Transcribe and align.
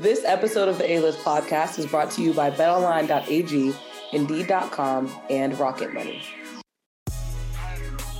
This 0.00 0.24
episode 0.24 0.68
of 0.68 0.78
the 0.78 0.88
A 0.88 1.00
List 1.00 1.18
podcast 1.24 1.76
is 1.76 1.86
brought 1.86 2.12
to 2.12 2.22
you 2.22 2.32
by 2.32 2.52
betonline.ag, 2.52 3.74
indeed.com, 4.12 5.20
and 5.28 5.58
Rocket 5.58 5.92
Money. 5.92 6.22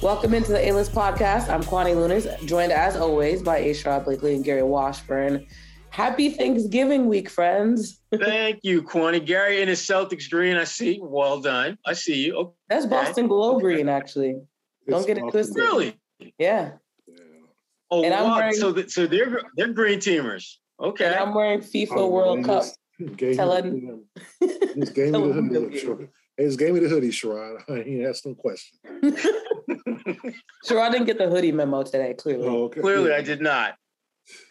Welcome 0.03 0.35
into 0.35 0.51
the 0.51 0.69
A 0.69 0.73
List 0.73 0.91
podcast. 0.91 1.49
I'm 1.49 1.63
Kwani 1.63 1.95
Lunis, 1.95 2.45
joined 2.45 2.73
as 2.73 2.97
always 2.97 3.45
by 3.45 3.59
A. 3.59 4.01
Blakely 4.01 4.35
and 4.35 4.45
Gary 4.45 4.65
Washburn. 4.65 5.47
Happy 5.91 6.31
Thanksgiving 6.31 7.07
week, 7.07 7.31
friends. 7.31 8.01
Thank 8.13 8.59
you, 8.65 8.83
Kwani. 8.83 9.25
Gary 9.25 9.63
in 9.63 9.69
his 9.69 9.81
Celtics 9.81 10.29
green. 10.29 10.57
I 10.57 10.65
see. 10.65 10.99
Well 11.01 11.41
done. 11.41 11.79
I 11.87 11.93
see 11.93 12.27
you. 12.27 12.37
Okay. 12.39 12.57
That's 12.69 12.87
Boston 12.87 13.29
Globe 13.29 13.61
green, 13.61 13.89
actually. 13.89 14.35
Don't 14.89 15.07
get 15.07 15.19
it 15.19 15.31
twisted. 15.31 15.57
Really? 15.57 15.97
Yeah. 16.39 16.73
Oh, 17.89 18.03
and 18.03 18.13
I'm 18.13 18.35
wearing, 18.37 18.55
so 18.55 18.75
so 18.87 19.07
they're 19.07 19.41
they're 19.57 19.73
green 19.73 20.01
teamers. 20.01 20.57
Okay. 20.81 21.07
And 21.07 21.15
I'm 21.15 21.35
wearing 21.35 21.61
FIFA 21.61 21.89
oh, 21.97 22.09
World 22.09 22.45
Cup. 22.45 22.65
Telling. 23.17 24.05
Just 24.41 24.95
gave 24.95 25.13
me 25.13 25.21
the 25.21 25.33
hoodie. 25.33 25.79
Sure. 25.79 26.09
Hey, 26.37 26.47
just 26.47 26.59
gave 26.59 26.75
me 26.75 26.81
the 26.81 26.89
hoodie, 26.89 27.11
Sherrod. 27.11 27.63
I 27.69 27.81
ain't 27.81 28.07
asked 28.07 28.27
no 28.27 28.35
question. 28.35 28.79
Sherrod 30.65 30.93
didn't 30.93 31.07
get 31.07 31.19
the 31.19 31.29
hoodie 31.29 31.53
memo 31.53 31.83
today. 31.83 32.15
Clearly. 32.15 32.47
Oh, 32.47 32.65
okay. 32.65 32.81
Clearly, 32.81 33.13
I 33.13 33.23
did 33.23 33.41
not. 33.41 33.75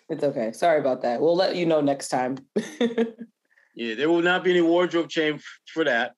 It's 0.10 0.24
okay. 0.24 0.52
Sorry 0.52 0.80
about 0.80 1.02
that. 1.04 1.22
We'll 1.22 1.36
let 1.36 1.56
you 1.56 1.66
know 1.66 1.82
next 1.82 2.10
time. 2.10 2.38
yeah, 3.76 3.96
there 3.96 4.10
will 4.10 4.22
not 4.22 4.44
be 4.44 4.52
any 4.52 4.62
wardrobe 4.62 5.10
change 5.10 5.44
for 5.74 5.84
that. 5.84 6.14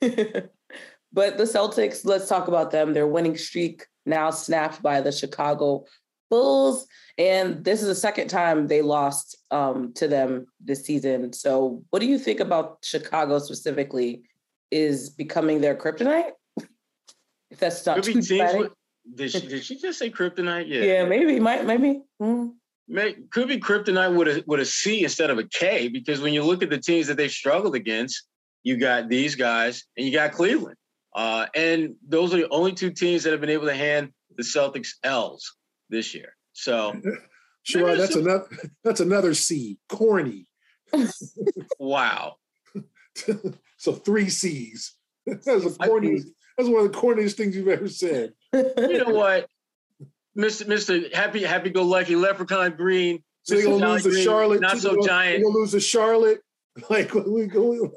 but 0.00 1.38
the 1.38 1.44
Celtics, 1.44 2.04
let's 2.04 2.28
talk 2.28 2.48
about 2.48 2.70
them. 2.70 2.92
Their 2.92 3.06
winning 3.06 3.36
streak 3.36 3.86
now 4.06 4.30
snapped 4.30 4.82
by 4.82 5.00
the 5.00 5.12
Chicago 5.12 5.84
Bulls. 6.30 6.86
And 7.16 7.64
this 7.64 7.80
is 7.80 7.88
the 7.88 7.94
second 7.94 8.28
time 8.28 8.66
they 8.66 8.82
lost 8.82 9.36
um, 9.50 9.92
to 9.94 10.08
them 10.08 10.46
this 10.62 10.84
season. 10.84 11.32
So, 11.32 11.82
what 11.90 12.00
do 12.00 12.06
you 12.06 12.18
think 12.18 12.40
about 12.40 12.78
Chicago 12.82 13.38
specifically? 13.38 14.22
Is 14.70 15.10
becoming 15.10 15.60
their 15.60 15.76
kryptonite? 15.76 16.32
if 17.50 17.60
that's 17.60 17.86
not 17.86 18.02
too 18.02 18.20
bad. 18.22 18.70
Did 19.14 19.30
she, 19.30 19.40
did 19.46 19.64
she 19.64 19.78
just 19.78 19.98
say 19.98 20.10
kryptonite? 20.10 20.66
Yeah. 20.66 20.82
Yeah, 20.82 21.04
maybe. 21.04 21.38
Might 21.38 21.64
maybe. 21.64 22.02
Mm. 22.20 22.54
May, 22.88 23.14
could 23.30 23.48
be 23.48 23.60
kryptonite 23.60 24.16
with 24.16 24.28
a 24.28 24.44
with 24.46 24.60
a 24.60 24.64
C 24.64 25.04
instead 25.04 25.30
of 25.30 25.38
a 25.38 25.44
K 25.44 25.88
because 25.88 26.20
when 26.20 26.34
you 26.34 26.42
look 26.42 26.62
at 26.62 26.70
the 26.70 26.78
teams 26.78 27.06
that 27.06 27.16
they've 27.16 27.30
struggled 27.30 27.74
against, 27.74 28.26
you 28.62 28.76
got 28.76 29.08
these 29.08 29.34
guys 29.36 29.84
and 29.96 30.06
you 30.06 30.12
got 30.12 30.32
Cleveland, 30.32 30.76
uh, 31.14 31.46
and 31.54 31.94
those 32.06 32.34
are 32.34 32.38
the 32.38 32.48
only 32.50 32.72
two 32.72 32.90
teams 32.90 33.22
that 33.22 33.30
have 33.30 33.40
been 33.40 33.50
able 33.50 33.66
to 33.66 33.74
hand 33.74 34.10
the 34.36 34.42
Celtics 34.42 34.94
L's 35.02 35.56
this 35.90 36.14
year. 36.14 36.34
So, 36.54 36.98
sure, 37.62 37.94
that's 37.96 38.14
some... 38.14 38.22
another 38.22 38.46
that's 38.82 39.00
another 39.00 39.34
C, 39.34 39.78
corny. 39.88 40.46
wow. 41.78 42.36
so 43.76 43.92
three 43.92 44.30
C's. 44.30 44.94
That's 45.26 45.46
a 45.46 45.70
corny. 45.70 46.20
That's 46.58 46.68
one 46.68 46.84
of 46.84 46.92
the 46.92 46.98
corniest 46.98 47.34
things 47.34 47.56
you've 47.56 47.68
ever 47.68 47.88
said. 47.88 48.34
You 48.52 49.04
know 49.04 49.14
what, 49.14 49.48
Mister 50.34 50.66
Mister 50.66 51.00
Happy 51.14 51.42
Happy 51.42 51.70
Go 51.70 51.82
Lucky 51.82 52.14
Leprechaun 52.14 52.76
Green. 52.76 53.22
So 53.42 53.54
they're 53.54 53.64
gonna 53.64 53.92
lose 53.92 54.02
to 54.02 54.22
Charlotte. 54.22 54.60
Not 54.60 54.78
so 54.78 54.96
gonna, 54.96 55.06
giant. 55.06 55.36
They're 55.36 55.44
gonna 55.44 55.58
lose 55.58 55.70
to 55.72 55.80
Charlotte. 55.80 56.40
Like 56.90 57.14
what 57.14 57.30
we 57.30 57.46
going? 57.46 57.90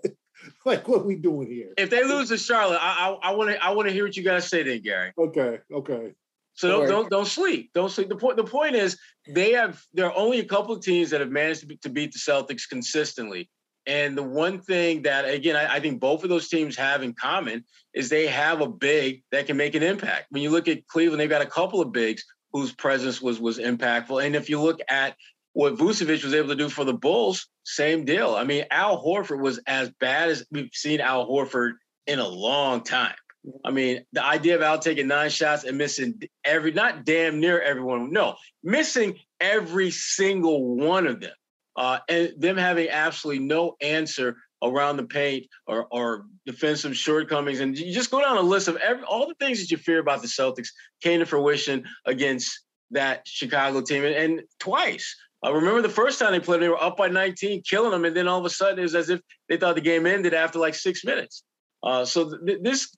Like 0.66 0.88
what 0.88 1.05
we 1.05 1.16
doing 1.16 1.50
here? 1.50 1.73
If 1.78 1.89
they 1.89 2.03
lose 2.03 2.30
to 2.30 2.38
Charlotte, 2.38 2.80
I 2.80 3.17
I 3.22 3.31
want 3.31 3.50
to 3.52 3.63
I 3.63 3.72
want 3.72 3.88
to 3.88 3.94
hear 3.94 4.03
what 4.05 4.16
you 4.16 4.23
guys 4.23 4.47
say 4.47 4.63
then, 4.63 4.81
Gary. 4.81 5.11
Okay. 5.17 5.59
Okay. 5.73 6.13
So 6.58 6.69
don't, 6.69 6.89
don't 6.89 7.09
don't 7.09 7.27
sleep. 7.27 7.69
Don't 7.73 7.91
sleep. 7.91 8.09
The 8.09 8.16
point 8.16 8.36
the 8.36 8.44
point 8.44 8.75
is 8.75 8.97
they 9.27 9.52
have 9.53 9.81
there 9.94 10.08
are 10.08 10.17
only 10.17 10.39
a 10.39 10.45
couple 10.45 10.73
of 10.73 10.83
teams 10.83 11.11
that 11.11 11.22
have 11.22 11.30
managed 11.30 11.61
to, 11.61 11.67
be, 11.67 11.77
to 11.77 11.89
beat 11.89 12.11
the 12.11 12.19
Celtics 12.19 12.67
consistently. 12.67 13.50
And 13.86 14.17
the 14.17 14.23
one 14.23 14.59
thing 14.61 15.03
that 15.03 15.25
again 15.25 15.55
I, 15.55 15.75
I, 15.75 15.80
think 15.80 16.00
both 16.00 16.23
of 16.23 16.30
those 16.30 16.50
teams 16.50 16.75
have 16.75 17.03
in 17.03 17.13
common 17.13 17.63
is 17.94 18.09
they 18.09 18.25
have 18.25 18.62
a 18.62 18.68
big 18.68 19.23
that 19.31 19.45
can 19.45 19.56
make 19.56 19.75
an 19.75 19.84
impact. 19.84 20.25
When 20.29 20.41
you 20.41 20.50
look 20.50 20.68
at 20.68 20.88
Cleveland, 20.88 21.22
they've 21.22 21.29
got 21.29 21.44
a 21.44 21.45
couple 21.45 21.79
of 21.79 21.91
bigs 21.91 22.23
whose 22.51 22.74
presence 22.74 23.22
was 23.22 23.39
was 23.39 23.59
impactful. 23.59 24.25
And 24.25 24.35
if 24.35 24.50
you 24.50 24.59
look 24.59 24.79
at 24.89 25.16
what 25.53 25.75
Vucevic 25.75 26.24
was 26.24 26.34
able 26.34 26.50
to 26.50 26.56
do 26.56 26.69
for 26.69 26.85
the 26.85 26.94
Bulls, 26.94 27.47
same 27.66 28.03
deal. 28.03 28.35
I 28.35 28.45
mean, 28.45 28.66
Al 28.72 29.03
Horford 29.03 29.41
was 29.41 29.59
as 29.68 29.91
bad 30.00 30.29
as 30.29 30.44
we've 30.50 30.69
seen 30.74 31.01
Al 31.01 31.28
Horford 31.28 31.74
in 32.07 32.18
a 32.18 32.28
long 32.28 32.84
time. 32.84 33.16
I 33.64 33.72
mean, 33.72 34.03
the 34.12 34.24
idea 34.24 34.56
of 34.56 34.62
Al 34.62 34.80
taking 34.80 35.08
nine 35.08 35.30
shots 35.30 35.64
and 35.64 35.78
missing 35.78 36.22
every, 36.44 36.72
not 36.72 37.06
damn 37.06 37.40
near 37.40 37.62
everyone, 37.62 38.12
no, 38.12 38.36
missing 38.64 39.18
every 39.40 39.92
single 39.92 40.75
one 40.75 41.08
of 41.08 41.20
them, 41.20 41.34
uh, 41.75 42.00
and 42.09 42.34
them 42.38 42.58
having 42.58 42.90
absolutely 42.90 43.46
no 43.46 43.75
answer 43.81 44.38
around 44.64 44.98
the 44.98 45.03
paint 45.03 45.46
or, 45.68 45.88
or 45.92 46.25
defensive 46.46 46.98
shortcomings. 46.98 47.59
And 47.59 47.78
you 47.78 47.94
just 47.94 48.12
go 48.12 48.22
down 48.22 48.38
a 48.38 48.42
list 48.42 48.68
of 48.68 48.78
every, 48.78 49.03
all 49.03 49.28
the 49.28 49.36
things 49.36 49.59
that 49.59 49.72
you 49.72 49.78
fear 49.78 50.00
about 50.00 50.22
the 50.22 50.28
Celtics 50.28 50.69
came 51.02 51.19
to 51.19 51.25
fruition 51.25 51.86
against 52.06 52.62
that 52.92 53.28
Chicago 53.28 53.81
team. 53.81 54.04
And, 54.04 54.16
and 54.16 54.42
twice. 54.59 55.16
I 55.44 55.52
remember 55.52 55.84
the 55.84 55.90
first 55.90 56.18
time 56.18 56.31
they 56.31 56.40
played, 56.40 56.62
they 56.62 56.69
were 56.69 56.81
up 56.81 56.98
by 56.98 57.09
19, 57.09 57.62
killing 57.62 57.92
them. 57.92 58.06
And 58.06 58.16
then 58.16 58.28
all 58.28 58.40
of 58.40 58.46
a 58.46 58.50
sudden, 58.50 58.80
it 58.80 58.84
was 58.84 58.96
as 58.96 59.09
if 59.09 59.22
they 59.48 59.58
thought 59.58 59.75
the 59.75 59.81
game 59.81 60.08
ended 60.08 60.34
after 60.34 60.58
like 60.58 60.74
six 60.74 61.06
minutes. 61.06 61.44
Uh, 61.84 62.06
so 62.06 62.36
th- 62.44 62.59
this 62.64 62.97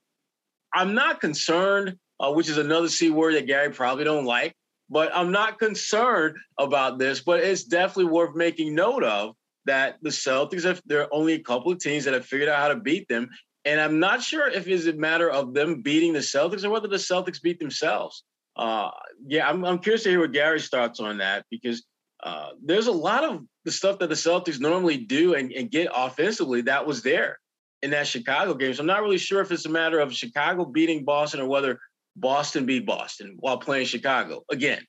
I'm 0.74 0.94
not 0.94 1.22
concerned, 1.22 1.98
uh, 2.20 2.32
which 2.32 2.50
is 2.50 2.58
another 2.58 2.90
C 2.90 3.10
word 3.10 3.36
that 3.36 3.48
Gary 3.48 3.72
probably 3.72 4.04
don't 4.04 4.26
like, 4.26 4.56
but 4.90 5.12
I'm 5.14 5.32
not 5.32 5.60
concerned 5.60 6.38
about 6.58 7.00
this. 7.00 7.22
But 7.22 7.42
it's 7.42 7.64
definitely 7.64 8.12
worth 8.12 8.36
making 8.36 8.76
note 8.76 9.04
of 9.04 9.36
that 9.66 9.98
the 10.02 10.10
Celtics 10.10 10.64
have 10.64 10.82
there 10.86 11.02
are 11.02 11.14
only 11.14 11.34
a 11.34 11.40
couple 11.40 11.72
of 11.72 11.80
teams 11.80 12.06
that 12.06 12.14
have 12.14 12.26
figured 12.26 12.50
out 12.50 12.60
how 12.60 12.68
to 12.70 12.76
beat 12.76 13.08
them. 13.08 13.30
And 13.66 13.80
I'm 13.80 14.00
not 14.00 14.24
sure 14.24 14.48
if 14.48 14.68
it's 14.68 14.86
a 14.86 14.94
matter 14.94 15.30
of 15.30 15.54
them 15.54 15.82
beating 15.82 16.14
the 16.14 16.20
Celtics 16.20 16.64
or 16.64 16.70
whether 16.70 16.88
the 16.88 16.96
Celtics 16.96 17.42
beat 17.42 17.60
themselves. 17.60 18.24
Uh, 18.56 18.90
yeah, 19.28 19.48
I'm, 19.48 19.64
I'm 19.66 19.80
curious 19.80 20.04
to 20.04 20.10
hear 20.10 20.22
what 20.22 20.32
Gary's 20.32 20.70
thoughts 20.70 21.00
on 21.00 21.18
that 21.20 21.46
because 21.50 21.84
uh, 22.24 22.50
there's 22.64 22.88
a 22.88 22.92
lot 22.92 23.24
of 23.24 23.42
the 23.66 23.72
stuff 23.72 24.00
that 24.00 24.10
the 24.10 24.16
Celtics 24.16 24.60
normally 24.60 24.98
do 24.98 25.36
and, 25.36 25.52
and 25.52 25.70
get 25.70 25.90
offensively 25.94 26.62
that 26.62 26.86
was 26.86 27.02
there 27.02 27.38
in 27.82 27.92
that 27.92 28.08
Chicago 28.08 28.54
game. 28.54 28.74
So 28.74 28.82
I'm 28.82 28.88
not 28.88 29.02
really 29.02 29.18
sure 29.18 29.42
if 29.42 29.52
it's 29.52 29.66
a 29.66 29.70
matter 29.70 30.00
of 30.00 30.14
Chicago 30.14 30.66
beating 30.66 31.06
Boston 31.06 31.42
or 31.42 31.48
whether 31.48 31.80
Boston 32.16 32.66
beat 32.66 32.86
Boston 32.86 33.36
while 33.40 33.58
playing 33.58 33.86
Chicago 33.86 34.44
again. 34.52 34.82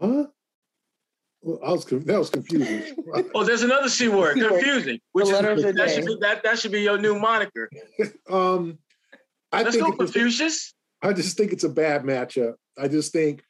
Huh? 0.00 0.26
Well, 1.42 1.58
I 1.64 1.72
was 1.72 1.84
that 1.84 2.18
was 2.18 2.30
confusing. 2.30 2.96
oh, 3.34 3.44
there's 3.44 3.62
another 3.62 3.88
C 3.88 4.08
word, 4.08 4.38
confusing. 4.38 4.98
Which 5.12 5.26
is, 5.26 5.32
that 5.32 5.90
should 5.90 6.06
be 6.06 6.16
that, 6.20 6.42
that 6.42 6.58
should 6.58 6.72
be 6.72 6.80
your 6.80 6.98
new 6.98 7.18
moniker. 7.18 7.68
um, 8.30 8.78
I 9.52 9.62
Let's 9.62 9.76
think 9.76 9.86
go 9.86 9.96
Confucius. 9.96 10.74
I 11.02 11.12
just 11.12 11.36
think 11.36 11.52
it's 11.52 11.64
a 11.64 11.68
bad 11.68 12.02
matchup. 12.02 12.54
I 12.78 12.88
just 12.88 13.12
think 13.12 13.42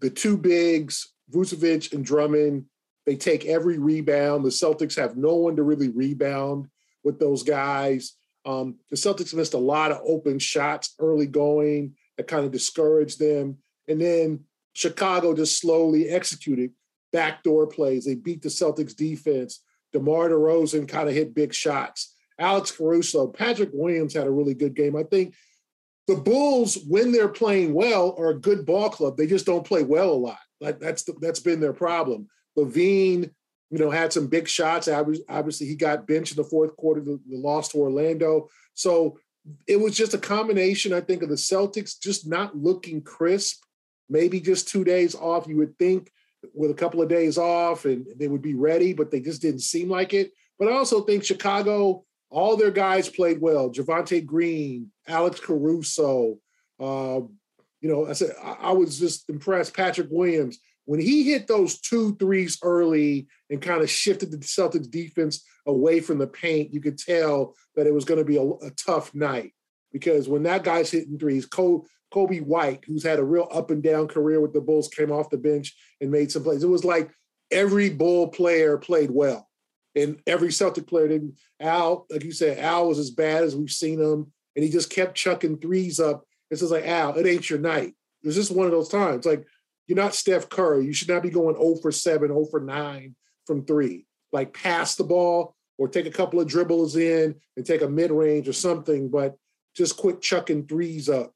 the 0.00 0.10
two 0.10 0.36
bigs, 0.36 1.14
Vucevic 1.32 1.94
and 1.94 2.04
Drummond, 2.04 2.66
they 3.06 3.16
take 3.16 3.46
every 3.46 3.78
rebound. 3.78 4.44
The 4.44 4.50
Celtics 4.50 4.96
have 4.96 5.16
no 5.16 5.34
one 5.34 5.56
to 5.56 5.62
really 5.62 5.88
rebound 5.88 6.68
with 7.04 7.18
those 7.18 7.42
guys. 7.42 8.14
Um, 8.44 8.76
the 8.90 8.96
Celtics 8.96 9.34
missed 9.34 9.54
a 9.54 9.58
lot 9.58 9.92
of 9.92 10.00
open 10.04 10.38
shots 10.38 10.94
early 10.98 11.26
going 11.26 11.94
that 12.16 12.28
kind 12.28 12.44
of 12.44 12.52
discouraged 12.52 13.18
them. 13.18 13.58
And 13.88 14.00
then 14.00 14.44
Chicago 14.72 15.34
just 15.34 15.60
slowly 15.60 16.08
executed 16.08 16.72
backdoor 17.12 17.66
plays. 17.66 18.04
They 18.04 18.14
beat 18.14 18.42
the 18.42 18.48
Celtics 18.48 18.96
defense. 18.96 19.62
DeMar 19.92 20.30
DeRozan 20.30 20.88
kind 20.88 21.08
of 21.08 21.14
hit 21.14 21.34
big 21.34 21.52
shots. 21.52 22.14
Alex 22.38 22.70
Caruso, 22.70 23.28
Patrick 23.28 23.70
Williams 23.72 24.14
had 24.14 24.26
a 24.26 24.30
really 24.30 24.54
good 24.54 24.74
game. 24.74 24.96
I 24.96 25.02
think 25.04 25.34
the 26.08 26.16
Bulls, 26.16 26.78
when 26.88 27.12
they're 27.12 27.28
playing 27.28 27.74
well, 27.74 28.16
are 28.18 28.30
a 28.30 28.38
good 28.38 28.66
ball 28.66 28.90
club. 28.90 29.16
They 29.16 29.26
just 29.26 29.46
don't 29.46 29.66
play 29.66 29.82
well 29.82 30.10
a 30.10 30.14
lot. 30.14 30.38
Like 30.60 30.80
that's 30.80 31.04
the, 31.04 31.14
that's 31.20 31.40
been 31.40 31.60
their 31.60 31.72
problem. 31.72 32.28
LaVine 32.58 33.30
you 33.72 33.78
know, 33.78 33.90
had 33.90 34.12
some 34.12 34.26
big 34.26 34.46
shots. 34.46 34.86
Obviously, 34.86 35.66
he 35.66 35.74
got 35.74 36.06
benched 36.06 36.32
in 36.32 36.36
the 36.36 36.48
fourth 36.48 36.76
quarter, 36.76 37.00
the, 37.00 37.18
the 37.26 37.38
loss 37.38 37.70
to 37.70 37.78
Orlando. 37.78 38.50
So 38.74 39.18
it 39.66 39.80
was 39.80 39.96
just 39.96 40.12
a 40.12 40.18
combination, 40.18 40.92
I 40.92 41.00
think, 41.00 41.22
of 41.22 41.30
the 41.30 41.36
Celtics 41.36 41.98
just 41.98 42.28
not 42.28 42.54
looking 42.54 43.00
crisp. 43.00 43.64
Maybe 44.10 44.40
just 44.40 44.68
two 44.68 44.84
days 44.84 45.14
off. 45.14 45.48
You 45.48 45.56
would 45.56 45.78
think 45.78 46.10
with 46.52 46.70
a 46.70 46.74
couple 46.74 47.00
of 47.00 47.08
days 47.08 47.38
off 47.38 47.86
and 47.86 48.06
they 48.16 48.28
would 48.28 48.42
be 48.42 48.52
ready, 48.52 48.92
but 48.92 49.10
they 49.10 49.20
just 49.20 49.40
didn't 49.40 49.60
seem 49.60 49.88
like 49.88 50.12
it. 50.12 50.32
But 50.58 50.68
I 50.68 50.72
also 50.72 51.00
think 51.00 51.24
Chicago, 51.24 52.04
all 52.28 52.58
their 52.58 52.70
guys 52.70 53.08
played 53.08 53.40
well. 53.40 53.70
Javonte 53.70 54.26
Green, 54.26 54.92
Alex 55.08 55.40
Caruso. 55.40 56.38
Uh, 56.78 57.20
you 57.80 57.88
know, 57.88 58.06
I 58.06 58.12
said 58.12 58.34
I, 58.42 58.56
I 58.60 58.72
was 58.72 58.98
just 58.98 59.30
impressed. 59.30 59.74
Patrick 59.74 60.08
Williams 60.10 60.58
when 60.84 61.00
he 61.00 61.24
hit 61.24 61.46
those 61.46 61.80
two 61.80 62.16
threes 62.16 62.58
early 62.62 63.28
and 63.50 63.62
kind 63.62 63.82
of 63.82 63.90
shifted 63.90 64.30
the 64.30 64.38
Celtics 64.38 64.90
defense 64.90 65.44
away 65.66 66.00
from 66.00 66.18
the 66.18 66.26
paint, 66.26 66.72
you 66.72 66.80
could 66.80 66.98
tell 66.98 67.54
that 67.76 67.86
it 67.86 67.94
was 67.94 68.04
going 68.04 68.18
to 68.18 68.24
be 68.24 68.36
a, 68.36 68.42
a, 68.42 68.70
tough 68.70 69.14
night 69.14 69.52
because 69.92 70.28
when 70.28 70.42
that 70.42 70.64
guy's 70.64 70.90
hitting 70.90 71.18
threes, 71.18 71.46
Coby 71.46 72.42
White, 72.42 72.84
who's 72.86 73.04
had 73.04 73.18
a 73.18 73.24
real 73.24 73.48
up 73.52 73.70
and 73.70 73.82
down 73.82 74.08
career 74.08 74.40
with 74.40 74.52
the 74.52 74.60
Bulls, 74.60 74.88
came 74.88 75.12
off 75.12 75.30
the 75.30 75.38
bench 75.38 75.74
and 76.00 76.10
made 76.10 76.32
some 76.32 76.42
plays. 76.42 76.64
It 76.64 76.68
was 76.68 76.84
like 76.84 77.10
every 77.50 77.90
Bull 77.90 78.28
player 78.28 78.76
played 78.78 79.10
well. 79.10 79.48
And 79.94 80.20
every 80.26 80.50
Celtic 80.50 80.86
player 80.86 81.08
didn't. 81.08 81.38
Al, 81.60 82.06
like 82.10 82.24
you 82.24 82.32
said, 82.32 82.58
Al 82.58 82.88
was 82.88 82.98
as 82.98 83.10
bad 83.10 83.44
as 83.44 83.54
we've 83.54 83.70
seen 83.70 84.00
him. 84.00 84.32
And 84.56 84.64
he 84.64 84.70
just 84.70 84.90
kept 84.90 85.14
chucking 85.14 85.58
threes 85.58 86.00
up. 86.00 86.24
It's 86.50 86.60
just 86.60 86.72
like, 86.72 86.86
Al, 86.86 87.14
it 87.16 87.26
ain't 87.26 87.48
your 87.48 87.58
night. 87.58 87.94
It 88.22 88.26
was 88.26 88.34
just 88.34 88.50
one 88.50 88.66
of 88.66 88.72
those 88.72 88.88
times. 88.88 89.26
Like, 89.26 89.44
you're 89.86 89.96
not 89.96 90.14
Steph 90.14 90.48
Curry. 90.48 90.84
You 90.84 90.92
should 90.92 91.08
not 91.08 91.22
be 91.22 91.30
going 91.30 91.56
0 91.56 91.76
for 91.82 91.92
7, 91.92 92.28
0 92.28 92.46
for 92.50 92.60
9 92.60 93.14
from 93.46 93.64
three. 93.64 94.06
Like, 94.32 94.54
pass 94.54 94.94
the 94.94 95.04
ball 95.04 95.54
or 95.78 95.88
take 95.88 96.06
a 96.06 96.10
couple 96.10 96.40
of 96.40 96.48
dribbles 96.48 96.96
in 96.96 97.34
and 97.56 97.66
take 97.66 97.82
a 97.82 97.88
mid 97.88 98.10
range 98.10 98.48
or 98.48 98.52
something, 98.52 99.08
but 99.08 99.36
just 99.76 99.96
quit 99.96 100.20
chucking 100.20 100.66
threes 100.66 101.08
up. 101.08 101.32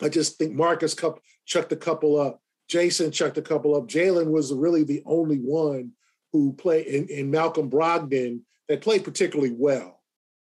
I 0.00 0.08
just 0.08 0.38
think 0.38 0.54
Marcus 0.54 0.94
Cup 0.94 1.20
chucked 1.44 1.72
a 1.72 1.76
couple 1.76 2.20
up. 2.20 2.40
Jayson 2.68 3.12
chucked 3.12 3.38
a 3.38 3.42
couple 3.42 3.74
up. 3.74 3.88
Jalen 3.88 4.30
was 4.30 4.52
really 4.52 4.84
the 4.84 5.02
only 5.06 5.38
one 5.38 5.92
who 6.32 6.52
played 6.52 6.86
in, 6.86 7.08
in 7.08 7.30
Malcolm 7.30 7.70
Brogdon 7.70 8.40
that 8.68 8.82
played 8.82 9.04
particularly 9.04 9.52
well. 9.56 10.00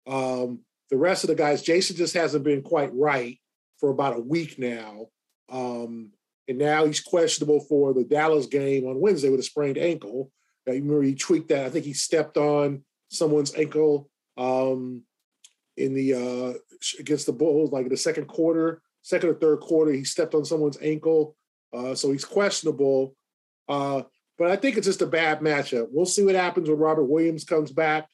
Um, 0.08 0.60
the 0.90 0.98
rest 0.98 1.24
of 1.24 1.30
the 1.30 1.36
guys, 1.36 1.62
Jayson 1.62 1.96
just 1.96 2.16
hasn't 2.16 2.44
been 2.44 2.62
quite 2.62 2.94
right 2.94 3.40
for 3.80 3.90
about 3.90 4.18
a 4.18 4.22
week 4.22 4.58
now. 4.60 5.08
Um, 5.50 6.12
and 6.48 6.58
now 6.58 6.86
he's 6.86 7.00
questionable 7.00 7.60
for 7.62 7.94
the 7.94 8.04
Dallas 8.04 8.46
game 8.46 8.86
on 8.86 9.00
Wednesday 9.00 9.30
with 9.30 9.40
a 9.40 9.44
sprained 9.44 9.78
ankle. 9.78 10.32
Uh, 10.68 10.74
you 10.74 10.82
remember 10.82 11.04
he 11.04 11.16
tweaked 11.16 11.50
that. 11.50 11.66
I 11.66 11.70
think 11.70 11.86
he 11.86 11.94
stepped 11.94 12.38
on 12.38 12.84
someone's 13.10 13.56
ankle 13.56 14.10
um, 14.38 15.02
in 15.78 15.94
the 15.94 16.14
uh, 16.14 16.54
against 17.00 17.26
the 17.26 17.34
Bulls, 17.34 17.72
like 17.72 17.86
in 17.86 17.92
the 17.92 17.98
second 17.98 18.28
quarter, 18.28 18.82
second 19.02 19.30
or 19.30 19.36
third 19.36 19.60
quarter. 19.60 19.92
He 19.92 20.04
stepped 20.04 20.36
on 20.36 20.46
someone's 20.46 20.82
ankle, 20.82 21.36
uh, 21.74 21.96
so 21.96 22.12
he's 22.12 22.26
questionable. 22.26 23.16
Uh, 23.68 24.04
but 24.38 24.52
I 24.52 24.56
think 24.56 24.78
it's 24.78 24.88
just 24.88 25.02
a 25.02 25.08
bad 25.08 25.40
matchup. 25.40 25.88
We'll 25.92 26.06
see 26.06 26.24
what 26.24 26.36
happens 26.36 26.70
when 26.70 26.78
Robert 26.78 27.06
Williams 27.06 27.46
comes 27.46 27.72
back. 27.72 28.08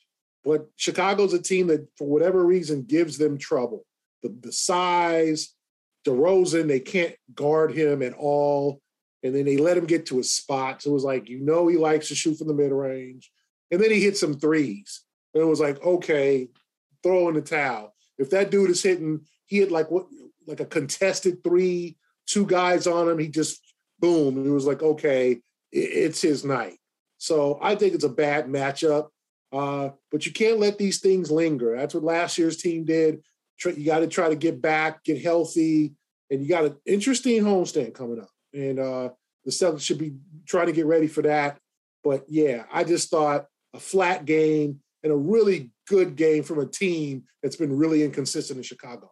But 0.44 0.68
Chicago's 0.75 1.33
a 1.33 1.42
team 1.42 1.68
that, 1.68 1.88
for 1.98 2.07
whatever 2.07 2.45
reason, 2.45 2.83
gives 2.83 3.18
them 3.18 3.38
trouble. 3.38 3.86
The, 4.24 4.36
the 4.42 4.51
size, 4.51 5.54
DeRozan, 6.06 6.68
they 6.68 6.80
can't 6.80 7.15
guard 7.33 7.74
him 7.74 8.01
at 8.01 8.13
all. 8.13 8.81
And 9.24 9.36
then 9.36 9.45
they 9.45 9.57
let 9.57 9.77
him 9.77 9.86
get 9.86 10.07
to 10.07 10.18
his 10.18 10.33
spot. 10.33 10.81
So 10.81 10.89
it 10.89 10.94
was 10.94 11.03
like, 11.03 11.30
you 11.30 11.39
know, 11.39 11.68
he 11.68 11.77
likes 11.77 12.07
to 12.07 12.15
shoot 12.15 12.38
from 12.38 12.48
the 12.48 12.53
mid 12.53 12.71
range. 12.71 13.31
And 13.69 13.81
then 13.81 13.92
he 13.92 14.01
hit 14.01 14.18
some 14.18 14.39
threes. 14.39 15.01
And 15.33 15.44
it 15.44 15.48
was 15.48 15.59
like, 15.59 15.81
okay, 15.83 16.50
throw 17.03 17.30
in 17.30 17.36
the 17.36 17.42
towel. 17.42 17.94
If 18.18 18.31
that 18.31 18.51
dude 18.51 18.71
is 18.71 18.81
hitting, 18.81 19.21
he 19.45 19.59
hit 19.59 19.71
like 19.71 19.92
what, 19.92 20.07
like 20.48 20.59
a 20.59 20.65
contested 20.65 21.44
three, 21.44 21.98
two 22.25 22.45
guys 22.45 22.88
on 22.88 23.07
him. 23.07 23.19
He 23.19 23.27
just 23.27 23.62
boom. 24.00 24.38
And 24.38 24.47
it 24.47 24.51
was 24.51 24.65
like, 24.65 24.81
okay, 24.81 25.39
it's 25.71 26.21
his 26.21 26.44
night. 26.44 26.77
So 27.18 27.59
I 27.62 27.75
think 27.75 27.94
it's 27.94 28.04
a 28.04 28.09
bad 28.09 28.47
matchup. 28.47 29.09
Uh, 29.54 29.89
but 30.12 30.25
you 30.25 30.31
can't 30.31 30.59
let 30.59 30.77
these 30.77 31.00
things 31.00 31.30
linger. 31.30 31.75
That's 31.75 31.94
what 31.94 32.04
last 32.04 32.38
year's 32.38 32.57
team 32.57 32.86
did. 32.86 33.21
You 33.65 33.85
got 33.85 33.99
to 33.99 34.07
try 34.07 34.29
to 34.29 34.35
get 34.35 34.61
back, 34.61 35.03
get 35.03 35.21
healthy, 35.21 35.93
and 36.29 36.41
you 36.41 36.47
got 36.47 36.65
an 36.65 36.77
interesting 36.85 37.43
homestand 37.43 37.93
coming 37.93 38.19
up. 38.19 38.29
And 38.53 38.79
uh, 38.79 39.09
the 39.45 39.51
Celtics 39.51 39.81
should 39.81 39.97
be 39.97 40.13
trying 40.47 40.67
to 40.67 40.73
get 40.73 40.85
ready 40.85 41.07
for 41.07 41.21
that. 41.23 41.57
But 42.03 42.25
yeah, 42.27 42.63
I 42.71 42.83
just 42.83 43.09
thought 43.09 43.45
a 43.73 43.79
flat 43.79 44.25
game 44.25 44.79
and 45.03 45.11
a 45.11 45.15
really 45.15 45.71
good 45.87 46.15
game 46.15 46.43
from 46.43 46.59
a 46.59 46.65
team 46.65 47.23
that's 47.41 47.55
been 47.55 47.75
really 47.75 48.03
inconsistent 48.03 48.57
in 48.57 48.63
Chicago. 48.63 49.11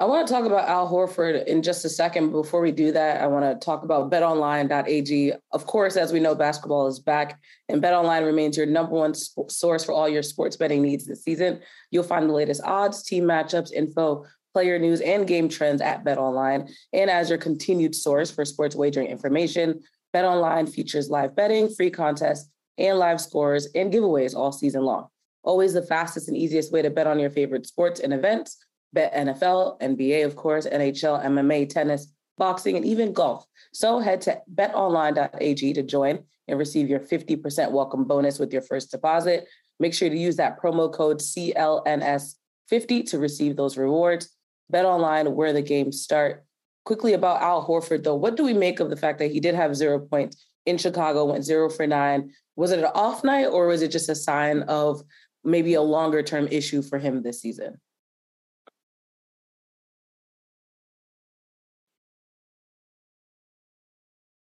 I 0.00 0.04
want 0.04 0.28
to 0.28 0.32
talk 0.32 0.44
about 0.44 0.68
Al 0.68 0.88
Horford 0.88 1.44
in 1.46 1.60
just 1.60 1.84
a 1.84 1.88
second. 1.88 2.30
Before 2.30 2.60
we 2.60 2.70
do 2.70 2.92
that, 2.92 3.20
I 3.20 3.26
want 3.26 3.44
to 3.44 3.64
talk 3.64 3.82
about 3.82 4.12
betonline.ag. 4.12 5.32
Of 5.50 5.66
course, 5.66 5.96
as 5.96 6.12
we 6.12 6.20
know, 6.20 6.36
basketball 6.36 6.86
is 6.86 7.00
back, 7.00 7.40
and 7.68 7.82
betonline 7.82 8.24
remains 8.24 8.56
your 8.56 8.66
number 8.66 8.92
one 8.92 9.12
source 9.14 9.84
for 9.84 9.90
all 9.90 10.08
your 10.08 10.22
sports 10.22 10.56
betting 10.56 10.82
needs 10.82 11.04
this 11.04 11.24
season. 11.24 11.60
You'll 11.90 12.04
find 12.04 12.28
the 12.28 12.32
latest 12.32 12.62
odds, 12.62 13.02
team 13.02 13.24
matchups, 13.24 13.72
info, 13.72 14.24
player 14.54 14.78
news, 14.78 15.00
and 15.00 15.26
game 15.26 15.48
trends 15.48 15.82
at 15.82 16.04
betonline. 16.04 16.70
And 16.92 17.10
as 17.10 17.28
your 17.28 17.38
continued 17.38 17.96
source 17.96 18.30
for 18.30 18.44
sports 18.44 18.76
wagering 18.76 19.08
information, 19.08 19.80
betonline 20.14 20.72
features 20.72 21.10
live 21.10 21.34
betting, 21.34 21.74
free 21.74 21.90
contests, 21.90 22.48
and 22.78 23.00
live 23.00 23.20
scores 23.20 23.66
and 23.74 23.92
giveaways 23.92 24.36
all 24.36 24.52
season 24.52 24.84
long. 24.84 25.08
Always 25.42 25.72
the 25.72 25.82
fastest 25.82 26.28
and 26.28 26.36
easiest 26.36 26.72
way 26.72 26.82
to 26.82 26.90
bet 26.90 27.08
on 27.08 27.18
your 27.18 27.30
favorite 27.30 27.66
sports 27.66 27.98
and 27.98 28.12
events 28.12 28.64
NFL, 28.96 29.80
NBA, 29.80 30.24
of 30.24 30.36
course, 30.36 30.66
NHL, 30.66 31.24
MMA, 31.24 31.68
tennis, 31.68 32.12
boxing, 32.36 32.76
and 32.76 32.84
even 32.84 33.12
golf. 33.12 33.44
So 33.72 33.98
head 33.98 34.20
to 34.22 34.40
betonline.ag 34.54 35.72
to 35.74 35.82
join 35.82 36.20
and 36.46 36.58
receive 36.58 36.88
your 36.88 37.00
50% 37.00 37.70
welcome 37.70 38.04
bonus 38.04 38.38
with 38.38 38.52
your 38.52 38.62
first 38.62 38.90
deposit. 38.90 39.46
Make 39.78 39.94
sure 39.94 40.08
to 40.08 40.16
use 40.16 40.36
that 40.36 40.60
promo 40.60 40.92
code 40.92 41.20
CLNS50 41.20 43.10
to 43.10 43.18
receive 43.18 43.56
those 43.56 43.76
rewards. 43.76 44.30
Bet 44.70 44.84
online 44.84 45.34
where 45.34 45.52
the 45.52 45.62
games 45.62 46.02
start. 46.02 46.44
Quickly 46.84 47.12
about 47.12 47.42
Al 47.42 47.66
Horford, 47.66 48.02
though, 48.02 48.14
what 48.14 48.36
do 48.36 48.44
we 48.44 48.54
make 48.54 48.80
of 48.80 48.90
the 48.90 48.96
fact 48.96 49.18
that 49.18 49.30
he 49.30 49.40
did 49.40 49.54
have 49.54 49.76
zero 49.76 49.98
points 49.98 50.44
in 50.64 50.78
Chicago, 50.78 51.26
went 51.26 51.44
zero 51.44 51.68
for 51.68 51.86
nine? 51.86 52.30
Was 52.56 52.72
it 52.72 52.78
an 52.78 52.86
off 52.86 53.24
night 53.24 53.46
or 53.46 53.66
was 53.66 53.82
it 53.82 53.90
just 53.90 54.08
a 54.08 54.14
sign 54.14 54.62
of 54.62 55.02
maybe 55.44 55.74
a 55.74 55.82
longer 55.82 56.22
term 56.22 56.48
issue 56.50 56.82
for 56.82 56.98
him 56.98 57.22
this 57.22 57.40
season? 57.40 57.78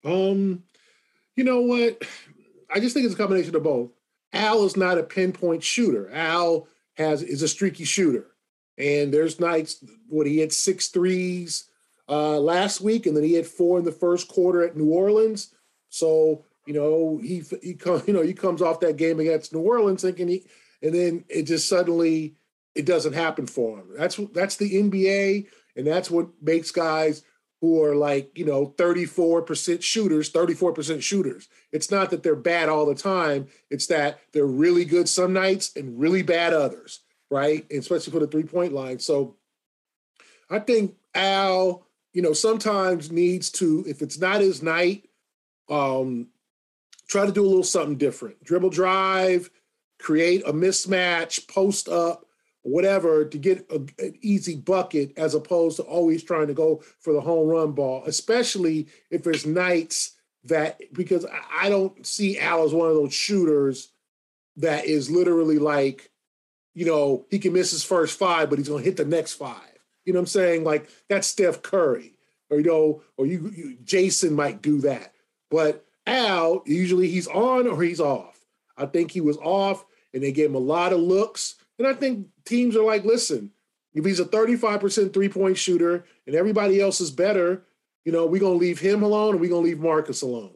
Um, 0.06 0.64
you 1.36 1.44
know 1.44 1.62
what? 1.62 2.04
I 2.74 2.80
just 2.80 2.94
think 2.94 3.06
it's 3.06 3.16
a 3.16 3.18
combination 3.18 3.56
of 3.56 3.64
both. 3.64 3.92
Al 4.34 4.64
is 4.66 4.78
not 4.78 4.98
a 4.98 5.04
pinpoint 5.04 5.64
shooter. 5.64 6.10
Al 6.12 6.68
has 6.94 7.24
is 7.24 7.42
a 7.42 7.48
streaky 7.48 7.86
shooter, 7.86 8.28
and 8.78 9.14
there's 9.14 9.40
nights 9.40 9.84
when 10.08 10.28
he 10.28 10.40
had 10.40 10.54
six 10.54 10.90
threes 10.90 11.66
uh, 12.08 12.40
last 12.40 12.82
week, 12.82 13.06
and 13.06 13.16
then 13.16 13.24
he 13.24 13.34
had 13.34 13.48
four 13.48 13.80
in 13.80 13.86
the 13.86 13.92
first 13.92 14.28
quarter 14.28 14.62
at 14.62 14.78
New 14.78 14.90
Orleans. 14.90 15.54
So 15.90 16.46
you 16.66 16.74
know 16.74 17.20
he 17.22 17.44
he 17.64 17.74
come, 17.74 18.04
you 18.08 18.14
know 18.14 18.22
he 18.22 18.34
comes 18.34 18.62
off 18.62 18.82
that 18.82 18.98
game 18.98 19.20
against 19.20 19.54
New 19.54 19.62
Orleans 19.62 20.02
thinking 20.02 20.28
he, 20.28 20.46
and 20.82 20.94
then 20.94 21.26
it 21.30 21.44
just 21.44 21.68
suddenly 21.68 22.36
it 22.76 22.86
doesn't 22.86 23.14
happen 23.14 23.48
for 23.48 23.80
him. 23.80 23.88
That's 23.98 24.20
that's 24.34 24.58
the 24.58 24.84
NBA, 24.84 25.48
and 25.76 25.88
that's 25.88 26.12
what 26.12 26.28
makes 26.42 26.72
guys 26.72 27.24
who 27.66 27.84
are 27.84 27.96
like, 27.96 28.38
you 28.38 28.46
know, 28.46 28.76
34% 28.78 29.82
shooters, 29.82 30.32
34% 30.32 31.02
shooters. 31.02 31.48
It's 31.72 31.90
not 31.90 32.12
that 32.12 32.22
they're 32.22 32.36
bad 32.36 32.70
all 32.70 32.86
the 32.86 32.94
time. 32.94 33.48
It's 33.72 33.88
that 33.88 34.20
they're 34.34 34.46
really 34.46 34.86
good 34.86 35.10
some 35.10 35.34
nights 35.34 35.76
and 35.76 36.00
really 36.00 36.22
bad 36.22 36.54
others, 36.54 37.00
right? 37.32 37.66
Especially 37.72 38.14
for 38.14 38.20
the 38.20 38.28
three 38.28 38.44
point 38.44 38.72
line. 38.72 39.00
So 39.00 39.38
I 40.48 40.60
think 40.60 40.96
Al, 41.16 41.88
you 42.14 42.22
know, 42.22 42.34
sometimes 42.34 43.12
needs 43.12 43.50
to, 43.54 43.84
if 43.88 44.04
it's 44.04 44.20
not 44.20 44.42
his 44.42 44.62
night, 44.62 45.10
um, 45.68 46.28
try 47.08 47.26
to 47.26 47.32
do 47.32 47.44
a 47.44 47.48
little 47.48 47.64
something 47.64 47.98
different. 47.98 48.44
Dribble 48.44 48.70
drive, 48.70 49.50
create 49.98 50.44
a 50.46 50.54
mismatch, 50.54 51.48
post 51.48 51.90
up, 51.90 52.25
whatever 52.66 53.24
to 53.24 53.38
get 53.38 53.64
a, 53.70 53.76
an 54.04 54.18
easy 54.22 54.56
bucket 54.56 55.16
as 55.18 55.36
opposed 55.36 55.78
to 55.78 55.84
always 55.84 56.24
trying 56.24 56.48
to 56.48 56.54
go 56.54 56.82
for 57.00 57.14
the 57.14 57.22
home 57.22 57.48
run 57.48 57.74
ball, 57.74 58.04
especially 58.08 58.88
if 59.12 59.24
there's 59.24 59.46
nights 59.46 60.16
that 60.46 60.82
because 60.92 61.26
I 61.56 61.70
don't 61.70 62.06
see 62.06 62.40
Al 62.40 62.64
as 62.64 62.74
one 62.74 62.90
of 62.90 62.96
those 62.96 63.14
shooters 63.14 63.90
that 64.58 64.86
is 64.86 65.12
literally 65.12 65.60
like, 65.60 66.10
you 66.74 66.86
know, 66.86 67.26
he 67.30 67.38
can 67.38 67.54
miss 67.54 67.70
his 67.70 67.84
first 67.84 68.18
five, 68.18 68.50
but 68.50 68.58
he's 68.58 68.70
gonna 68.70 68.84
hit 68.84 68.98
the 68.98 69.06
next 69.06 69.34
five. 69.34 69.80
You 70.04 70.14
know 70.14 70.20
what 70.20 70.24
I'm 70.24 70.28
saying? 70.28 70.64
Like 70.64 70.90
that's 71.08 71.28
Steph 71.28 71.62
Curry, 71.62 72.14
or 72.50 72.58
you 72.58 72.66
know, 72.66 73.04
or 73.18 73.28
you, 73.28 73.52
you 73.56 73.78
Jayson 73.84 74.32
might 74.32 74.64
do 74.64 74.82
that. 74.82 75.14
But 75.52 75.86
Al, 76.08 76.64
usually 76.66 77.10
he's 77.10 77.28
on 77.28 77.68
or 77.68 77.82
he's 77.84 78.00
off. 78.00 78.40
I 78.76 78.88
think 78.88 79.12
he 79.12 79.22
was 79.22 79.38
off, 79.38 79.86
and 80.16 80.24
they 80.24 80.32
gave 80.32 80.50
him 80.50 80.56
a 80.56 80.60
lot 80.60 80.94
of 80.94 81.00
looks 81.00 81.56
and 81.78 81.88
I 81.88 81.94
think 81.94 82.28
teams 82.46 82.76
are 82.76 82.84
like, 82.84 83.04
listen, 83.06 83.52
if 83.94 84.06
he's 84.06 84.20
a 84.20 84.26
35% 84.26 85.14
three 85.14 85.30
point 85.30 85.58
shooter 85.58 86.06
and 86.28 86.36
everybody 86.36 86.82
else 86.82 87.00
is 87.02 87.12
better, 87.12 87.64
you 88.04 88.12
know, 88.12 88.26
we're 88.26 88.42
going 88.42 88.54
to 88.54 88.66
leave 88.66 88.80
him 88.80 89.04
alone 89.04 89.32
and 89.32 89.42
we're 89.42 89.50
going 89.50 89.64
to 89.64 89.70
leave 89.70 89.80
Marcus 89.80 90.22
alone. 90.22 90.56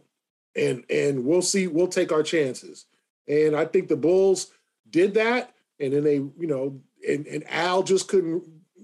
And, 0.55 0.84
and 0.89 1.25
we'll 1.25 1.41
see, 1.41 1.67
we'll 1.67 1.88
take 1.88 2.12
our 2.12 2.24
chances. 2.24 2.86
And 3.27 3.55
I 3.55 3.65
think 3.65 3.88
the 3.88 3.96
Bulls 3.96 4.51
did 4.89 5.13
that. 5.13 5.53
And 5.79 5.93
then 5.93 6.03
they, 6.03 6.15
you 6.15 6.48
know, 6.48 6.81
and, 7.08 7.25
and 7.27 7.43
Al 7.50 7.84
just 7.84 8.08
couldn't 8.08 8.43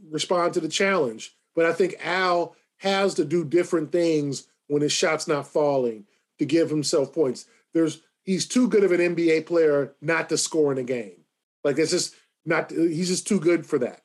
respond 0.10 0.54
to 0.54 0.62
the 0.62 0.70
challenge. 0.70 1.36
But 1.56 1.66
I 1.66 1.74
think 1.74 1.96
Al 2.04 2.56
has 2.78 3.14
to 3.16 3.26
do 3.26 3.44
different 3.44 3.92
things 3.92 4.48
when 4.68 4.82
his 4.82 4.92
shot's 4.92 5.28
not 5.28 5.48
falling 5.48 6.06
to 6.40 6.46
give 6.46 6.70
himself 6.70 7.14
points. 7.14 7.46
There's 7.74 8.02
he's 8.24 8.48
too 8.48 8.68
good 8.68 8.84
of 8.84 8.92
an 8.92 9.16
NBA 9.16 9.46
player 9.46 9.94
not 10.02 10.30
to 10.30 10.38
score 10.38 10.72
in 10.72 10.78
a 10.78 10.84
game. 10.84 11.24
Like 11.64 11.78
it's 11.78 11.92
just 11.92 12.16
not 12.46 12.72
he's 12.72 13.10
just 13.10 13.28
too 13.28 13.40
good 13.40 13.66
for 13.66 13.80
that, 13.80 14.02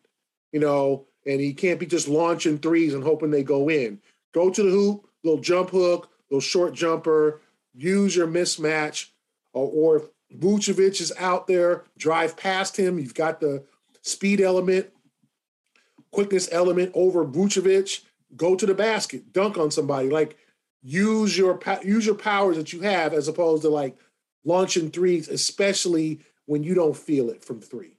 you 0.53 0.61
know. 0.61 1.07
And 1.27 1.41
he 1.41 1.53
can't 1.53 1.79
be 1.79 1.87
just 1.87 2.09
launching 2.09 2.59
threes 2.59 2.95
and 2.95 3.05
hoping 3.05 3.31
they 3.31 3.43
go 3.43 3.69
in. 3.69 4.01
Go 4.33 4.49
to 4.49 4.63
the 4.63 4.71
hoop, 4.71 5.07
little 5.23 5.41
jump 5.41 5.71
hook, 5.71 6.11
little 6.31 6.41
short 6.41 6.75
jumper, 6.75 7.43
use 7.75 8.17
your 8.17 8.27
mismatch, 8.27 9.09
or, 9.53 9.71
or 9.71 9.97
if 9.97 10.03
Vucevic 10.39 11.01
is 11.01 11.13
out 11.19 11.47
there, 11.47 11.85
drive 11.99 12.37
past 12.37 12.77
him. 12.77 12.99
You've 12.99 13.15
got 13.15 13.41
the 13.41 13.65
speed 14.03 14.41
element, 14.41 14.89
quickness 16.11 16.49
element 16.53 16.93
over 16.95 17.25
Vucevic. 17.25 18.03
Go 18.37 18.55
to 18.55 18.65
the 18.65 18.75
basket, 18.75 19.33
dunk 19.33 19.59
on 19.59 19.71
somebody. 19.71 20.09
Like 20.09 20.37
use 20.83 21.37
your 21.37 21.59
use 21.83 22.07
your 22.07 22.15
powers 22.15 22.57
that 22.57 22.73
you 22.73 22.81
have 22.81 23.13
as 23.13 23.29
opposed 23.29 23.63
to 23.63 23.69
like 23.69 23.97
launching 24.45 24.91
threes, 24.91 25.29
especially 25.29 26.21
when 26.47 26.63
you 26.63 26.75
don't 26.75 26.97
feel 26.97 27.29
it 27.29 27.45
from 27.45 27.61
three. 27.61 27.97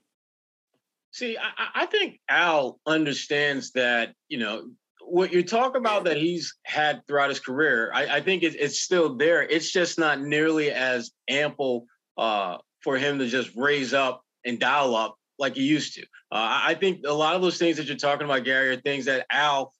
See, 1.12 1.36
I, 1.36 1.82
I 1.82 1.86
think 1.86 2.20
Al 2.28 2.80
understands 2.86 3.72
that, 3.72 4.14
you 4.28 4.38
know, 4.38 4.70
what 5.04 5.32
you 5.32 5.42
talk 5.42 5.76
about 5.76 6.04
that 6.04 6.16
he's 6.16 6.54
had 6.64 7.02
throughout 7.06 7.28
his 7.28 7.40
career, 7.40 7.90
I, 7.94 8.16
I 8.16 8.20
think 8.20 8.42
it, 8.42 8.54
it's 8.58 8.80
still 8.80 9.16
there. 9.16 9.42
It's 9.42 9.70
just 9.70 9.98
not 9.98 10.20
nearly 10.20 10.70
as 10.70 11.10
ample 11.28 11.86
uh, 12.16 12.58
for 12.80 12.96
him 12.96 13.18
to 13.18 13.26
just 13.26 13.54
raise 13.54 13.92
up 13.92 14.22
and 14.44 14.58
dial 14.58 14.96
up 14.96 15.16
like 15.38 15.56
he 15.56 15.64
used 15.64 15.94
to. 15.94 16.02
Uh, 16.02 16.62
I 16.64 16.74
think 16.74 17.02
a 17.06 17.12
lot 17.12 17.36
of 17.36 17.42
those 17.42 17.58
things 17.58 17.76
that 17.76 17.86
you're 17.86 17.96
talking 17.96 18.24
about, 18.24 18.44
Gary, 18.44 18.70
are 18.70 18.80
things 18.80 19.04
that 19.04 19.26
Al, 19.30 19.74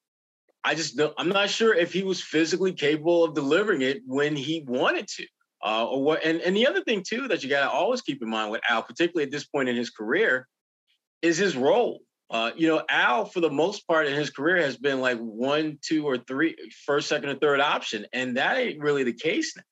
I 0.65 0.75
just 0.75 1.01
I'm 1.17 1.29
not 1.31 1.51
sure 1.51 1.75
if 1.75 1.93
he 1.93 2.03
was 2.03 2.21
physically 2.21 2.73
capable 2.73 3.25
of 3.25 3.35
delivering 3.35 3.83
it 3.83 4.03
when 4.07 4.37
he 4.37 4.65
wanted 4.67 5.09
to. 5.09 5.27
Uh, 5.65 5.87
or 5.87 6.03
what 6.03 6.25
and, 6.25 6.41
and 6.41 6.57
the 6.57 6.67
other 6.67 6.83
thing 6.83 7.05
too 7.07 7.29
that 7.29 7.43
you 7.43 7.49
gotta 7.49 7.71
always 7.71 8.03
keep 8.03 8.21
in 8.21 8.29
mind 8.29 8.51
with 8.51 8.61
Al, 8.69 8.83
particularly 8.83 9.25
at 9.25 9.31
this 9.31 9.45
point 9.45 9.69
in 9.69 9.77
his 9.77 9.91
career, 9.91 10.49
is 11.23 11.39
his 11.39 11.57
role. 11.57 12.03
Uh, 12.31 12.51
you 12.57 12.67
know, 12.67 12.83
Al, 12.89 13.27
for 13.27 13.41
the 13.41 13.51
most 13.51 13.87
part 13.87 14.07
in 14.07 14.15
his 14.15 14.31
career, 14.31 14.57
has 14.57 14.77
been 14.77 15.01
like 15.01 15.19
one, 15.19 15.79
two, 15.83 16.07
or 16.07 16.17
three, 16.17 16.57
first, 16.87 17.09
second, 17.09 17.29
or 17.29 17.35
third 17.35 17.61
option. 17.61 18.07
And 18.13 18.37
that 18.39 18.57
ain't 18.57 18.81
really 18.81 19.05
the 19.05 19.13
case 19.13 19.55
now. 19.57 19.63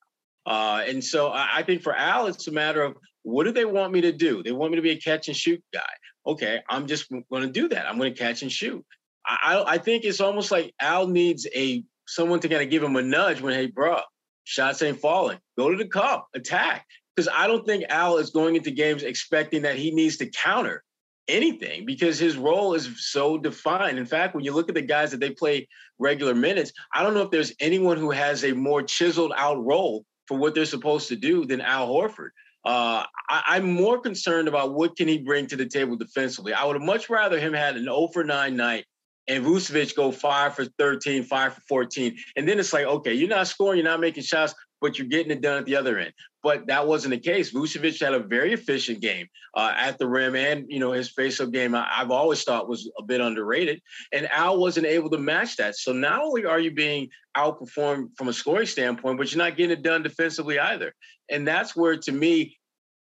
Uh, 0.45 0.83
and 0.87 1.03
so 1.03 1.29
I, 1.29 1.49
I 1.57 1.63
think 1.63 1.81
for 1.81 1.95
Al, 1.95 2.27
it's 2.27 2.47
a 2.47 2.51
matter 2.51 2.81
of 2.83 2.95
what 3.23 3.45
do 3.45 3.51
they 3.51 3.65
want 3.65 3.93
me 3.93 4.01
to 4.01 4.11
do? 4.11 4.43
They 4.43 4.51
want 4.51 4.71
me 4.71 4.75
to 4.75 4.81
be 4.81 4.91
a 4.91 4.99
catch 4.99 5.27
and 5.27 5.37
shoot 5.37 5.61
guy. 5.73 5.81
Okay, 6.25 6.59
I'm 6.69 6.85
just 6.85 7.09
going 7.09 7.43
to 7.43 7.49
do 7.49 7.67
that. 7.69 7.87
I'm 7.87 7.97
going 7.97 8.13
to 8.13 8.19
catch 8.19 8.43
and 8.43 8.51
shoot. 8.51 8.85
I, 9.25 9.63
I 9.65 9.77
think 9.77 10.03
it's 10.03 10.21
almost 10.21 10.51
like 10.51 10.73
Al 10.79 11.07
needs 11.07 11.47
a 11.55 11.83
someone 12.07 12.39
to 12.41 12.49
kind 12.49 12.61
of 12.61 12.69
give 12.69 12.83
him 12.83 12.95
a 12.95 13.01
nudge 13.01 13.41
when, 13.41 13.53
hey, 13.53 13.67
bro, 13.67 13.99
shots 14.43 14.81
ain't 14.81 14.99
falling. 14.99 15.39
Go 15.57 15.71
to 15.71 15.77
the 15.77 15.87
cup, 15.87 16.27
attack. 16.35 16.85
Because 17.15 17.27
I 17.33 17.47
don't 17.47 17.65
think 17.65 17.85
Al 17.89 18.17
is 18.17 18.29
going 18.29 18.55
into 18.55 18.71
games 18.71 19.03
expecting 19.03 19.63
that 19.63 19.77
he 19.77 19.91
needs 19.91 20.17
to 20.17 20.27
counter 20.27 20.83
anything 21.27 21.85
because 21.85 22.19
his 22.19 22.37
role 22.37 22.73
is 22.73 22.89
so 22.97 23.37
defined. 23.37 23.97
In 23.97 24.05
fact, 24.05 24.35
when 24.35 24.43
you 24.43 24.53
look 24.53 24.69
at 24.69 24.75
the 24.75 24.81
guys 24.81 25.11
that 25.11 25.19
they 25.19 25.31
play 25.31 25.67
regular 25.99 26.35
minutes, 26.35 26.71
I 26.93 27.03
don't 27.03 27.13
know 27.13 27.21
if 27.21 27.31
there's 27.31 27.53
anyone 27.59 27.97
who 27.97 28.11
has 28.11 28.43
a 28.43 28.53
more 28.53 28.83
chiseled 28.83 29.33
out 29.35 29.63
role 29.63 30.05
for 30.27 30.37
what 30.37 30.55
they're 30.55 30.65
supposed 30.65 31.07
to 31.09 31.15
do 31.15 31.45
than 31.45 31.61
Al 31.61 31.87
Horford. 31.87 32.29
Uh, 32.63 33.03
I, 33.27 33.57
am 33.57 33.71
more 33.71 33.99
concerned 33.99 34.47
about 34.47 34.73
what 34.73 34.95
can 34.95 35.07
he 35.07 35.17
bring 35.17 35.47
to 35.47 35.55
the 35.55 35.65
table 35.65 35.95
defensively. 35.95 36.53
I 36.53 36.63
would 36.65 36.75
have 36.75 36.85
much 36.85 37.09
rather 37.09 37.39
him 37.39 37.53
had 37.53 37.75
an 37.75 37.85
0 37.85 38.09
for 38.13 38.23
9 38.23 38.55
night 38.55 38.85
and 39.27 39.43
Vucevic 39.43 39.95
go 39.95 40.11
5 40.11 40.55
for 40.55 40.65
13, 40.65 41.23
5 41.23 41.53
for 41.53 41.61
14. 41.61 42.17
And 42.35 42.47
then 42.47 42.59
it's 42.59 42.73
like, 42.73 42.85
okay, 42.85 43.13
you're 43.13 43.29
not 43.29 43.47
scoring, 43.47 43.77
you're 43.79 43.89
not 43.89 43.99
making 43.99 44.23
shots, 44.23 44.53
but 44.81 44.97
you're 44.97 45.07
getting 45.07 45.31
it 45.31 45.41
done 45.41 45.57
at 45.57 45.65
the 45.65 45.75
other 45.75 45.99
end. 45.99 46.11
But 46.43 46.67
that 46.67 46.87
wasn't 46.87 47.11
the 47.11 47.19
case. 47.19 47.53
Vucevic 47.53 48.01
had 48.01 48.15
a 48.15 48.19
very 48.19 48.51
efficient 48.51 48.99
game 48.99 49.27
uh, 49.55 49.73
at 49.77 49.99
the 49.99 50.07
rim, 50.07 50.35
and 50.35 50.65
you 50.67 50.79
know 50.79 50.91
his 50.91 51.09
face-up 51.09 51.51
game. 51.51 51.75
I, 51.75 51.87
have 51.91 52.11
always 52.11 52.43
thought 52.43 52.67
was 52.67 52.89
a 52.97 53.03
bit 53.03 53.21
underrated, 53.21 53.81
and 54.11 54.29
Al 54.31 54.57
wasn't 54.57 54.87
able 54.87 55.09
to 55.11 55.17
match 55.19 55.55
that. 55.57 55.75
So 55.77 55.93
not 55.93 56.21
only 56.21 56.45
are 56.45 56.59
you 56.59 56.71
being 56.71 57.09
outperformed 57.37 58.09
from 58.17 58.27
a 58.27 58.33
scoring 58.33 58.65
standpoint, 58.65 59.17
but 59.17 59.31
you're 59.31 59.43
not 59.43 59.55
getting 59.55 59.77
it 59.77 59.83
done 59.83 60.03
defensively 60.03 60.59
either. 60.59 60.93
And 61.29 61.47
that's 61.47 61.75
where, 61.75 61.95
to 61.95 62.11
me, 62.11 62.57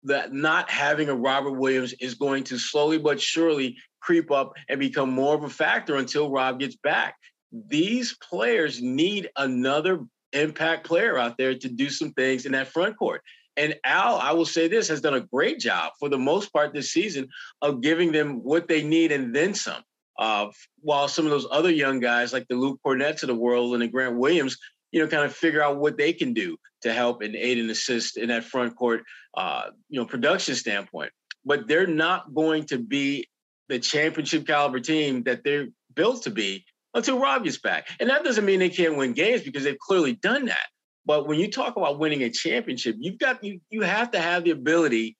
that 0.03 0.33
not 0.33 0.69
having 0.69 1.09
a 1.09 1.15
Robert 1.15 1.51
Williams 1.51 1.93
is 1.93 2.15
going 2.15 2.43
to 2.45 2.57
slowly 2.57 2.97
but 2.97 3.21
surely 3.21 3.77
creep 4.01 4.31
up 4.31 4.53
and 4.69 4.79
become 4.79 5.09
more 5.11 5.35
of 5.35 5.43
a 5.43 5.49
factor 5.49 5.95
until 5.95 6.31
Rob 6.31 6.59
gets 6.59 6.75
back. 6.75 7.15
These 7.51 8.17
players 8.29 8.81
need 8.81 9.29
another 9.35 10.05
impact 10.33 10.85
player 10.85 11.17
out 11.17 11.37
there 11.37 11.55
to 11.55 11.69
do 11.69 11.89
some 11.89 12.11
things 12.13 12.45
in 12.45 12.51
that 12.53 12.67
front 12.67 12.97
court. 12.97 13.21
And 13.55 13.75
Al, 13.83 14.17
I 14.17 14.31
will 14.33 14.45
say 14.45 14.67
this, 14.67 14.87
has 14.89 15.01
done 15.01 15.15
a 15.15 15.21
great 15.21 15.59
job 15.59 15.93
for 15.99 16.09
the 16.09 16.17
most 16.17 16.53
part 16.53 16.73
this 16.73 16.91
season 16.91 17.27
of 17.61 17.81
giving 17.81 18.11
them 18.11 18.43
what 18.43 18.67
they 18.67 18.83
need 18.83 19.11
and 19.11 19.35
then 19.35 19.55
some. 19.55 19.81
Uh, 20.19 20.47
while 20.81 21.07
some 21.07 21.25
of 21.25 21.31
those 21.31 21.47
other 21.51 21.71
young 21.71 21.99
guys, 21.99 22.33
like 22.33 22.47
the 22.47 22.55
Luke 22.55 22.79
Kornets 22.85 23.23
of 23.23 23.27
the 23.27 23.35
world 23.35 23.73
and 23.73 23.81
the 23.81 23.87
Grant 23.87 24.17
Williams, 24.17 24.57
you 24.91 24.99
know, 24.99 25.07
kind 25.07 25.23
of 25.23 25.33
figure 25.33 25.61
out 25.61 25.77
what 25.77 25.97
they 25.97 26.13
can 26.13 26.33
do 26.33 26.57
to 26.81 26.93
help 26.93 27.21
and 27.21 27.35
aid 27.35 27.57
and 27.57 27.69
assist 27.69 28.17
in 28.17 28.29
that 28.29 28.43
front 28.43 28.75
court, 28.75 29.03
uh, 29.35 29.69
you 29.89 29.99
know, 29.99 30.05
production 30.05 30.55
standpoint. 30.55 31.11
But 31.45 31.67
they're 31.67 31.87
not 31.87 32.33
going 32.33 32.65
to 32.65 32.77
be 32.77 33.27
the 33.69 33.79
championship 33.79 34.47
caliber 34.47 34.79
team 34.79 35.23
that 35.23 35.43
they're 35.43 35.67
built 35.93 36.23
to 36.23 36.29
be 36.29 36.65
until 36.97 37.19
Rob 37.19 37.43
gets 37.43 37.59
back. 37.59 37.87
And 37.99 38.09
that 38.09 38.23
doesn't 38.23 38.45
mean 38.45 38.59
they 38.59 38.69
can't 38.69 38.97
win 38.97 39.13
games 39.13 39.43
because 39.43 39.63
they've 39.63 39.79
clearly 39.79 40.13
done 40.13 40.45
that. 40.45 40.67
But 41.05 41.27
when 41.27 41.39
you 41.39 41.49
talk 41.49 41.77
about 41.77 41.99
winning 41.99 42.23
a 42.23 42.29
championship, 42.29 42.97
you've 42.99 43.19
got 43.19 43.41
you 43.43 43.61
you 43.69 43.81
have 43.83 44.11
to 44.11 44.19
have 44.19 44.43
the 44.43 44.51
ability 44.51 45.15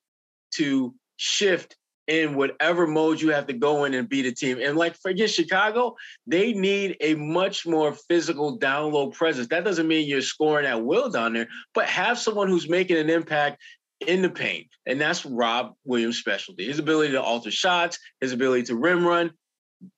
to 0.56 0.94
shift 1.16 1.78
in 2.08 2.36
whatever 2.36 2.88
mode 2.88 3.22
you 3.22 3.30
have 3.30 3.48
to 3.48 3.54
go 3.54 3.84
in 3.84 3.94
and 3.94 4.10
beat 4.10 4.26
a 4.26 4.32
team. 4.32 4.60
And 4.62 4.78
like 4.78 4.96
for 4.98 5.10
against 5.10 5.36
Chicago, 5.36 5.96
they 6.26 6.54
need 6.54 6.98
a 7.02 7.16
much 7.16 7.66
more 7.66 7.94
physical 7.94 8.58
down 8.58 8.92
low 8.92 9.12
presence. 9.12 9.48
That 9.48 9.64
doesn't 9.64 9.88
mean 9.88 10.08
you're 10.08 10.22
scoring 10.22 10.66
at 10.66 10.84
will 10.84 11.10
down 11.10 11.34
there, 11.34 11.48
but 11.74 11.86
have 11.86 12.18
someone 12.18 12.48
who's 12.48 12.70
making 12.70 12.98
an 12.98 13.10
impact 13.10 13.62
in 14.06 14.22
the 14.22 14.30
paint. 14.30 14.68
And 14.86 15.02
that's 15.02 15.26
Rob 15.26 15.74
Williams' 15.86 16.18
specialty. 16.18 16.66
His 16.66 16.80
ability 16.80 17.14
to 17.14 17.22
alter 17.22 17.52
shots, 17.52 18.00
his 18.22 18.32
ability 18.32 18.64
to 18.64 18.76
rim 18.76 19.06
run, 19.06 19.32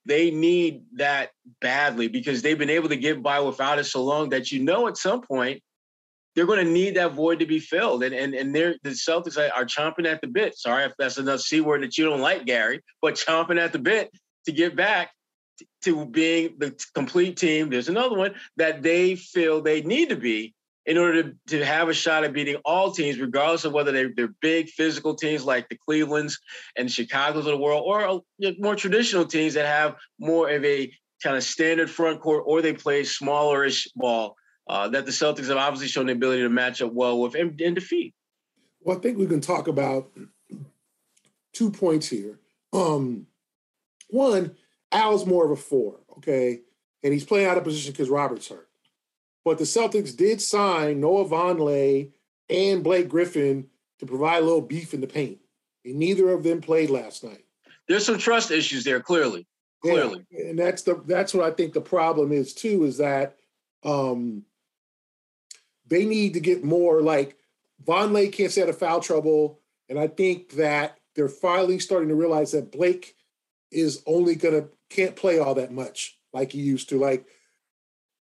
they 0.05 0.31
need 0.31 0.83
that 0.93 1.29
badly 1.61 2.07
because 2.07 2.41
they've 2.41 2.57
been 2.57 2.69
able 2.69 2.89
to 2.89 2.95
get 2.95 3.23
by 3.23 3.39
without 3.39 3.79
it 3.79 3.85
so 3.85 4.03
long 4.03 4.29
that 4.29 4.51
you 4.51 4.61
know 4.61 4.87
at 4.87 4.97
some 4.97 5.21
point 5.21 5.61
they're 6.35 6.45
going 6.45 6.65
to 6.65 6.71
need 6.71 6.95
that 6.95 7.13
void 7.13 7.39
to 7.39 7.45
be 7.45 7.59
filled. 7.59 8.03
And 8.03 8.13
and 8.13 8.33
and 8.33 8.53
they're, 8.53 8.75
the 8.83 8.91
Celtics 8.91 9.37
are, 9.37 9.65
chomping 9.65 10.05
at 10.05 10.21
the 10.21 10.27
bit. 10.27 10.57
Sorry 10.57 10.85
if 10.85 10.93
that's 10.97 11.17
another 11.17 11.37
C 11.37 11.61
word 11.61 11.83
that 11.83 11.97
you 11.97 12.05
don't 12.05 12.21
like, 12.21 12.45
Gary, 12.45 12.81
but 13.01 13.15
chomping 13.15 13.59
at 13.59 13.73
the 13.73 13.79
bit 13.79 14.11
to 14.45 14.51
get 14.51 14.75
back 14.75 15.11
to 15.83 16.05
being 16.05 16.55
the 16.57 16.79
complete 16.93 17.37
team. 17.37 17.69
There's 17.69 17.89
another 17.89 18.17
one 18.17 18.35
that 18.57 18.81
they 18.81 19.15
feel 19.15 19.61
they 19.61 19.81
need 19.81 20.09
to 20.09 20.15
be 20.15 20.53
in 20.89 20.97
order 20.97 21.21
to, 21.21 21.35
to 21.45 21.63
have 21.63 21.87
a 21.87 21.93
shot 21.93 22.23
at 22.23 22.33
beating 22.33 22.55
all 22.65 22.91
teams, 22.91 23.19
regardless 23.19 23.63
of 23.63 23.71
whether 23.71 23.91
they're, 23.91 24.11
they're 24.15 24.33
big 24.41 24.69
physical 24.69 25.13
teams 25.13 25.45
like 25.45 25.69
the 25.69 25.77
Clevelands 25.77 26.39
and 26.75 26.91
Chicago's 26.91 27.45
of 27.45 27.51
the 27.51 27.57
world, 27.57 27.83
or 27.85 28.01
uh, 28.07 28.51
more 28.57 28.75
traditional 28.75 29.23
teams 29.23 29.53
that 29.53 29.67
have 29.67 29.95
more 30.19 30.49
of 30.49 30.65
a 30.65 30.91
kind 31.21 31.37
of 31.37 31.43
standard 31.43 31.91
front 31.91 32.19
court, 32.19 32.43
or 32.47 32.63
they 32.63 32.73
play 32.73 33.03
smallerish 33.03 33.87
ball 33.95 34.35
uh, 34.67 34.87
that 34.87 35.05
the 35.05 35.11
Celtics 35.11 35.49
have 35.49 35.57
obviously 35.57 35.87
shown 35.87 36.07
the 36.07 36.13
ability 36.13 36.41
to 36.41 36.49
match 36.49 36.81
up 36.81 36.91
well 36.91 37.21
with 37.21 37.35
and, 37.35 37.61
and 37.61 37.75
defeat. 37.75 38.15
Well, 38.81 38.97
I 38.97 38.99
think 38.99 39.19
we 39.19 39.27
can 39.27 39.41
talk 39.41 39.67
about 39.67 40.09
two 41.53 41.69
points 41.69 42.07
here. 42.07 42.39
Um, 42.73 43.27
one, 44.09 44.55
Al's 44.91 45.27
more 45.27 45.45
of 45.45 45.51
a 45.51 45.55
four, 45.55 45.99
okay, 46.17 46.61
and 47.03 47.13
he's 47.13 47.25
playing 47.25 47.45
out 47.45 47.57
of 47.57 47.63
position 47.63 47.91
because 47.91 48.09
Robert's 48.09 48.47
hurt. 48.47 48.68
But 49.45 49.57
the 49.57 49.63
Celtics 49.63 50.15
did 50.15 50.41
sign 50.41 50.99
Noah 50.99 51.25
Vonleh 51.25 52.11
and 52.49 52.83
Blake 52.83 53.09
Griffin 53.09 53.67
to 53.99 54.05
provide 54.05 54.41
a 54.41 54.45
little 54.45 54.61
beef 54.61 54.93
in 54.93 55.01
the 55.01 55.07
paint. 55.07 55.39
And 55.85 55.95
neither 55.95 56.29
of 56.29 56.43
them 56.43 56.61
played 56.61 56.89
last 56.89 57.23
night. 57.23 57.45
There's 57.87 58.05
some 58.05 58.17
trust 58.17 58.51
issues 58.51 58.83
there, 58.83 58.99
clearly. 58.99 59.47
Clearly. 59.81 60.25
Yeah, 60.29 60.49
and 60.49 60.59
that's 60.59 60.83
the 60.83 61.01
that's 61.05 61.33
what 61.33 61.45
I 61.45 61.51
think 61.51 61.73
the 61.73 61.81
problem 61.81 62.31
is 62.31 62.53
too, 62.53 62.83
is 62.83 62.97
that 62.97 63.37
um 63.83 64.43
they 65.87 66.05
need 66.05 66.33
to 66.33 66.39
get 66.39 66.63
more 66.63 67.01
like 67.01 67.37
Vonleh 67.83 68.31
can't 68.31 68.51
stay 68.51 68.61
out 68.61 68.69
of 68.69 68.77
foul 68.77 68.99
trouble. 68.99 69.61
And 69.87 69.97
I 69.97 70.07
think 70.07 70.51
that 70.51 70.99
they're 71.15 71.29
finally 71.29 71.79
starting 71.79 72.09
to 72.09 72.15
realize 72.15 72.51
that 72.51 72.71
Blake 72.71 73.15
is 73.71 74.03
only 74.05 74.35
gonna 74.35 74.67
can't 74.89 75.15
play 75.15 75.39
all 75.39 75.55
that 75.55 75.71
much 75.71 76.19
like 76.33 76.51
he 76.51 76.59
used 76.59 76.89
to. 76.89 76.99
Like 76.99 77.25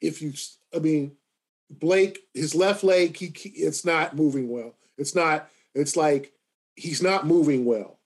if 0.00 0.22
you 0.22 0.32
I 0.74 0.78
mean, 0.78 1.12
Blake, 1.70 2.20
his 2.34 2.54
left 2.54 2.82
leg, 2.82 3.16
he, 3.16 3.32
he 3.34 3.50
it's 3.50 3.84
not 3.84 4.16
moving 4.16 4.48
well. 4.48 4.74
It's 4.96 5.14
not. 5.14 5.48
It's 5.74 5.96
like 5.96 6.32
he's 6.76 7.02
not 7.02 7.26
moving 7.26 7.64
well. 7.64 7.98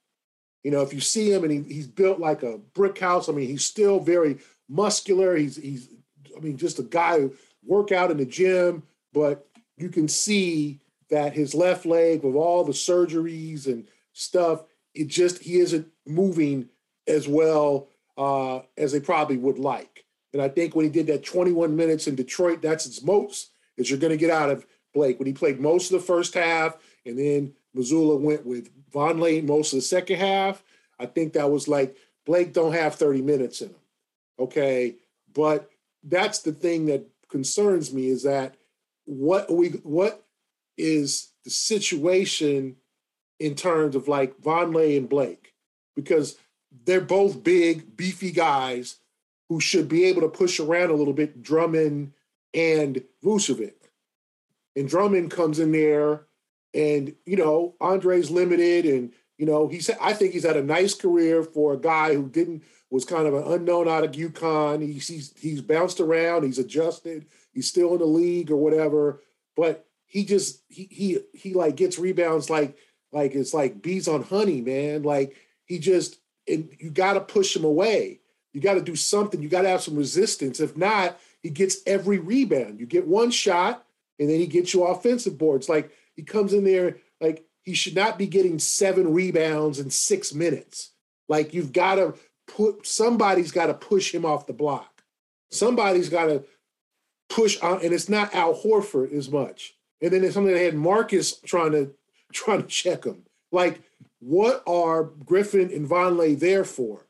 You 0.62 0.70
know, 0.70 0.82
if 0.82 0.92
you 0.92 1.00
see 1.00 1.32
him 1.32 1.44
and 1.44 1.52
he, 1.52 1.74
he's 1.74 1.86
built 1.86 2.20
like 2.20 2.42
a 2.42 2.58
brick 2.74 2.98
house. 2.98 3.28
I 3.28 3.32
mean, 3.32 3.48
he's 3.48 3.64
still 3.64 4.00
very 4.00 4.38
muscular. 4.68 5.36
He's 5.36 5.56
he's. 5.56 5.88
I 6.36 6.40
mean, 6.40 6.56
just 6.56 6.78
a 6.78 6.84
guy 6.84 7.20
who 7.20 7.34
work 7.64 7.92
out 7.92 8.10
in 8.10 8.16
the 8.16 8.24
gym, 8.24 8.82
but 9.12 9.46
you 9.76 9.88
can 9.88 10.08
see 10.08 10.80
that 11.10 11.34
his 11.34 11.54
left 11.54 11.84
leg 11.84 12.22
with 12.22 12.34
all 12.34 12.64
the 12.64 12.72
surgeries 12.72 13.66
and 13.66 13.86
stuff, 14.12 14.64
it 14.94 15.08
just 15.08 15.42
he 15.42 15.58
isn't 15.58 15.86
moving 16.06 16.68
as 17.06 17.28
well 17.28 17.88
uh, 18.16 18.60
as 18.76 18.92
they 18.92 19.00
probably 19.00 19.36
would 19.36 19.58
like. 19.58 20.04
And 20.32 20.40
I 20.40 20.48
think 20.48 20.74
when 20.74 20.84
he 20.84 20.90
did 20.90 21.06
that 21.08 21.24
21 21.24 21.76
minutes 21.76 22.06
in 22.06 22.14
Detroit, 22.14 22.62
that's 22.62 22.86
its 22.86 23.02
most 23.02 23.50
is 23.76 23.90
you're 23.90 23.98
going 23.98 24.12
to 24.12 24.16
get 24.16 24.30
out 24.30 24.50
of 24.50 24.66
Blake 24.94 25.18
when 25.18 25.26
he 25.26 25.32
played 25.32 25.60
most 25.60 25.90
of 25.90 26.00
the 26.00 26.06
first 26.06 26.34
half, 26.34 26.76
and 27.06 27.18
then 27.18 27.54
Mazzulla 27.76 28.18
went 28.18 28.44
with 28.44 28.70
Vonleh 28.90 29.44
most 29.44 29.72
of 29.72 29.78
the 29.78 29.82
second 29.82 30.18
half. 30.18 30.62
I 30.98 31.06
think 31.06 31.32
that 31.32 31.50
was 31.50 31.68
like 31.68 31.96
Blake 32.24 32.52
don't 32.52 32.72
have 32.72 32.94
30 32.94 33.22
minutes 33.22 33.60
in 33.60 33.68
him. 33.68 33.76
Okay. 34.38 34.96
But 35.32 35.70
that's 36.04 36.40
the 36.40 36.52
thing 36.52 36.86
that 36.86 37.06
concerns 37.28 37.92
me 37.92 38.08
is 38.08 38.22
that 38.24 38.54
what 39.04 39.50
we 39.50 39.70
what 39.82 40.24
is 40.76 41.30
the 41.44 41.50
situation 41.50 42.76
in 43.40 43.54
terms 43.54 43.96
of 43.96 44.08
like 44.08 44.38
Vonleh 44.40 44.96
and 44.96 45.08
Blake? 45.08 45.54
Because 45.96 46.36
they're 46.84 47.00
both 47.00 47.42
big, 47.42 47.96
beefy 47.96 48.30
guys 48.30 48.96
who 49.52 49.60
should 49.60 49.86
be 49.86 50.04
able 50.04 50.22
to 50.22 50.28
push 50.30 50.58
around 50.58 50.88
a 50.88 50.94
little 50.94 51.12
bit, 51.12 51.42
Drummond 51.42 52.14
and 52.54 53.04
Vucevic. 53.22 53.74
And 54.74 54.88
Drummond 54.88 55.30
comes 55.30 55.58
in 55.58 55.72
there 55.72 56.24
and, 56.72 57.14
you 57.26 57.36
know, 57.36 57.74
Andre's 57.78 58.30
limited 58.30 58.86
and, 58.86 59.12
you 59.36 59.44
know, 59.44 59.68
he's 59.68 59.90
I 60.00 60.14
think 60.14 60.32
he's 60.32 60.46
had 60.46 60.56
a 60.56 60.62
nice 60.62 60.94
career 60.94 61.42
for 61.42 61.74
a 61.74 61.78
guy 61.78 62.14
who 62.14 62.30
didn't 62.30 62.62
was 62.88 63.04
kind 63.04 63.26
of 63.26 63.34
an 63.34 63.42
unknown 63.52 63.88
out 63.88 64.04
of 64.04 64.12
UConn. 64.12 64.80
He's 64.80 65.06
he's 65.06 65.34
he's 65.38 65.60
bounced 65.60 66.00
around, 66.00 66.44
he's 66.44 66.58
adjusted, 66.58 67.26
he's 67.52 67.68
still 67.68 67.92
in 67.92 67.98
the 67.98 68.06
league 68.06 68.50
or 68.50 68.56
whatever, 68.56 69.20
but 69.54 69.86
he 70.06 70.24
just 70.24 70.62
he 70.70 70.88
he 70.90 71.18
he 71.34 71.52
like 71.52 71.76
gets 71.76 71.98
rebounds 71.98 72.48
like 72.48 72.78
like 73.12 73.34
it's 73.34 73.52
like 73.52 73.82
bees 73.82 74.08
on 74.08 74.22
honey, 74.22 74.62
man. 74.62 75.02
Like 75.02 75.36
he 75.66 75.78
just 75.78 76.20
and 76.48 76.70
you 76.78 76.90
got 76.90 77.14
to 77.14 77.20
push 77.20 77.54
him 77.54 77.64
away. 77.64 78.21
You 78.52 78.60
got 78.60 78.74
to 78.74 78.82
do 78.82 78.96
something. 78.96 79.42
You 79.42 79.48
got 79.48 79.62
to 79.62 79.68
have 79.68 79.82
some 79.82 79.96
resistance. 79.96 80.60
If 80.60 80.76
not, 80.76 81.18
he 81.42 81.50
gets 81.50 81.78
every 81.86 82.18
rebound. 82.18 82.80
You 82.80 82.86
get 82.86 83.06
one 83.06 83.30
shot, 83.30 83.84
and 84.18 84.28
then 84.28 84.38
he 84.38 84.46
gets 84.46 84.74
you 84.74 84.84
offensive 84.84 85.38
boards. 85.38 85.68
Like 85.68 85.90
he 86.14 86.22
comes 86.22 86.52
in 86.52 86.64
there, 86.64 86.98
like 87.20 87.44
he 87.62 87.74
should 87.74 87.94
not 87.94 88.18
be 88.18 88.26
getting 88.26 88.58
seven 88.58 89.12
rebounds 89.12 89.78
in 89.78 89.90
six 89.90 90.34
minutes. 90.34 90.90
Like 91.28 91.54
you've 91.54 91.72
got 91.72 91.96
to 91.96 92.14
put 92.46 92.86
somebody's 92.86 93.52
got 93.52 93.66
to 93.66 93.74
push 93.74 94.14
him 94.14 94.24
off 94.24 94.46
the 94.46 94.52
block. 94.52 95.02
Somebody's 95.50 96.08
got 96.08 96.26
to 96.26 96.44
push 97.28 97.58
on, 97.60 97.82
and 97.82 97.92
it's 97.92 98.08
not 98.08 98.34
Al 98.34 98.54
Horford 98.54 99.12
as 99.12 99.30
much. 99.30 99.74
And 100.00 100.10
then 100.10 100.22
there's 100.22 100.34
something 100.34 100.52
that 100.52 100.60
had 100.60 100.74
Marcus 100.74 101.36
trying 101.40 101.72
to 101.72 101.92
trying 102.32 102.62
to 102.62 102.68
check 102.68 103.04
him. 103.04 103.22
Like, 103.50 103.82
what 104.20 104.62
are 104.66 105.04
Griffin 105.04 105.70
and 105.72 105.88
Vonleh 105.88 106.38
there 106.38 106.64
for? 106.64 107.06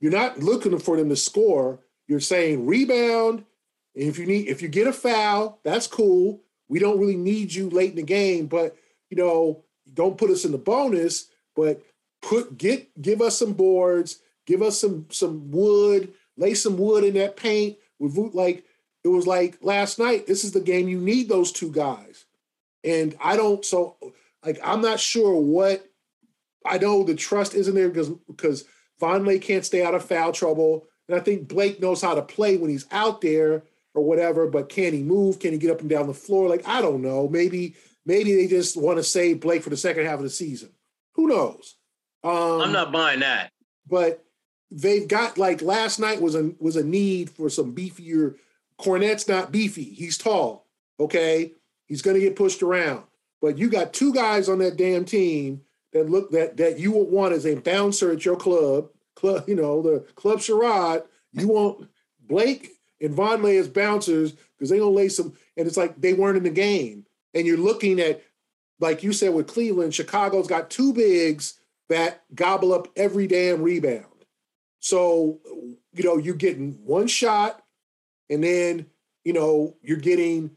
You're 0.00 0.12
not 0.12 0.40
looking 0.40 0.78
for 0.78 0.96
them 0.96 1.08
to 1.08 1.16
score. 1.16 1.80
You're 2.06 2.20
saying 2.20 2.66
rebound. 2.66 3.44
If 3.94 4.18
you 4.18 4.26
need, 4.26 4.48
if 4.48 4.60
you 4.60 4.68
get 4.68 4.86
a 4.86 4.92
foul, 4.92 5.60
that's 5.64 5.86
cool. 5.86 6.42
We 6.68 6.78
don't 6.78 6.98
really 6.98 7.16
need 7.16 7.52
you 7.54 7.70
late 7.70 7.90
in 7.90 7.96
the 7.96 8.02
game, 8.02 8.46
but 8.46 8.76
you 9.10 9.16
know, 9.16 9.64
don't 9.92 10.18
put 10.18 10.30
us 10.30 10.44
in 10.44 10.52
the 10.52 10.58
bonus. 10.58 11.28
But 11.54 11.82
put 12.20 12.58
get 12.58 13.00
give 13.00 13.20
us 13.20 13.38
some 13.38 13.52
boards, 13.52 14.18
give 14.46 14.62
us 14.62 14.80
some 14.80 15.06
some 15.10 15.50
wood, 15.50 16.12
lay 16.36 16.54
some 16.54 16.76
wood 16.76 17.04
in 17.04 17.14
that 17.14 17.36
paint. 17.36 17.78
With 17.98 18.16
like 18.34 18.64
it 19.04 19.08
was 19.08 19.26
like 19.26 19.58
last 19.62 19.98
night. 19.98 20.26
This 20.26 20.44
is 20.44 20.52
the 20.52 20.60
game 20.60 20.88
you 20.88 20.98
need 20.98 21.28
those 21.28 21.52
two 21.52 21.70
guys, 21.70 22.24
and 22.82 23.14
I 23.22 23.36
don't. 23.36 23.64
So 23.64 23.96
like 24.44 24.58
I'm 24.64 24.80
not 24.80 24.98
sure 24.98 25.40
what 25.40 25.86
I 26.66 26.78
know 26.78 27.04
the 27.04 27.14
trust 27.14 27.54
isn't 27.54 27.74
there 27.74 27.88
because 27.88 28.08
because 28.26 28.64
Vonleh 29.00 29.40
can't 29.40 29.64
stay 29.64 29.84
out 29.84 29.94
of 29.94 30.04
foul 30.04 30.32
trouble. 30.32 30.86
And 31.08 31.18
I 31.18 31.20
think 31.20 31.48
Blake 31.48 31.80
knows 31.80 32.00
how 32.00 32.14
to 32.14 32.22
play 32.22 32.56
when 32.56 32.70
he's 32.70 32.86
out 32.90 33.20
there 33.20 33.64
or 33.94 34.02
whatever, 34.02 34.46
but 34.46 34.68
can 34.68 34.92
he 34.92 35.02
move? 35.02 35.38
Can 35.38 35.52
he 35.52 35.58
get 35.58 35.70
up 35.70 35.80
and 35.80 35.90
down 35.90 36.06
the 36.06 36.14
floor? 36.14 36.48
Like, 36.48 36.66
I 36.66 36.80
don't 36.80 37.02
know. 37.02 37.28
Maybe, 37.28 37.74
maybe 38.06 38.34
they 38.34 38.46
just 38.46 38.76
want 38.76 38.98
to 38.98 39.04
save 39.04 39.40
Blake 39.40 39.62
for 39.62 39.70
the 39.70 39.76
second 39.76 40.06
half 40.06 40.18
of 40.18 40.22
the 40.22 40.30
season. 40.30 40.70
Who 41.14 41.28
knows? 41.28 41.76
Um, 42.24 42.62
I'm 42.62 42.72
not 42.72 42.90
buying 42.90 43.20
that. 43.20 43.50
But 43.86 44.24
they've 44.70 45.06
got 45.06 45.38
like 45.38 45.62
last 45.62 46.00
night 46.00 46.20
was 46.20 46.34
a 46.34 46.52
was 46.58 46.76
a 46.76 46.84
need 46.84 47.30
for 47.30 47.48
some 47.48 47.74
beefier. 47.74 48.36
Kornet's 48.80 49.28
not 49.28 49.52
beefy. 49.52 49.84
He's 49.84 50.18
tall. 50.18 50.66
Okay. 50.98 51.52
He's 51.86 52.02
gonna 52.02 52.20
get 52.20 52.34
pushed 52.34 52.62
around. 52.62 53.04
But 53.40 53.58
you 53.58 53.68
got 53.68 53.92
two 53.92 54.12
guys 54.12 54.48
on 54.48 54.58
that 54.60 54.76
damn 54.76 55.04
team 55.04 55.60
that 55.94 56.10
look 56.10 56.30
that 56.32 56.58
that 56.58 56.78
you 56.78 56.92
would 56.92 57.08
want 57.08 57.32
as 57.32 57.46
a 57.46 57.54
bouncer 57.54 58.12
at 58.12 58.24
your 58.24 58.36
club, 58.36 58.90
club, 59.14 59.48
you 59.48 59.54
know, 59.54 59.80
the 59.80 60.00
club 60.16 60.42
charade. 60.42 61.02
You 61.32 61.48
want 61.48 61.88
Blake 62.20 62.72
and 63.00 63.16
Vonleh 63.16 63.58
as 63.58 63.68
bouncers 63.68 64.32
because 64.32 64.68
they 64.68 64.78
gonna 64.78 64.90
lay 64.90 65.08
some, 65.08 65.32
and 65.56 65.66
it's 65.66 65.76
like 65.76 65.98
they 66.00 66.12
weren't 66.12 66.36
in 66.36 66.42
the 66.42 66.50
game. 66.50 67.06
And 67.32 67.46
you're 67.46 67.56
looking 67.56 67.98
at, 68.00 68.22
like 68.80 69.02
you 69.02 69.12
said 69.12 69.32
with 69.32 69.46
Cleveland, 69.46 69.94
Chicago's 69.94 70.46
got 70.46 70.70
two 70.70 70.92
bigs 70.92 71.54
that 71.88 72.22
gobble 72.34 72.72
up 72.72 72.88
every 72.96 73.26
damn 73.26 73.62
rebound. 73.62 74.06
So, 74.80 75.40
you 75.92 76.04
know, 76.04 76.18
you're 76.18 76.34
getting 76.34 76.72
one 76.84 77.06
shot, 77.06 77.62
and 78.28 78.42
then, 78.42 78.86
you 79.24 79.32
know, 79.32 79.76
you're 79.82 79.96
getting 79.96 80.50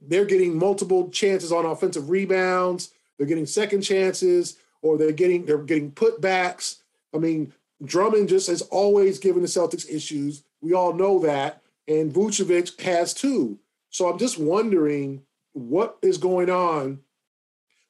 they're 0.00 0.24
getting 0.24 0.56
multiple 0.56 1.10
chances 1.10 1.52
on 1.52 1.66
offensive 1.66 2.08
rebounds. 2.08 2.92
They're 3.16 3.26
getting 3.26 3.46
second 3.46 3.82
chances, 3.82 4.56
or 4.82 4.98
they're 4.98 5.12
getting 5.12 5.46
they're 5.46 5.58
getting 5.58 5.92
putbacks. 5.92 6.76
I 7.14 7.18
mean, 7.18 7.52
Drummond 7.84 8.28
just 8.28 8.48
has 8.48 8.62
always 8.62 9.18
given 9.18 9.42
the 9.42 9.48
Celtics 9.48 9.88
issues. 9.88 10.42
We 10.60 10.72
all 10.72 10.92
know 10.92 11.20
that, 11.20 11.62
and 11.86 12.12
Vucevic 12.12 12.80
has 12.80 13.14
too. 13.14 13.58
So 13.90 14.10
I'm 14.10 14.18
just 14.18 14.38
wondering 14.38 15.22
what 15.52 15.98
is 16.02 16.18
going 16.18 16.50
on 16.50 17.00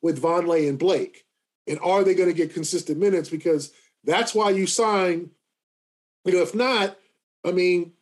with 0.00 0.22
Vonleh 0.22 0.68
and 0.68 0.78
Blake, 0.78 1.24
and 1.66 1.78
are 1.80 2.04
they 2.04 2.14
going 2.14 2.28
to 2.28 2.34
get 2.34 2.54
consistent 2.54 2.98
minutes? 2.98 3.28
Because 3.28 3.72
that's 4.04 4.34
why 4.34 4.50
you 4.50 4.66
sign. 4.66 5.30
You 6.24 6.34
know, 6.34 6.42
if 6.42 6.54
not, 6.54 6.98
I 7.44 7.52
mean, 7.52 7.92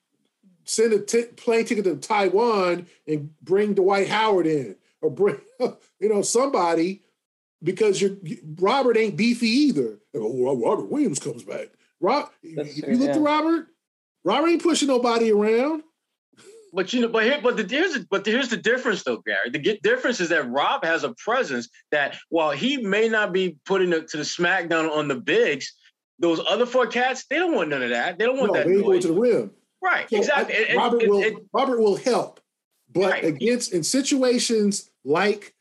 send 0.65 0.93
a 0.93 0.99
t- 0.99 1.25
plane 1.37 1.65
ticket 1.65 1.85
to 1.85 1.97
Taiwan 1.97 2.87
and 3.07 3.31
bring 3.43 3.75
Dwight 3.75 4.09
Howard 4.09 4.47
in 4.47 4.77
or 5.01 5.11
bring, 5.11 5.41
you 5.61 6.09
know, 6.09 6.23
somebody 6.23 7.03
because 7.63 8.01
you're, 8.01 8.17
Robert 8.61 8.97
ain't 8.97 9.17
beefy 9.17 9.49
either. 9.49 9.99
Oh, 10.15 10.57
Robert 10.57 10.91
Williams 10.91 11.19
comes 11.19 11.43
back. 11.43 11.69
Rob, 12.01 12.31
if 12.43 12.77
you 12.77 12.97
look 12.97 13.09
yeah. 13.09 13.15
to 13.15 13.21
Robert, 13.21 13.69
Robert 14.25 14.49
ain't 14.49 14.63
pushing 14.63 14.89
nobody 14.89 15.33
around. 15.33 15.83
But 16.73 16.93
you 16.93 17.01
know, 17.01 17.09
but 17.09 17.25
here, 17.25 17.41
but 17.43 17.57
the 17.57 17.65
here's 17.65 18.05
but 18.05 18.27
here's 18.27 18.49
the 18.49 18.57
difference 18.57 19.03
though, 19.03 19.23
Gary. 19.27 19.49
The 19.51 19.79
difference 19.83 20.21
is 20.21 20.29
that 20.29 20.51
Rob 20.51 20.85
has 20.85 21.05
a 21.05 21.15
presence 21.15 21.71
that 21.91 22.19
while 22.29 22.51
he 22.51 22.77
may 22.77 23.09
not 23.09 23.33
be 23.33 23.57
putting 23.65 23.93
it 23.93 24.09
to 24.09 24.19
the 24.19 24.25
smackdown 24.25 24.91
on 24.91 25.09
the 25.09 25.15
bigs, 25.15 25.73
those 26.19 26.41
other 26.47 26.67
four 26.67 26.87
cats, 26.87 27.25
they 27.31 27.37
don't 27.39 27.55
want 27.55 27.71
none 27.71 27.83
of 27.83 27.91
that. 27.91 28.19
They 28.19 28.27
don't 28.27 28.39
want 28.39 28.53
no, 28.53 28.59
that. 28.59 28.69
They 28.69 28.83
go 28.83 29.01
to 29.01 29.09
the 29.09 29.15
rim. 29.15 29.53
Right, 29.83 30.11
so 30.11 30.17
exactly. 30.17 30.71
I, 30.71 30.75
Robert 30.75 31.03
it, 31.03 31.09
will 31.09 31.23
it, 31.23 31.35
Robert 31.53 31.81
will 31.81 31.97
help, 31.97 32.41
but 32.93 33.11
right. 33.11 33.25
against 33.25 33.73
in 33.73 33.83
situations 33.83 34.91
like 35.05 35.55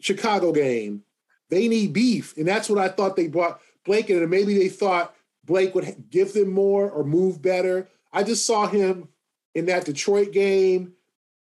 Chicago 0.00 0.52
game, 0.52 1.02
they 1.50 1.68
need 1.68 1.92
beef, 1.92 2.36
and 2.36 2.46
that's 2.46 2.68
what 2.68 2.78
I 2.78 2.88
thought 2.88 3.16
they 3.16 3.28
brought 3.28 3.60
Blake 3.84 4.10
in, 4.10 4.18
and 4.18 4.30
maybe 4.30 4.54
they 4.56 4.68
thought 4.68 5.14
Blake 5.44 5.74
would 5.74 6.10
give 6.10 6.34
them 6.34 6.52
more 6.52 6.90
or 6.90 7.04
move 7.04 7.40
better. 7.40 7.88
I 8.12 8.22
just 8.22 8.46
saw 8.46 8.66
him 8.66 9.08
in 9.54 9.66
that 9.66 9.84
Detroit 9.84 10.32
game, 10.32 10.92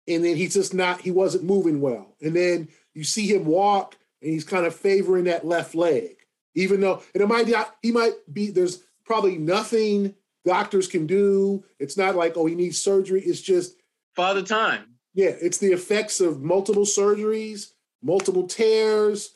and 0.09 0.25
then 0.25 0.37
he's 0.37 0.55
just 0.55 0.75
not. 0.75 1.01
He 1.01 1.11
wasn't 1.11 1.45
moving 1.45 1.81
well, 1.81 2.17
and 2.21 2.35
then 2.35 2.69
you 2.95 3.05
see 3.05 3.27
him 3.27 3.47
walk, 3.47 3.97
and 4.21 4.31
he's 4.31 4.45
kind 4.45 4.67
of 4.67 4.75
favoring 4.75 5.25
that 5.25 5.47
left 5.47 5.75
leg, 5.75 6.17
even 6.55 6.81
though 6.81 7.03
and 7.15 7.23
it 7.23 7.29
might 7.29 7.49
not. 7.49 7.77
He 7.83 7.93
might 7.93 8.15
be. 8.33 8.51
There's 8.51 8.83
probably 9.05 9.39
nothing 9.39 10.15
doctors 10.45 10.89
can 10.89 11.07
do. 11.07 11.65
It's 11.79 11.97
not 11.97 12.17
like, 12.17 12.37
oh, 12.37 12.47
he 12.47 12.55
needs 12.55 12.79
surgery. 12.79 13.23
It's 13.23 13.41
just 13.41 13.77
father 14.15 14.43
time. 14.43 14.97
Yeah, 15.15 15.33
it's 15.41 15.59
the 15.59 15.73
effects 15.73 16.21
of 16.21 16.43
multiple 16.43 16.85
surgeries, 16.85 17.73
multiple 18.03 18.47
tears, 18.47 19.35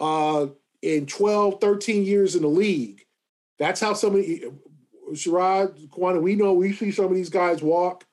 uh, 0.00 0.46
in 0.82 1.06
12, 1.06 1.60
13 1.60 2.04
years 2.04 2.36
in 2.36 2.42
the 2.42 2.48
league. 2.48 3.04
That's 3.58 3.80
how 3.80 3.94
somebody, 3.94 4.44
Sherrod, 5.12 5.88
Kwana, 5.88 6.22
we 6.22 6.36
know 6.36 6.52
we 6.52 6.72
see 6.72 6.90
some 6.90 7.06
of 7.06 7.14
these 7.14 7.30
guys 7.30 7.62
walk. 7.62 8.04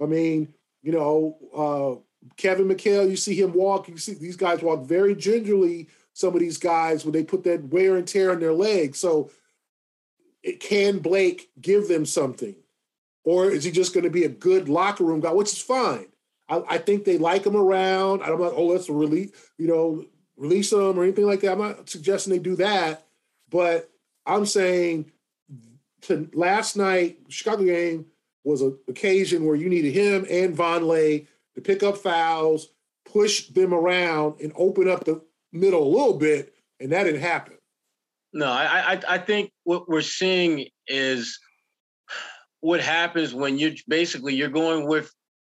I 0.00 0.06
mean, 0.06 0.54
you 0.82 0.92
know, 0.92 1.38
uh, 1.54 2.30
Kevin 2.36 2.68
McHale, 2.68 3.08
you 3.08 3.16
see 3.16 3.38
him 3.38 3.52
walk. 3.52 3.88
You 3.88 3.98
see 3.98 4.14
these 4.14 4.36
guys 4.36 4.62
walk 4.62 4.84
very 4.84 5.14
gingerly. 5.14 5.88
Some 6.12 6.34
of 6.34 6.40
these 6.40 6.58
guys 6.58 7.04
when 7.04 7.12
they 7.12 7.24
put 7.24 7.44
that 7.44 7.64
wear 7.64 7.96
and 7.96 8.06
tear 8.06 8.30
on 8.32 8.40
their 8.40 8.52
legs. 8.52 8.98
So 8.98 9.30
it, 10.42 10.60
can 10.60 10.98
Blake 10.98 11.50
give 11.60 11.88
them 11.88 12.06
something? 12.06 12.54
Or 13.24 13.50
is 13.50 13.64
he 13.64 13.72
just 13.72 13.92
going 13.92 14.04
to 14.04 14.10
be 14.10 14.24
a 14.24 14.28
good 14.28 14.68
locker 14.68 15.04
room 15.04 15.20
guy, 15.20 15.32
which 15.32 15.52
is 15.52 15.60
fine. 15.60 16.06
I, 16.48 16.62
I 16.68 16.78
think 16.78 17.04
they 17.04 17.18
like 17.18 17.44
him 17.44 17.56
around. 17.56 18.22
I'm 18.22 18.38
know, 18.38 18.52
oh, 18.54 18.66
let's 18.66 18.88
release, 18.88 19.32
you 19.58 19.66
know, 19.66 20.04
release 20.36 20.70
them 20.70 20.98
or 20.98 21.04
anything 21.04 21.26
like 21.26 21.40
that. 21.40 21.52
I'm 21.52 21.58
not 21.58 21.88
suggesting 21.88 22.32
they 22.32 22.38
do 22.38 22.56
that, 22.56 23.06
but 23.50 23.90
I'm 24.24 24.46
saying 24.46 25.10
to 26.02 26.28
last 26.34 26.76
night, 26.76 27.18
Chicago 27.28 27.64
game 27.64 28.06
was 28.44 28.62
an 28.62 28.78
occasion 28.88 29.44
where 29.44 29.56
you 29.56 29.68
needed 29.68 29.92
him 29.92 30.26
and 30.30 30.56
Vonleh 30.56 31.26
to 31.54 31.60
pick 31.60 31.82
up 31.82 31.96
fouls, 31.96 32.68
push 33.04 33.48
them 33.48 33.72
around 33.74 34.40
and 34.40 34.52
open 34.56 34.88
up 34.88 35.04
the 35.04 35.20
middle 35.52 35.82
a 35.82 35.88
little 35.88 36.18
bit, 36.18 36.54
and 36.80 36.92
that 36.92 37.04
didn't 37.04 37.20
happen. 37.20 37.54
No, 38.32 38.46
I 38.46 38.92
I, 38.92 39.00
I 39.08 39.18
think 39.18 39.50
what 39.64 39.88
we're 39.88 40.02
seeing 40.02 40.68
is 40.86 41.38
what 42.60 42.80
happens 42.80 43.34
when 43.34 43.58
you 43.58 43.74
basically 43.88 44.34
you're 44.34 44.48
going 44.48 44.86
with 44.86 45.12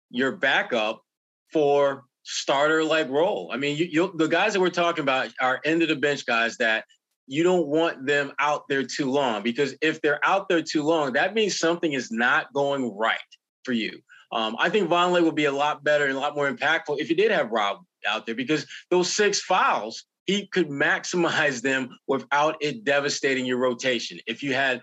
your 0.09 0.31
backup 0.31 1.03
for 1.51 2.05
starter 2.31 2.83
like 2.83 3.09
role. 3.09 3.49
I 3.51 3.57
mean, 3.57 3.75
you, 3.77 4.13
the 4.15 4.27
guys 4.27 4.53
that 4.53 4.59
we're 4.59 4.69
talking 4.69 5.01
about 5.01 5.29
are 5.41 5.59
end 5.65 5.81
of 5.81 5.89
the 5.89 5.95
bench 5.95 6.25
guys 6.25 6.57
that 6.57 6.85
you 7.25 7.43
don't 7.43 7.67
want 7.67 8.05
them 8.05 8.31
out 8.39 8.67
there 8.69 8.83
too 8.83 9.09
long 9.09 9.41
because 9.41 9.75
if 9.81 10.01
they're 10.01 10.23
out 10.23 10.47
there 10.47 10.61
too 10.61 10.83
long, 10.83 11.13
that 11.13 11.33
means 11.33 11.57
something 11.57 11.93
is 11.93 12.11
not 12.11 12.53
going 12.53 12.95
right 12.95 13.17
for 13.63 13.73
you. 13.73 13.99
Um, 14.31 14.55
I 14.59 14.69
think 14.69 14.89
Vonleh 14.89 15.23
would 15.23 15.35
be 15.35 15.45
a 15.45 15.51
lot 15.51 15.83
better 15.83 16.05
and 16.05 16.15
a 16.15 16.19
lot 16.19 16.35
more 16.35 16.51
impactful 16.51 16.99
if 16.99 17.09
you 17.09 17.15
did 17.15 17.31
have 17.31 17.49
Rob 17.49 17.79
out 18.07 18.25
there 18.25 18.35
because 18.35 18.65
those 18.91 19.11
six 19.11 19.41
fouls, 19.41 20.05
he 20.25 20.47
could 20.47 20.69
maximize 20.69 21.61
them 21.61 21.89
without 22.07 22.57
it 22.61 22.83
devastating 22.83 23.45
your 23.45 23.57
rotation 23.57 24.19
if 24.27 24.43
you 24.43 24.53
had 24.53 24.81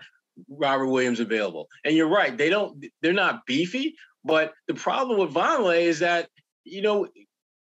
Robert 0.49 0.87
Williams 0.87 1.21
available. 1.21 1.67
And 1.85 1.95
you're 1.95 2.09
right, 2.09 2.37
they 2.37 2.49
don't, 2.49 2.85
they're 3.01 3.13
not 3.13 3.45
beefy, 3.45 3.95
but 4.25 4.53
the 4.67 4.73
problem 4.73 5.19
with 5.19 5.33
Vonleh 5.33 5.81
is 5.81 5.99
that, 5.99 6.27
you 6.65 6.81
know, 6.81 7.07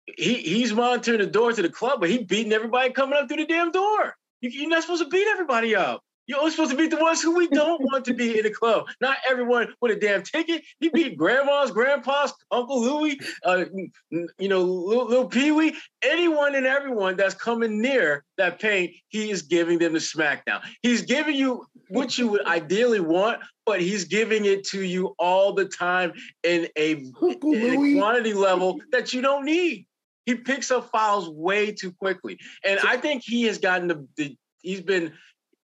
he 0.07 0.35
he's 0.35 0.73
monitoring 0.73 1.21
the 1.21 1.27
door 1.27 1.53
to 1.53 1.63
the 1.63 1.69
club, 1.69 2.01
but 2.01 2.11
he 2.11 2.25
beating 2.25 2.53
everybody 2.53 2.91
coming 2.93 3.19
up 3.19 3.29
through 3.29 3.39
the 3.39 3.47
damn 3.47 3.71
door. 3.71 4.15
You, 4.41 4.67
are 4.67 4.69
not 4.69 4.83
supposed 4.83 5.03
to 5.03 5.09
beat 5.09 5.27
everybody 5.29 5.77
up. 5.77 6.03
You're 6.27 6.39
only 6.39 6.53
supposed 6.53 6.71
to 6.71 6.77
beat 6.77 6.91
the 6.91 6.99
ones 6.99 7.21
who 7.21 7.37
we 7.37 7.49
don't 7.49 7.81
want 7.93 8.05
to 8.07 8.15
be 8.15 8.39
in 8.39 8.45
the 8.45 8.51
club. 8.51 8.87
Not 9.01 9.17
everyone 9.29 9.75
with 9.81 9.93
a 9.93 10.01
damn 10.01 10.23
ticket. 10.23 10.63
He 10.81 10.89
beat 10.89 11.17
grandmas, 11.17 11.71
grandpas, 11.71 12.33
Uncle 12.51 12.81
Louie, 12.81 13.21
uh, 13.45 13.65
you 14.11 14.49
know, 14.49 14.63
little, 14.63 15.07
little 15.07 15.29
Pee 15.29 15.51
Wee, 15.51 15.77
anyone 16.03 16.55
and 16.55 16.67
everyone 16.67 17.17
that's 17.17 17.35
coming 17.35 17.81
near 17.81 18.25
that 18.39 18.61
paint. 18.61 18.93
He 19.09 19.31
is 19.31 19.43
giving 19.43 19.79
them 19.79 19.93
the 19.93 19.99
smackdown. 19.99 20.63
He's 20.83 21.03
giving 21.03 21.35
you 21.35 21.67
what 21.89 22.17
you 22.17 22.29
would 22.29 22.47
ideally 22.47 23.01
want, 23.01 23.41
but 23.67 23.81
he's 23.81 24.05
giving 24.05 24.45
it 24.45 24.65
to 24.69 24.83
you 24.83 25.15
all 25.19 25.53
the 25.53 25.67
time 25.67 26.13
in 26.45 26.69
a, 26.77 26.93
in 26.93 27.13
a 27.43 27.99
quantity 27.99 28.33
level 28.33 28.81
that 28.93 29.13
you 29.13 29.23
don't 29.23 29.45
need. 29.45 29.87
He 30.27 30.37
picks 30.37 30.71
up 30.71 30.91
fouls 30.91 31.29
way 31.29 31.73
too 31.73 31.93
quickly, 31.93 32.39
and 32.65 32.79
I 32.81 32.97
think 32.97 33.23
he 33.25 33.43
has 33.45 33.59
gotten 33.59 33.89
the, 33.89 34.07
the 34.17 34.37
he's 34.63 34.81
been 34.81 35.13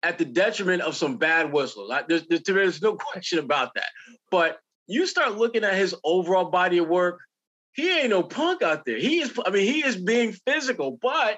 at 0.04 0.18
the 0.18 0.26
detriment 0.26 0.82
of 0.82 0.96
some 0.96 1.18
bad 1.18 1.52
whistles. 1.52 1.92
I, 1.92 2.04
there's, 2.08 2.26
there's, 2.28 2.42
there's 2.44 2.82
no 2.82 2.96
question 3.12 3.40
about 3.40 3.74
that. 3.76 3.90
But 4.30 4.58
you 4.88 5.06
start 5.06 5.38
looking 5.38 5.64
at 5.64 5.76
his 5.76 5.96
overall 6.04 6.46
body 6.46 6.80
of 6.80 6.88
work, 6.88 7.20
he 7.74 8.00
ain't 8.00 8.10
no 8.10 8.24
punk 8.24 8.62
out 8.62 8.86
there. 8.86 8.98
He 8.98 9.20
is, 9.20 9.38
I 9.46 9.50
mean, 9.50 9.72
he 9.72 9.86
is 9.86 9.96
being 9.96 10.34
physical, 10.46 10.98
but 11.02 11.38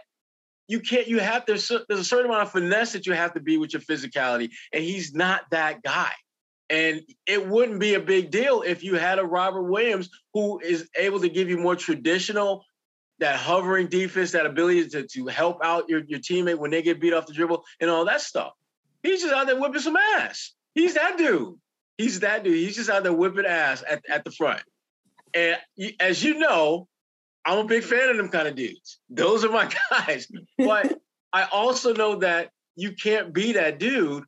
you 0.68 0.80
can't, 0.80 1.08
you 1.08 1.20
have 1.20 1.46
to, 1.46 1.54
there's 1.88 2.00
a 2.00 2.04
certain 2.04 2.28
amount 2.28 2.44
of 2.44 2.52
finesse 2.52 2.94
that 2.94 3.06
you 3.06 3.14
have 3.14 3.34
to 3.34 3.40
be 3.40 3.58
with 3.58 3.74
your 3.74 3.82
physicality. 3.82 4.50
And 4.72 4.84
he's 4.84 5.14
not 5.14 5.44
that 5.52 5.84
guy. 5.84 6.12
And 6.70 7.02
it 7.28 7.48
wouldn't 7.48 7.80
be 7.80 7.94
a 7.94 8.00
big 8.00 8.32
deal 8.32 8.64
if 8.66 8.84
you 8.84 8.96
had 8.96 9.20
a 9.20 9.26
Robert 9.26 9.64
Williams 9.64 10.10
who 10.34 10.60
is 10.60 10.90
able 10.96 11.20
to 11.20 11.30
give 11.30 11.50
you 11.50 11.58
more 11.58 11.76
traditional 11.76 12.64
that 13.20 13.36
hovering 13.36 13.88
defense, 13.88 14.32
that 14.32 14.46
ability 14.46 14.90
to, 14.90 15.08
to 15.08 15.28
help 15.28 15.64
out 15.64 15.88
your, 15.90 16.04
your 16.08 16.20
teammate 16.20 16.58
when 16.58 16.72
they 16.72 16.82
get 16.82 17.00
beat 17.00 17.14
off 17.14 17.28
the 17.28 17.34
dribble 17.34 17.64
and 17.80 17.90
all 17.90 18.06
that 18.06 18.22
stuff. 18.22 18.54
He's 19.02 19.22
just 19.22 19.34
out 19.34 19.48
there 19.48 19.60
whipping 19.60 19.82
some 19.82 19.98
ass. 19.98 20.54
He's 20.74 20.96
that 20.96 21.18
dude. 21.18 21.56
He's 21.98 22.22
that 22.22 22.44
dude. 22.44 22.56
He's 22.56 22.76
just 22.76 22.90
out 22.90 23.04
there 23.04 23.14
whipping 23.14 23.46
ass 23.46 23.84
at, 23.88 24.04
at 24.10 24.24
the 24.24 24.32
front. 24.32 24.62
And 25.34 25.58
as 26.00 26.24
you 26.24 26.40
know, 26.40 26.88
I'm 27.46 27.60
a 27.60 27.64
big 27.66 27.84
fan 27.84 28.10
of 28.10 28.18
them 28.18 28.30
kind 28.30 28.48
of 28.48 28.56
dudes. 28.56 29.00
Those 29.10 29.44
are 29.44 29.52
my 29.52 29.70
guys. 29.90 30.28
But 30.58 31.00
I 31.32 31.44
also 31.52 31.94
know 31.94 32.18
that 32.18 32.50
you 32.76 32.94
can't 32.94 33.34
be 33.34 33.54
that 33.54 33.80
dude 33.80 34.24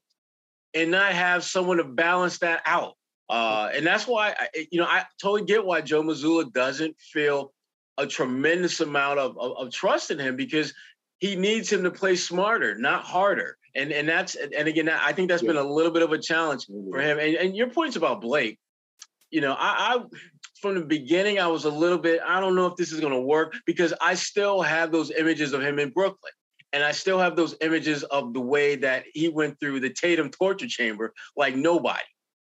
and 0.74 0.92
not 0.92 1.14
have 1.14 1.44
someone 1.44 1.78
to 1.78 1.84
balance 1.84 2.40
that 2.40 2.62
out. 2.66 2.96
Uh, 3.30 3.70
and 3.74 3.86
that's 3.86 4.06
why, 4.06 4.36
I, 4.38 4.68
you 4.72 4.80
know, 4.80 4.86
I 4.86 5.06
totally 5.20 5.46
get 5.46 5.66
why 5.66 5.82
Joe 5.82 6.04
Mazzulla 6.04 6.52
doesn't 6.52 7.00
feel 7.00 7.54
a 7.98 8.08
tremendous 8.08 8.80
amount 8.80 9.20
of, 9.20 9.38
of, 9.38 9.58
of 9.58 9.72
trust 9.72 10.12
in 10.12 10.20
him 10.20 10.36
because 10.36 10.74
he 11.20 11.36
needs 11.36 11.72
him 11.72 11.84
to 11.84 11.92
play 11.92 12.16
smarter, 12.16 12.78
not 12.78 13.04
harder. 13.04 13.58
And 13.76 13.92
and 13.92 14.08
that's 14.08 14.36
and 14.36 14.68
again, 14.68 14.90
I 14.90 15.12
think 15.12 15.30
that's 15.30 15.44
yeah. 15.44 15.48
been 15.48 15.58
a 15.58 15.64
little 15.64 15.92
bit 15.92 16.02
of 16.02 16.12
a 16.12 16.18
challenge 16.18 16.66
mm-hmm. 16.68 16.92
for 16.92 17.02
him. 17.02 17.20
And, 17.20 17.36
and 17.36 17.56
your 17.56 17.70
points 17.70 17.96
about 17.96 18.22
Blake, 18.22 18.58
you 19.32 19.42
know, 19.42 19.54
I, 19.54 19.96
I 19.96 20.04
from 20.62 20.76
the 20.76 20.86
beginning 20.86 21.40
I 21.40 21.48
was 21.48 21.66
a 21.66 21.70
little 21.70 21.98
bit. 21.98 22.22
I 22.26 22.40
don't 22.40 22.56
know 22.56 22.68
if 22.68 22.76
this 22.78 22.92
is 22.92 23.00
going 23.00 23.14
to 23.14 23.20
work 23.20 23.54
because 23.66 23.94
I 24.00 24.16
still 24.16 24.62
have 24.62 24.92
those 24.92 25.12
images 25.12 25.54
of 25.54 25.62
him 25.62 25.80
in 25.80 25.90
Brooklyn, 25.90 26.32
and 26.72 26.84
I 26.84 26.92
still 26.92 27.20
have 27.20 27.36
those 27.36 27.56
images 27.62 28.04
of 28.04 28.34
the 28.34 28.42
way 28.42 28.76
that 28.78 29.04
he 29.14 29.28
went 29.28 29.60
through 29.60 29.82
the 29.82 29.90
Tatum 29.90 30.30
torture 30.30 30.68
chamber 30.68 31.14
like 31.36 31.56
nobody, 31.56 32.00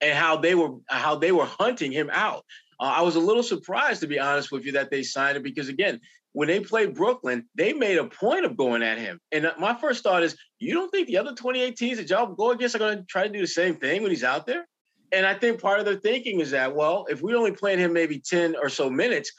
and 0.01 0.15
how 0.17 0.37
they 0.37 0.53
were 0.53 0.77
how 0.87 1.15
they 1.15 1.31
were 1.31 1.45
hunting 1.45 1.91
him 1.91 2.09
out. 2.11 2.45
Uh, 2.79 2.93
I 2.97 3.01
was 3.01 3.15
a 3.15 3.19
little 3.19 3.43
surprised, 3.43 4.01
to 4.01 4.07
be 4.07 4.19
honest 4.19 4.51
with 4.51 4.65
you, 4.65 4.73
that 4.73 4.91
they 4.91 5.03
signed 5.03 5.37
him 5.37 5.43
because, 5.43 5.69
again, 5.69 5.99
when 6.33 6.47
they 6.49 6.59
played 6.59 6.95
Brooklyn, 6.95 7.47
they 7.55 7.71
made 7.71 7.97
a 7.97 8.05
point 8.05 8.45
of 8.45 8.57
going 8.57 8.83
at 8.83 8.97
him. 8.97 9.19
And 9.31 9.49
my 9.57 9.73
first 9.73 10.03
thought 10.03 10.23
is, 10.23 10.35
you 10.59 10.73
don't 10.73 10.89
think 10.89 11.07
the 11.07 11.17
other 11.17 11.33
28 11.33 11.77
teams 11.77 11.97
that 11.97 12.09
y'all 12.09 12.33
go 12.33 12.51
against 12.51 12.75
are 12.75 12.79
going 12.79 12.97
to 12.97 13.03
try 13.05 13.23
to 13.23 13.29
do 13.29 13.39
the 13.39 13.47
same 13.47 13.75
thing 13.75 14.01
when 14.01 14.11
he's 14.11 14.23
out 14.23 14.45
there? 14.45 14.67
And 15.11 15.25
I 15.25 15.33
think 15.33 15.61
part 15.61 15.79
of 15.79 15.85
their 15.85 15.95
thinking 15.95 16.41
is 16.41 16.51
that, 16.51 16.75
well, 16.75 17.05
if 17.09 17.21
we 17.21 17.33
only 17.35 17.53
playing 17.53 17.79
him 17.79 17.93
maybe 17.93 18.19
10 18.19 18.55
or 18.61 18.67
so 18.67 18.89
minutes, 18.89 19.31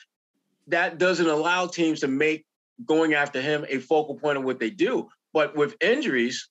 that 0.68 0.98
doesn't 0.98 1.28
allow 1.28 1.66
teams 1.66 2.00
to 2.00 2.08
make 2.08 2.46
going 2.84 3.14
after 3.14 3.40
him 3.40 3.66
a 3.68 3.78
focal 3.78 4.14
point 4.14 4.38
of 4.38 4.44
what 4.44 4.58
they 4.58 4.70
do. 4.70 5.08
But 5.32 5.54
with 5.54 5.76
injuries, 5.82 6.48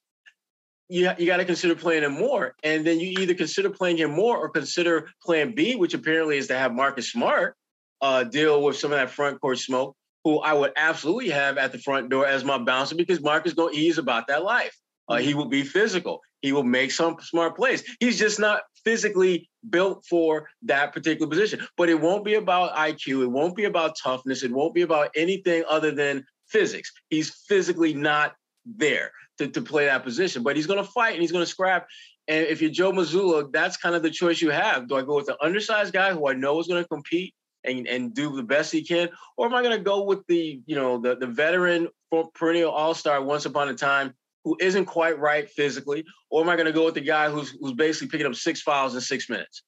you, 0.88 1.10
you 1.18 1.26
got 1.26 1.38
to 1.38 1.44
consider 1.44 1.74
playing 1.74 2.04
him 2.04 2.12
more. 2.12 2.54
And 2.62 2.86
then 2.86 3.00
you 3.00 3.08
either 3.20 3.34
consider 3.34 3.70
playing 3.70 3.98
him 3.98 4.12
more 4.12 4.36
or 4.36 4.48
consider 4.48 5.10
plan 5.22 5.54
B, 5.54 5.74
which 5.74 5.94
apparently 5.94 6.38
is 6.38 6.46
to 6.48 6.58
have 6.58 6.72
Marcus 6.72 7.10
Smart 7.10 7.56
uh, 8.00 8.24
deal 8.24 8.62
with 8.62 8.76
some 8.76 8.92
of 8.92 8.98
that 8.98 9.10
front 9.10 9.40
court 9.40 9.58
smoke, 9.58 9.96
who 10.24 10.38
I 10.38 10.52
would 10.52 10.72
absolutely 10.76 11.30
have 11.30 11.58
at 11.58 11.72
the 11.72 11.78
front 11.78 12.08
door 12.08 12.26
as 12.26 12.44
my 12.44 12.58
bouncer 12.58 12.94
because 12.94 13.20
Marcus 13.20 13.52
go 13.52 13.68
he's 13.68 13.98
about 13.98 14.28
that 14.28 14.44
life. 14.44 14.76
Uh, 15.08 15.16
he 15.16 15.34
will 15.34 15.46
be 15.46 15.62
physical. 15.62 16.20
He 16.42 16.52
will 16.52 16.64
make 16.64 16.90
some 16.90 17.16
smart 17.20 17.56
plays. 17.56 17.84
He's 18.00 18.18
just 18.18 18.38
not 18.38 18.62
physically 18.84 19.48
built 19.70 20.04
for 20.08 20.48
that 20.62 20.92
particular 20.92 21.28
position. 21.28 21.66
But 21.76 21.88
it 21.88 22.00
won't 22.00 22.24
be 22.24 22.34
about 22.34 22.74
IQ. 22.74 23.22
It 23.22 23.28
won't 23.28 23.56
be 23.56 23.64
about 23.64 23.96
toughness. 24.00 24.42
It 24.42 24.52
won't 24.52 24.74
be 24.74 24.82
about 24.82 25.10
anything 25.16 25.64
other 25.68 25.90
than 25.90 26.24
physics. 26.48 26.92
He's 27.08 27.30
physically 27.48 27.94
not 27.94 28.34
there 28.66 29.12
to, 29.38 29.48
to 29.48 29.62
play 29.62 29.86
that 29.86 30.04
position. 30.04 30.42
But 30.42 30.56
he's 30.56 30.66
going 30.66 30.82
to 30.82 30.90
fight 30.90 31.12
and 31.12 31.22
he's 31.22 31.32
going 31.32 31.44
to 31.44 31.50
scrap. 31.50 31.88
And 32.28 32.46
if 32.46 32.60
you're 32.60 32.70
Joe 32.70 32.92
Mazzulla, 32.92 33.52
that's 33.52 33.76
kind 33.76 33.94
of 33.94 34.02
the 34.02 34.10
choice 34.10 34.42
you 34.42 34.50
have. 34.50 34.88
Do 34.88 34.96
I 34.96 35.02
go 35.02 35.16
with 35.16 35.26
the 35.26 35.42
undersized 35.42 35.92
guy 35.92 36.12
who 36.12 36.28
I 36.28 36.32
know 36.32 36.58
is 36.58 36.66
going 36.66 36.82
to 36.82 36.88
compete 36.88 37.34
and, 37.64 37.86
and 37.86 38.14
do 38.14 38.34
the 38.34 38.42
best 38.42 38.72
he 38.72 38.82
can, 38.82 39.08
or 39.36 39.46
am 39.46 39.54
I 39.54 39.62
going 39.62 39.76
to 39.76 39.82
go 39.82 40.04
with 40.04 40.26
the 40.26 40.60
you 40.66 40.76
know 40.76 41.00
the 41.00 41.16
the 41.16 41.26
veteran 41.26 41.88
perennial 42.34 42.70
all 42.70 42.94
star 42.94 43.22
once 43.22 43.44
upon 43.44 43.68
a 43.68 43.74
time 43.74 44.14
who 44.44 44.56
isn't 44.60 44.84
quite 44.84 45.18
right 45.18 45.50
physically, 45.50 46.04
or 46.30 46.42
am 46.42 46.48
I 46.48 46.54
going 46.54 46.66
to 46.66 46.72
go 46.72 46.84
with 46.84 46.94
the 46.94 47.00
guy 47.00 47.28
who's 47.28 47.56
who's 47.60 47.72
basically 47.72 48.08
picking 48.08 48.26
up 48.26 48.34
six 48.34 48.62
fouls 48.62 48.94
in 48.94 49.00
six 49.00 49.28
minutes? 49.28 49.62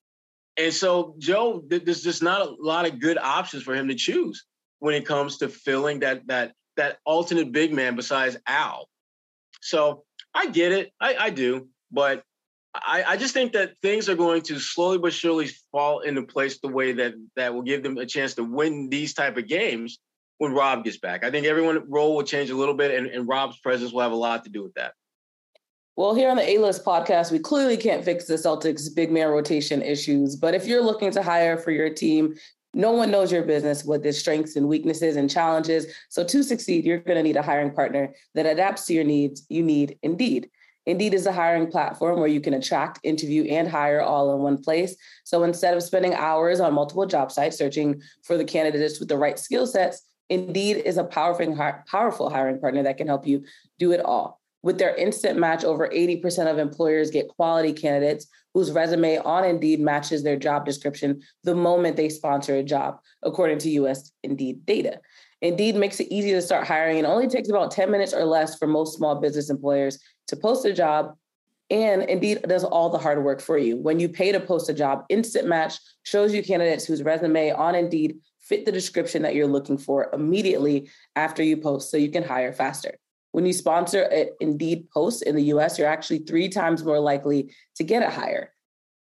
And 0.56 0.72
so 0.72 1.14
Joe, 1.18 1.62
there's 1.66 2.02
just 2.02 2.22
not 2.22 2.42
a 2.42 2.56
lot 2.61 2.87
of 2.87 3.00
good 3.00 3.18
options 3.18 3.62
for 3.62 3.74
him 3.74 3.88
to 3.88 3.94
choose 3.94 4.44
when 4.80 4.94
it 4.94 5.06
comes 5.06 5.38
to 5.38 5.48
filling 5.48 6.00
that 6.00 6.26
that 6.28 6.52
that 6.79 6.99
alternate 7.05 7.53
big 7.53 7.73
man 7.73 7.95
besides 7.95 8.37
Al. 8.47 8.88
So 9.61 10.05
I 10.35 10.47
get 10.47 10.73
it. 10.73 10.93
I, 11.01 11.17
I 11.17 11.31
do. 11.31 11.69
But 11.91 12.23
I, 12.75 13.05
I, 13.07 13.17
just 13.17 13.35
think 13.35 13.53
that 13.53 13.73
things 13.83 14.09
are 14.09 14.14
going 14.14 14.43
to 14.43 14.59
slowly 14.59 14.99
but 14.99 15.12
surely 15.12 15.49
fall 15.73 16.01
into 16.01 16.23
place 16.23 16.59
the 16.61 16.69
way 16.69 16.93
that 16.93 17.14
that 17.37 17.55
will 17.55 17.62
give 17.62 17.83
them 17.83 17.97
a 17.97 18.07
chance 18.07 18.35
to 18.35 18.45
win 18.45 18.88
these 18.88 19.14
type 19.14 19.37
of 19.37 19.49
games 19.49 19.99
when 20.38 20.53
Rob 20.53 20.85
gets 20.85 20.99
back. 20.99 21.25
I 21.25 21.31
think 21.31 21.47
everyone's 21.47 21.83
role 21.88 22.14
will 22.14 22.25
change 22.25 22.51
a 22.51 22.57
little 22.57 22.75
bit, 22.75 22.97
and, 22.97 23.07
and 23.09 23.27
Rob's 23.27 23.59
presence 23.59 23.93
will 23.93 24.03
have 24.03 24.12
a 24.12 24.17
lot 24.17 24.45
to 24.45 24.51
do 24.51 24.62
with 24.62 24.75
that. 24.75 24.93
Well, 25.97 26.14
here 26.14 26.31
on 26.31 26.37
the 26.37 26.49
A 26.49 26.59
List 26.59 26.85
podcast, 26.85 27.33
we 27.33 27.41
clearly 27.41 27.77
can't 27.77 28.05
fix 28.05 28.27
the 28.27 28.35
Celtics 28.35 28.95
big 28.95 29.11
man 29.11 29.29
rotation 29.29 29.83
issues. 29.83 30.37
But 30.37 30.55
if 30.55 30.64
you're 30.64 30.85
looking 30.85 31.11
to 31.11 31.23
hire 31.23 31.57
for 31.57 31.73
your 31.73 31.91
team, 31.91 32.37
no 32.79 32.93
one 32.93 33.11
knows 33.11 33.33
your 33.33 33.43
business 33.43 33.85
what 33.85 34.07
its 34.07 34.19
strengths 34.19 34.55
and 34.55 34.69
weaknesses 34.69 35.17
and 35.17 35.29
challenges. 35.29 35.93
So 36.09 36.23
to 36.23 36.45
succeed, 36.45 36.85
you're 36.85 36.99
going 37.01 37.17
to 37.17 37.25
need 37.25 37.37
a 37.37 37.43
hiring 37.43 37.73
partner 37.73 38.14
that 38.37 38.47
adapts 38.47 38.87
to 38.87 38.95
your 38.95 39.03
needs. 39.03 39.45
You 39.49 39.64
need 39.64 39.99
Indeed. 40.03 40.49
Indeed 40.87 41.12
is 41.12 41.27
a 41.27 41.33
hiring 41.33 41.71
platform 41.71 42.21
where 42.21 42.29
you 42.29 42.41
can 42.41 42.55
attract, 42.55 43.01
interview, 43.03 43.45
and 43.45 43.69
hire 43.69 44.01
all 44.01 44.33
in 44.33 44.43
one 44.43 44.62
place. 44.62 44.97
So 45.25 45.43
instead 45.43 45.77
of 45.77 45.83
spending 45.83 46.14
hours 46.14 46.61
on 46.61 46.73
multiple 46.73 47.05
job 47.05 47.33
sites 47.33 47.59
searching 47.59 48.01
for 48.23 48.38
the 48.38 48.45
candidates 48.45 49.01
with 49.01 49.09
the 49.09 49.19
right 49.19 49.38
skill 49.38 49.67
sets, 49.67 50.03
Indeed 50.31 50.77
is 50.77 50.99
a 50.99 51.05
powerful, 51.05 51.57
powerful 51.88 52.31
hiring 52.31 52.61
partner 52.61 52.85
that 52.85 52.97
can 52.97 53.09
help 53.09 53.27
you 53.27 53.45
do 53.79 53.91
it 53.91 54.05
all. 54.05 54.38
With 54.62 54.79
their 54.79 54.94
instant 54.97 55.38
match, 55.38 55.64
over 55.64 55.88
80% 55.88 56.51
of 56.51 56.59
employers 56.59 57.11
get 57.11 57.29
quality 57.29 57.73
candidates 57.73 58.27
whose 58.55 58.73
resume 58.73 59.18
on 59.18 59.44
Indeed 59.44 59.81
matches 59.81 60.23
their 60.23 60.37
job 60.37 60.66
description 60.66 61.23
the 61.44 61.55
moment 61.55 61.97
they 61.97 62.09
sponsor 62.09 62.57
a 62.57 62.62
job, 62.62 62.99
according 63.23 63.59
to 63.59 63.71
US 63.71 64.11
Indeed 64.25 64.66
data. 64.66 65.01
Indeed 65.40 65.77
makes 65.77 66.01
it 66.01 66.09
easy 66.11 66.33
to 66.33 66.42
start 66.42 66.66
hiring. 66.66 66.99
It 66.99 67.05
only 67.05 67.29
takes 67.29 67.49
about 67.49 67.71
10 67.71 67.90
minutes 67.90 68.12
or 68.12 68.25
less 68.25 68.59
for 68.59 68.66
most 68.66 68.97
small 68.97 69.21
business 69.21 69.51
employers 69.51 70.01
to 70.27 70.37
post 70.37 70.64
a 70.64 70.73
job. 70.73 71.14
And 71.71 72.03
Indeed 72.03 72.42
does 72.49 72.64
all 72.64 72.90
the 72.90 72.99
hard 72.99 73.23
work 73.23 73.40
for 73.40 73.59
you. 73.59 73.77
When 73.77 74.01
you 74.01 74.09
pay 74.09 74.33
to 74.33 74.40
post 74.40 74.71
a 74.71 74.75
job, 74.75 75.05
Instant 75.09 75.47
Match 75.47 75.79
shows 76.03 76.35
you 76.35 76.42
candidates 76.42 76.85
whose 76.85 77.03
resume 77.03 77.53
on 77.53 77.75
Indeed 77.77 78.16
fit 78.40 78.64
the 78.64 78.73
description 78.73 79.23
that 79.23 79.35
you're 79.35 79.47
looking 79.47 79.79
for 79.79 80.11
immediately 80.12 80.88
after 81.14 81.42
you 81.42 81.59
post 81.59 81.90
so 81.90 81.97
you 81.97 82.11
can 82.11 82.25
hire 82.25 82.53
faster. 82.53 82.99
When 83.38 83.46
you 83.46 83.53
sponsor 83.53 84.03
an 84.03 84.31
Indeed 84.40 84.90
post 84.90 85.22
in 85.22 85.37
the 85.37 85.44
US, 85.55 85.79
you're 85.79 85.87
actually 85.87 86.18
three 86.18 86.48
times 86.48 86.83
more 86.83 86.98
likely 86.98 87.55
to 87.77 87.85
get 87.85 88.03
a 88.03 88.11
hire. 88.11 88.53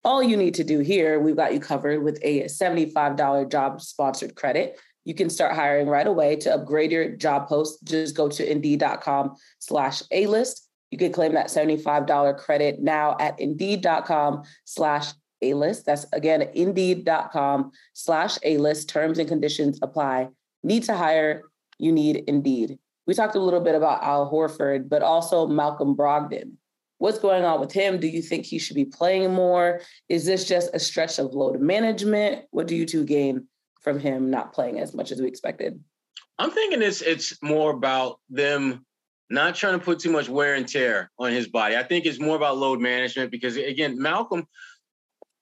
All 0.05 0.23
you 0.23 0.37
need 0.37 0.53
to 0.57 0.63
do 0.63 0.81
here, 0.81 1.19
we've 1.19 1.35
got 1.37 1.55
you 1.55 1.59
covered 1.59 2.03
with 2.03 2.19
a 2.21 2.43
$75 2.43 3.51
job 3.51 3.81
sponsored 3.81 4.35
credit. 4.35 4.79
You 5.07 5.15
can 5.15 5.31
start 5.31 5.55
hiring 5.55 5.89
right 5.89 6.07
away 6.07 6.37
to 6.37 6.53
upgrade 6.53 6.93
your 6.93 7.17
job 7.17 7.49
post. 7.49 7.83
Just 7.85 8.15
go 8.15 8.29
to 8.29 8.47
indeed.com 8.47 9.37
slash 9.59 10.03
A 10.11 10.27
list. 10.27 10.69
You 10.91 10.99
can 10.99 11.15
claim 11.15 11.33
that 11.33 11.47
$75 11.47 12.37
credit 12.37 12.83
now 12.83 13.17
at 13.19 13.41
indeed.com 13.41 14.43
slash 14.67 15.15
A 15.41 15.55
list. 15.55 15.87
That's 15.87 16.05
again, 16.13 16.43
indeed.com 16.53 17.71
slash 17.95 18.37
A 18.43 18.59
list. 18.59 18.91
Terms 18.91 19.19
and 19.19 19.29
conditions 19.31 19.79
apply. 19.81 20.29
Need 20.63 20.83
to 20.83 20.95
hire, 20.95 21.45
you 21.79 21.91
need 21.91 22.17
Indeed. 22.27 22.79
We 23.07 23.15
talked 23.15 23.37
a 23.37 23.41
little 23.41 23.61
bit 23.61 23.75
about 23.75 24.03
Al 24.03 24.31
Horford, 24.31 24.89
but 24.89 25.03
also 25.03 25.47
Malcolm 25.47 25.97
Brogdon. 25.97 26.53
What's 26.99 27.19
going 27.19 27.45
on 27.45 27.61
with 27.61 27.73
him? 27.73 28.01
Do 28.01 28.09
you 28.09 28.23
think 28.23 28.47
he 28.47 28.59
should 28.59 28.75
be 28.75 28.87
playing 28.87 29.33
more? 29.33 29.81
Is 30.09 30.25
this 30.25 30.49
just 30.49 30.75
a 30.75 30.79
stretch 30.79 31.19
of 31.19 31.35
load 31.35 31.61
management? 31.61 32.47
What 32.51 32.67
do 32.67 32.75
you 32.75 32.87
two 32.87 33.05
gain 33.05 33.47
from 33.83 34.01
him 34.01 34.31
not 34.31 34.53
playing 34.53 34.81
as 34.81 34.95
much 34.95 35.13
as 35.13 35.21
we 35.21 35.29
expected? 35.29 35.79
I'm 36.39 36.51
thinking 36.51 36.83
it's 36.83 37.03
it's 37.03 37.41
more 37.43 37.71
about 37.71 38.21
them 38.29 38.85
not 39.31 39.55
trying 39.55 39.79
to 39.79 39.85
put 39.85 39.99
too 39.99 40.11
much 40.11 40.29
wear 40.29 40.55
and 40.55 40.67
tear 40.67 41.11
on 41.19 41.33
his 41.33 41.49
body. 41.49 41.77
I 41.77 41.83
think 41.83 42.07
it's 42.07 42.21
more 42.21 42.37
about 42.37 42.59
load 42.59 42.81
management 42.81 43.31
because 43.31 43.57
again, 43.57 44.01
Malcolm 44.01 44.47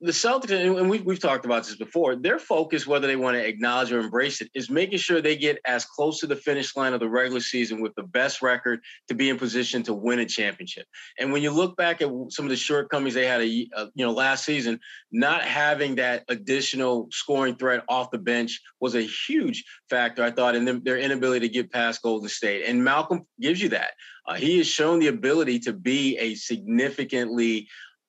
the 0.04 0.12
Celtics, 0.12 0.50
and 0.50 0.90
we've, 0.90 1.02
we've 1.02 1.18
talked 1.18 1.46
about 1.46 1.64
this 1.64 1.76
before, 1.76 2.14
their 2.14 2.38
focus, 2.38 2.86
whether 2.86 3.06
they 3.06 3.16
want 3.16 3.36
to 3.36 3.46
acknowledge 3.46 3.90
or 3.90 4.00
embrace 4.00 4.42
it, 4.42 4.50
is 4.54 4.68
making 4.68 4.98
sure 4.98 5.22
they 5.22 5.34
get 5.34 5.58
as 5.64 5.86
close 5.86 6.20
to 6.20 6.26
the 6.26 6.36
finish 6.36 6.76
line 6.76 6.92
of 6.92 7.00
the 7.00 7.08
regular 7.08 7.40
season 7.40 7.80
with 7.80 7.94
the 7.94 8.02
best 8.02 8.42
record 8.42 8.80
to 9.08 9.14
be 9.14 9.30
in 9.30 9.38
position 9.38 9.82
to 9.82 9.94
win 9.94 10.18
a 10.18 10.26
championship. 10.26 10.86
And 11.18 11.32
when 11.32 11.42
you 11.42 11.50
look 11.50 11.74
back 11.78 12.02
at 12.02 12.10
some 12.28 12.44
of 12.44 12.50
the 12.50 12.56
shortcomings 12.56 13.14
they 13.14 13.26
had, 13.26 13.40
a, 13.40 13.46
you 13.46 13.68
know, 13.96 14.12
last 14.12 14.44
season, 14.44 14.78
not 15.10 15.42
having 15.42 15.94
that 15.94 16.24
additional 16.28 17.08
scoring 17.10 17.56
threat 17.56 17.82
off 17.88 18.10
the 18.10 18.18
bench 18.18 18.60
was 18.80 18.94
a 18.94 19.00
huge 19.00 19.64
factor, 19.88 20.22
I 20.22 20.32
thought, 20.32 20.54
in 20.54 20.82
their 20.84 20.98
inability 20.98 21.48
to 21.48 21.52
get 21.52 21.72
past 21.72 22.02
Golden 22.02 22.28
State. 22.28 22.66
And 22.66 22.84
Malcolm 22.84 23.24
gives 23.40 23.62
you 23.62 23.70
that. 23.70 23.92
Uh, 24.26 24.34
he 24.34 24.58
has 24.58 24.66
shown 24.66 24.98
the 24.98 25.08
ability 25.08 25.60
to 25.60 25.72
be 25.72 26.18
a 26.18 26.34
significantly 26.34 27.68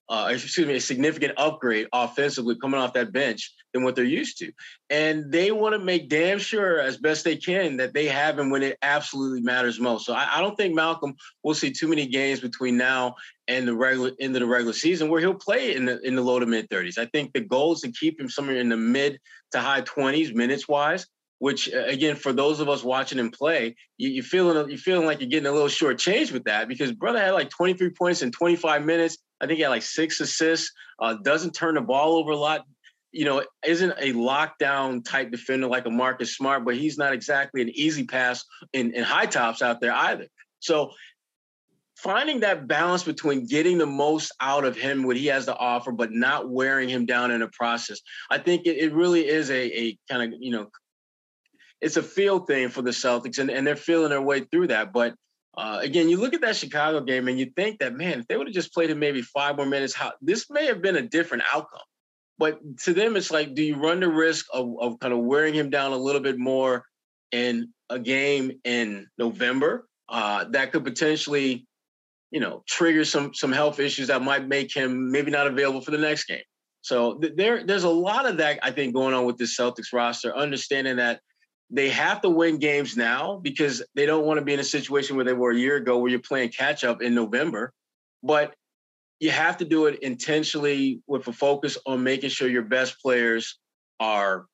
uh, 0.09 0.29
excuse 0.31 0.67
me, 0.67 0.75
a 0.75 0.81
significant 0.81 1.33
upgrade 1.37 1.87
offensively 1.91 2.55
coming 2.55 2.79
off 2.79 2.93
that 2.93 3.11
bench 3.11 3.53
than 3.73 3.83
what 3.83 3.95
they're 3.95 4.05
used 4.05 4.37
to. 4.37 4.51
And 4.89 5.31
they 5.31 5.51
want 5.51 5.73
to 5.73 5.79
make 5.79 6.09
damn 6.09 6.39
sure 6.39 6.79
as 6.79 6.97
best 6.97 7.23
they 7.23 7.35
can 7.35 7.77
that 7.77 7.93
they 7.93 8.05
have 8.05 8.37
him 8.37 8.49
when 8.49 8.63
it 8.63 8.77
absolutely 8.81 9.41
matters 9.41 9.79
most. 9.79 10.05
So 10.05 10.13
I, 10.13 10.37
I, 10.37 10.41
don't 10.41 10.55
think 10.55 10.75
Malcolm 10.75 11.15
will 11.43 11.55
see 11.55 11.71
too 11.71 11.87
many 11.87 12.05
games 12.05 12.39
between 12.39 12.77
now 12.77 13.15
and 13.47 13.67
the 13.67 13.75
regular 13.75 14.11
end 14.19 14.35
of 14.35 14.41
the 14.41 14.47
regular 14.47 14.73
season 14.73 15.09
where 15.09 15.19
he'll 15.19 15.33
play 15.33 15.75
in 15.75 15.85
the 15.85 15.99
in 16.01 16.15
the 16.15 16.21
low 16.21 16.39
to 16.39 16.45
mid 16.45 16.69
30s. 16.69 16.97
I 16.97 17.05
think 17.07 17.33
the 17.33 17.41
goal 17.41 17.73
is 17.73 17.81
to 17.81 17.91
keep 17.91 18.19
him 18.19 18.29
somewhere 18.29 18.57
in 18.57 18.69
the 18.69 18.77
mid 18.77 19.19
to 19.51 19.59
high 19.59 19.81
20s 19.81 20.33
minutes 20.33 20.67
wise 20.67 21.07
which 21.45 21.69
again, 21.71 22.15
for 22.15 22.33
those 22.33 22.59
of 22.59 22.69
us 22.69 22.83
watching 22.83 23.19
him 23.19 23.29
play, 23.29 23.75
you, 23.99 24.09
you 24.09 24.23
feeling 24.23 24.67
you 24.67 24.79
feeling 24.79 25.05
like 25.05 25.19
you're 25.19 25.29
getting 25.29 25.45
a 25.45 25.51
little 25.51 25.67
short 25.67 25.99
change 25.99 26.31
with 26.31 26.43
that 26.45 26.67
because 26.67 26.91
brother 26.91 27.19
had 27.19 27.35
like 27.35 27.51
23 27.51 27.91
points 27.91 28.23
in 28.23 28.31
25 28.31 28.83
minutes. 28.83 29.19
I 29.39 29.45
think 29.45 29.57
he 29.57 29.61
had 29.61 29.69
like 29.69 29.83
six 29.83 30.19
assists. 30.19 30.71
Uh, 30.99 31.17
doesn't 31.21 31.51
turn 31.51 31.75
the 31.75 31.81
ball 31.81 32.15
over 32.15 32.31
a 32.31 32.35
lot. 32.35 32.65
You 33.11 33.25
know, 33.25 33.43
isn't 33.63 33.91
a 33.91 34.13
lockdown 34.13 35.05
type 35.05 35.29
defender 35.29 35.67
like 35.67 35.85
a 35.85 35.91
Marcus 35.91 36.35
Smart, 36.35 36.65
but 36.65 36.77
he's 36.77 36.97
not 36.97 37.13
exactly 37.13 37.61
an 37.61 37.69
easy 37.75 38.05
pass 38.05 38.43
in, 38.73 38.95
in 38.95 39.03
high 39.03 39.27
tops 39.27 39.61
out 39.61 39.81
there 39.81 39.93
either. 39.93 40.25
So 40.61 40.93
finding 41.95 42.39
that 42.39 42.67
balance 42.67 43.03
between 43.03 43.45
getting 43.45 43.77
the 43.77 43.85
most 43.85 44.31
out 44.41 44.65
of 44.65 44.75
him, 44.75 45.03
what 45.03 45.15
he 45.15 45.27
has 45.27 45.45
to 45.45 45.55
offer, 45.55 45.91
but 45.91 46.11
not 46.11 46.49
wearing 46.49 46.89
him 46.89 47.05
down 47.05 47.29
in 47.29 47.41
the 47.41 47.49
process. 47.49 48.01
I 48.31 48.39
think 48.39 48.65
it, 48.65 48.77
it 48.77 48.93
really 48.95 49.27
is 49.27 49.51
a, 49.51 49.79
a 49.79 49.99
kind 50.09 50.33
of, 50.33 50.39
you 50.41 50.49
know, 50.49 50.71
it's 51.85 51.97
a 51.97 52.03
field 52.03 52.47
thing 52.47 52.69
for 52.69 52.81
the 52.81 52.89
Celtics, 52.89 53.37
and, 53.37 53.51
and 53.51 53.65
they're 53.65 53.75
feeling 53.75 54.09
their 54.09 54.21
way 54.21 54.39
through 54.39 54.67
that. 54.67 54.91
But 54.91 55.13
uh, 55.55 55.77
again, 55.81 56.09
you 56.09 56.17
look 56.19 56.33
at 56.33 56.41
that 56.41 56.55
Chicago 56.55 56.99
game 56.99 57.27
and 57.27 57.37
you 57.37 57.51
think 57.55 57.77
that, 57.79 57.93
man, 57.93 58.21
if 58.21 58.27
they 58.27 58.37
would 58.37 58.47
have 58.47 58.55
just 58.55 58.73
played 58.73 58.89
him 58.89 58.97
maybe 58.97 59.21
five 59.21 59.55
more 59.55 59.67
minutes, 59.67 59.93
how, 59.93 60.11
this 60.19 60.49
may 60.49 60.65
have 60.65 60.81
been 60.81 60.95
a 60.95 61.01
different 61.03 61.43
outcome. 61.53 61.87
But 62.39 62.59
to 62.85 62.93
them, 62.93 63.15
it's 63.15 63.29
like, 63.29 63.53
do 63.53 63.61
you 63.61 63.75
run 63.75 63.99
the 63.99 64.09
risk 64.09 64.47
of, 64.51 64.75
of 64.81 64.99
kind 64.99 65.13
of 65.13 65.19
wearing 65.19 65.53
him 65.53 65.69
down 65.69 65.93
a 65.93 65.97
little 65.97 66.21
bit 66.21 66.39
more 66.39 66.83
in 67.31 67.71
a 67.91 67.99
game 67.99 68.59
in 68.63 69.07
November 69.19 69.87
uh, 70.09 70.45
that 70.49 70.71
could 70.71 70.83
potentially, 70.83 71.67
you 72.31 72.39
know, 72.39 72.63
trigger 72.67 73.05
some 73.05 73.31
some 73.33 73.51
health 73.51 73.79
issues 73.79 74.07
that 74.07 74.23
might 74.23 74.47
make 74.47 74.75
him 74.75 75.11
maybe 75.11 75.29
not 75.29 75.45
available 75.45 75.81
for 75.81 75.91
the 75.91 75.99
next 75.99 76.25
game. 76.25 76.41
So 76.81 77.19
th- 77.19 77.33
there, 77.35 77.63
there's 77.63 77.83
a 77.83 77.89
lot 77.89 78.25
of 78.25 78.37
that 78.37 78.59
I 78.63 78.71
think 78.71 78.95
going 78.95 79.13
on 79.13 79.25
with 79.25 79.37
this 79.37 79.55
Celtics 79.57 79.93
roster, 79.93 80.35
understanding 80.35 80.97
that 80.97 81.21
they 81.69 81.89
have 81.89 82.21
to 82.21 82.29
win 82.29 82.57
games 82.57 82.95
now 82.95 83.37
because 83.37 83.81
they 83.95 84.05
don't 84.05 84.25
want 84.25 84.39
to 84.39 84.45
be 84.45 84.53
in 84.53 84.59
a 84.59 84.63
situation 84.63 85.15
where 85.15 85.25
they 85.25 85.33
were 85.33 85.51
a 85.51 85.57
year 85.57 85.77
ago 85.77 85.97
where 85.97 86.11
you're 86.11 86.19
playing 86.19 86.49
catch 86.49 86.83
up 86.83 87.01
in 87.01 87.15
November. 87.15 87.73
But 88.23 88.55
you 89.19 89.31
have 89.31 89.57
to 89.57 89.65
do 89.65 89.85
it 89.87 89.99
intentionally 89.99 91.01
with 91.07 91.27
a 91.27 91.33
focus 91.33 91.77
on 91.85 92.03
making 92.03 92.29
sure 92.29 92.47
your 92.47 92.63
best 92.63 93.01
players 93.01 93.57
are 93.99 94.45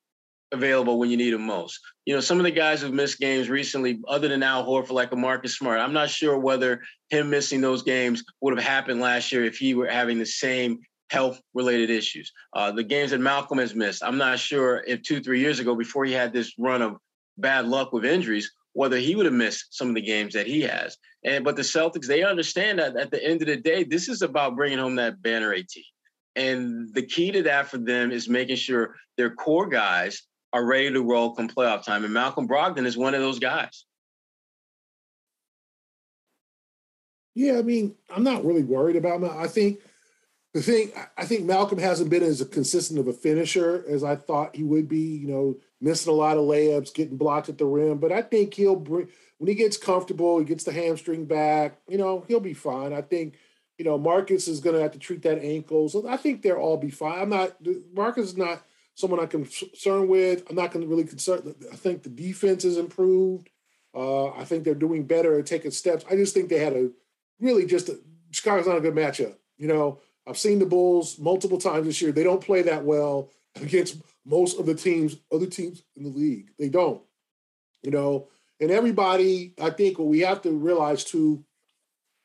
available 0.52 1.00
when 1.00 1.10
you 1.10 1.18
need 1.18 1.34
them 1.34 1.46
most. 1.46 1.80
You 2.06 2.14
know, 2.14 2.22
some 2.22 2.38
of 2.38 2.44
the 2.44 2.52
guys 2.52 2.82
who've 2.82 2.94
missed 2.94 3.20
games 3.20 3.50
recently, 3.50 4.00
other 4.08 4.28
than 4.28 4.44
Al 4.44 4.66
Horford, 4.66 4.92
like 4.92 5.12
a 5.12 5.16
Marcus 5.16 5.58
Smart, 5.58 5.80
I'm 5.80 5.94
not 5.94 6.10
sure 6.10 6.38
whether 6.38 6.82
him 7.10 7.30
missing 7.30 7.62
those 7.62 7.84
games 7.84 8.24
would 8.42 8.58
have 8.58 8.66
happened 8.66 9.00
last 9.00 9.32
year 9.32 9.46
if 9.46 9.58
he 9.58 9.74
were 9.74 9.88
having 9.88 10.20
the 10.20 10.26
same 10.26 10.80
health 11.12 11.42
related 11.54 11.90
issues. 11.90 12.32
Uh, 12.54 12.72
the 12.72 12.84
games 12.84 13.12
that 13.12 13.20
Malcolm 13.20 13.58
has 13.58 13.76
missed, 13.76 14.02
I'm 14.02 14.18
not 14.18 14.40
sure 14.40 14.82
if 14.88 15.04
two, 15.04 15.20
three 15.20 15.42
years 15.42 15.60
ago, 15.60 15.76
before 15.76 16.06
he 16.06 16.14
had 16.14 16.32
this 16.32 16.54
run 16.58 16.82
of 16.82 16.96
bad 17.38 17.68
luck 17.68 17.92
with 17.92 18.06
injuries, 18.06 18.50
whether 18.74 18.98
he 18.98 19.16
would 19.16 19.26
have 19.26 19.36
missed 19.36 19.78
some 19.78 19.90
of 19.90 19.96
the 19.96 20.02
games 20.02 20.34
that 20.34 20.48
he 20.48 20.62
has. 20.62 20.98
And 21.26 21.44
but 21.44 21.58
the 21.58 21.64
Celtics, 21.64 22.08
they 22.08 22.24
understand 22.24 22.80
that 22.80 22.96
at 22.96 23.12
the 23.12 23.22
end 23.24 23.42
of 23.42 23.48
the 23.48 23.58
day, 23.58 23.84
this 23.84 24.08
is 24.08 24.22
about 24.22 24.56
bringing 24.56 24.80
home 24.80 24.96
that 24.96 25.22
banner 25.22 25.54
AT. 25.54 25.66
And 26.38 26.94
the 26.94 27.06
key 27.06 27.32
to 27.32 27.44
that 27.44 27.68
for 27.68 27.78
them 27.78 28.12
is 28.12 28.30
making 28.30 28.56
sure 28.56 28.96
their 29.18 29.36
core 29.36 29.68
guys 29.68 30.24
are 30.54 30.66
ready 30.66 30.92
to 30.92 31.04
roll 31.04 31.36
come 31.36 31.50
playoff 31.50 31.84
time. 31.84 32.06
And 32.06 32.14
Malcolm 32.14 32.48
Brogdon 32.48 32.86
is 32.86 32.98
one 32.98 33.14
of 33.14 33.20
those 33.20 33.40
guys. 33.40 33.86
Yeah, 37.36 37.58
I 37.58 37.62
mean, 37.62 37.96
I'm 38.10 38.24
not 38.24 38.46
really 38.46 38.64
worried 38.64 38.96
about 38.96 39.22
him. 39.22 39.30
I 39.30 39.48
think 39.48 39.80
the 40.54 40.62
thing 40.62 40.92
I 41.18 41.26
think 41.26 41.46
Malcolm 41.46 41.80
hasn't 41.80 42.10
been 42.10 42.24
as 42.24 42.44
consistent 42.52 43.00
of 43.00 43.08
a 43.08 43.14
finisher 43.14 43.86
as 43.88 44.04
I 44.04 44.16
thought 44.16 44.56
he 44.56 44.64
would 44.64 44.88
be. 44.88 45.18
You 45.18 45.28
know, 45.28 45.56
missing 45.80 46.12
a 46.12 46.16
lot 46.16 46.38
of 46.38 46.44
layups, 46.44 46.94
getting 46.94 47.18
blocked 47.18 47.50
at 47.50 47.58
the 47.58 47.66
rim. 47.66 48.00
But 48.00 48.12
I 48.12 48.22
think 48.22 48.54
he'll 48.54 48.76
bring 48.76 49.08
when 49.38 49.48
he 49.48 49.56
gets 49.56 49.78
comfortable, 49.78 50.40
he 50.40 50.46
gets 50.46 50.64
the 50.64 50.74
hamstring 50.74 51.26
back. 51.26 51.80
You 51.88 51.98
know, 51.98 52.26
he'll 52.28 52.40
be 52.40 52.54
fine. 52.54 52.94
I 52.94 53.02
think. 53.02 53.36
You 53.78 53.86
know, 53.86 53.98
Marcus 53.98 54.48
is 54.48 54.60
going 54.60 54.76
to 54.76 54.82
have 54.82 54.92
to 54.92 55.00
treat 55.00 55.24
that 55.24 55.40
ankle. 55.40 55.90
So 55.90 56.08
I 56.08 56.16
think 56.16 56.44
they'll 56.44 56.58
all 56.58 56.78
be 56.78 56.92
fine. 56.92 57.20
I'm 57.20 57.30
not. 57.30 57.56
Marcus 57.96 58.28
is 58.28 58.38
not 58.38 58.64
someone 58.94 59.20
I'm 59.20 59.28
concerned 59.28 60.08
with. 60.08 60.44
I'm 60.50 60.56
not 60.56 60.72
going 60.72 60.86
to 60.86 60.90
really 60.90 61.06
concern. 61.06 61.56
I 61.72 61.76
think 61.76 62.04
the 62.04 62.10
defense 62.10 62.62
has 62.62 62.78
improved. 62.78 63.50
Uh, 63.94 64.30
I 64.32 64.46
think 64.46 64.64
they're 64.64 64.76
doing 64.76 65.06
better 65.06 65.42
taking 65.42 65.72
steps. 65.72 66.06
I 66.10 66.16
just 66.16 66.34
think 66.34 66.50
they 66.50 66.60
had 66.60 66.74
a 66.74 66.92
really 67.40 67.66
just 67.66 67.90
a, 67.90 68.00
Chicago's 68.32 68.68
not 68.68 68.78
a 68.78 68.82
good 68.82 68.94
matchup. 68.96 69.36
You 69.58 69.68
know, 69.68 70.00
I've 70.32 70.38
seen 70.38 70.60
the 70.60 70.66
Bulls 70.66 71.20
multiple 71.20 71.58
times 71.58 71.86
this 71.86 72.02
year. 72.02 72.14
They 72.14 72.24
don't 72.24 72.40
play 72.40 72.62
that 72.62 72.86
well 72.86 73.30
against 73.62 73.98
most 74.26 74.58
of 74.58 74.66
the 74.66 74.74
teams, 74.74 75.18
other 75.30 75.46
teams 75.46 75.84
in 75.98 76.04
the 76.04 76.10
league. 76.10 76.52
They 76.58 76.70
don't. 76.70 77.02
You 77.84 77.92
know, 77.92 78.30
and 78.62 78.72
everybody, 78.72 79.54
I 79.62 79.72
think 79.72 80.00
what 80.00 80.08
we 80.08 80.22
have 80.22 80.42
to 80.44 80.52
realize 80.52 81.04
too, 81.04 81.44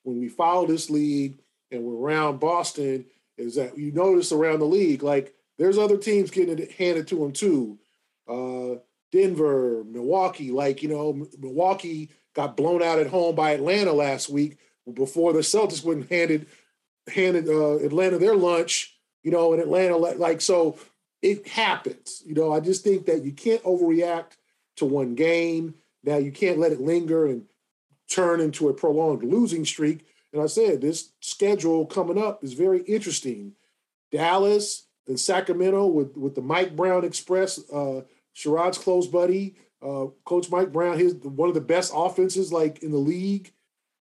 when 0.05 0.21
we 0.21 0.29
follow 0.29 0.69
this 0.69 0.89
league 0.89 1.41
and 1.73 1.83
we're 1.83 2.01
around 2.01 2.39
Boston, 2.39 3.07
is 3.39 3.57
that 3.57 3.77
you 3.77 3.91
notice 3.91 4.31
around 4.31 4.61
the 4.61 4.67
league, 4.67 5.03
like 5.03 5.35
there's 5.59 5.77
other 5.77 5.97
teams 5.97 6.31
getting 6.31 6.61
it 6.61 6.71
handed 6.71 7.09
to 7.09 7.17
them 7.17 7.33
too. 7.33 7.77
Uh, 8.29 8.77
Denver, 9.11 9.83
Milwaukee, 9.85 10.53
like, 10.53 10.81
you 10.81 10.91
know, 10.91 11.27
Milwaukee 11.41 12.11
got 12.37 12.57
blown 12.57 12.85
out 12.85 13.01
at 13.01 13.09
home 13.09 13.35
by 13.35 13.51
Atlanta 13.51 13.93
last 13.93 14.31
week 14.31 14.59
before 14.95 15.33
the 15.33 15.41
Celtics 15.41 15.83
went 15.83 16.09
handed 16.09 16.47
handed 17.13 17.49
uh, 17.49 17.77
Atlanta 17.77 18.19
their 18.19 18.35
lunch, 18.35 18.97
you 19.23 19.31
know, 19.31 19.53
in 19.53 19.61
Atlanta, 19.61 19.97
like, 19.97 20.41
so 20.41 20.79
it 21.23 21.47
happens. 21.49 22.23
You 22.25 22.35
know, 22.35 22.53
I 22.53 22.61
just 22.61 22.85
think 22.85 23.07
that 23.07 23.25
you 23.25 23.33
can't 23.33 23.63
overreact 23.63 24.37
to 24.77 24.85
one 24.85 25.15
game. 25.15 25.75
Now 26.05 26.19
you 26.19 26.31
can't 26.31 26.59
let 26.59 26.73
it 26.73 26.81
linger 26.81 27.27
and 27.27 27.45
turn 28.09 28.41
into 28.41 28.69
a 28.69 28.75
prolonged 28.75 29.25
losing 29.25 29.65
streak. 29.65 30.07
And 30.33 30.43
I 30.43 30.47
said 30.47 30.81
this 30.81 31.11
schedule 31.21 31.87
coming 31.87 32.23
up 32.23 32.45
is 32.45 32.53
very 32.53 32.83
interesting. 32.83 33.53
Dallas, 34.13 34.87
then 35.07 35.17
Sacramento 35.17 35.87
with 35.87 36.17
with 36.17 36.35
the 36.35 36.43
Mike 36.43 36.77
Brown 36.77 37.05
Express, 37.05 37.59
uh, 37.71 38.03
Sherrod's 38.35 38.79
close 38.79 39.07
buddy, 39.07 39.57
uh, 39.83 40.07
Coach 40.25 40.51
Mike 40.51 40.73
Brown, 40.73 40.99
his 40.99 41.15
one 41.15 41.49
of 41.49 41.55
the 41.55 41.61
best 41.61 41.93
offenses 41.95 42.53
like 42.53 42.83
in 42.83 42.91
the 42.91 42.99
league. 42.99 43.53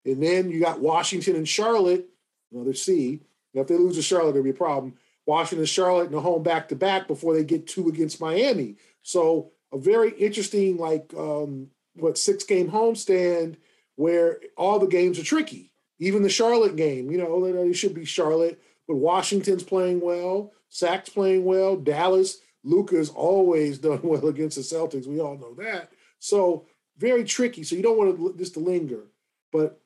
And 0.05 0.21
then 0.21 0.49
you 0.49 0.59
got 0.59 0.79
Washington 0.79 1.35
and 1.35 1.47
Charlotte, 1.47 2.07
another 2.51 2.73
C. 2.73 3.21
Now, 3.53 3.61
if 3.61 3.67
they 3.67 3.75
lose 3.75 3.95
to 3.95 4.01
Charlotte, 4.01 4.31
it'll 4.31 4.43
be 4.43 4.49
a 4.51 4.53
problem. 4.53 4.95
Washington 5.25 5.65
Charlotte 5.65 6.05
in 6.05 6.13
the 6.13 6.21
home 6.21 6.43
back 6.43 6.69
to 6.69 6.75
back 6.75 7.07
before 7.07 7.33
they 7.33 7.43
get 7.43 7.67
two 7.67 7.89
against 7.89 8.21
Miami. 8.21 8.75
So 9.01 9.51
a 9.73 9.77
very 9.77 10.11
interesting, 10.11 10.77
like 10.77 11.13
um, 11.17 11.67
what 11.95 12.17
six 12.17 12.43
game 12.43 12.69
homestand 12.71 13.57
where 13.95 14.39
all 14.55 14.79
the 14.79 14.87
games 14.87 15.19
are 15.19 15.23
tricky. 15.23 15.71
Even 15.99 16.21
the 16.21 16.29
Charlotte 16.29 16.75
game, 16.75 17.11
you 17.11 17.17
know, 17.17 17.43
it 17.43 17.73
should 17.73 17.95
be 17.95 18.05
Charlotte, 18.05 18.61
but 18.87 18.95
Washington's 18.95 19.63
playing 19.63 19.99
well, 19.99 20.53
Sac's 20.69 21.09
playing 21.09 21.43
well, 21.43 21.75
Dallas, 21.75 22.37
Luka's 22.63 23.09
always 23.09 23.77
done 23.79 23.99
well 24.03 24.27
against 24.27 24.57
the 24.57 24.61
Celtics. 24.61 25.07
We 25.07 25.19
all 25.19 25.37
know 25.37 25.55
that. 25.55 25.91
So 26.19 26.67
very 26.97 27.23
tricky. 27.23 27.63
So 27.63 27.75
you 27.75 27.83
don't 27.83 27.97
want 27.97 28.37
this 28.37 28.51
to 28.51 28.59
linger. 28.59 29.07
But 29.51 29.81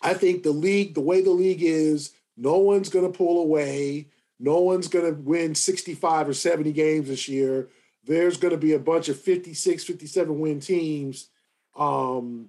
I 0.00 0.14
think 0.14 0.42
the 0.42 0.52
league, 0.52 0.94
the 0.94 1.00
way 1.00 1.20
the 1.20 1.30
league 1.30 1.62
is, 1.62 2.12
no 2.36 2.58
one's 2.58 2.88
going 2.88 3.10
to 3.10 3.16
pull 3.16 3.42
away. 3.42 4.08
No 4.40 4.60
one's 4.60 4.88
going 4.88 5.04
to 5.04 5.20
win 5.20 5.54
65 5.54 6.28
or 6.28 6.34
70 6.34 6.72
games 6.72 7.08
this 7.08 7.28
year. 7.28 7.68
There's 8.04 8.36
going 8.36 8.52
to 8.52 8.58
be 8.58 8.72
a 8.72 8.78
bunch 8.78 9.08
of 9.08 9.20
56, 9.20 9.84
57 9.84 10.40
win 10.40 10.60
teams. 10.60 11.28
Um, 11.76 12.48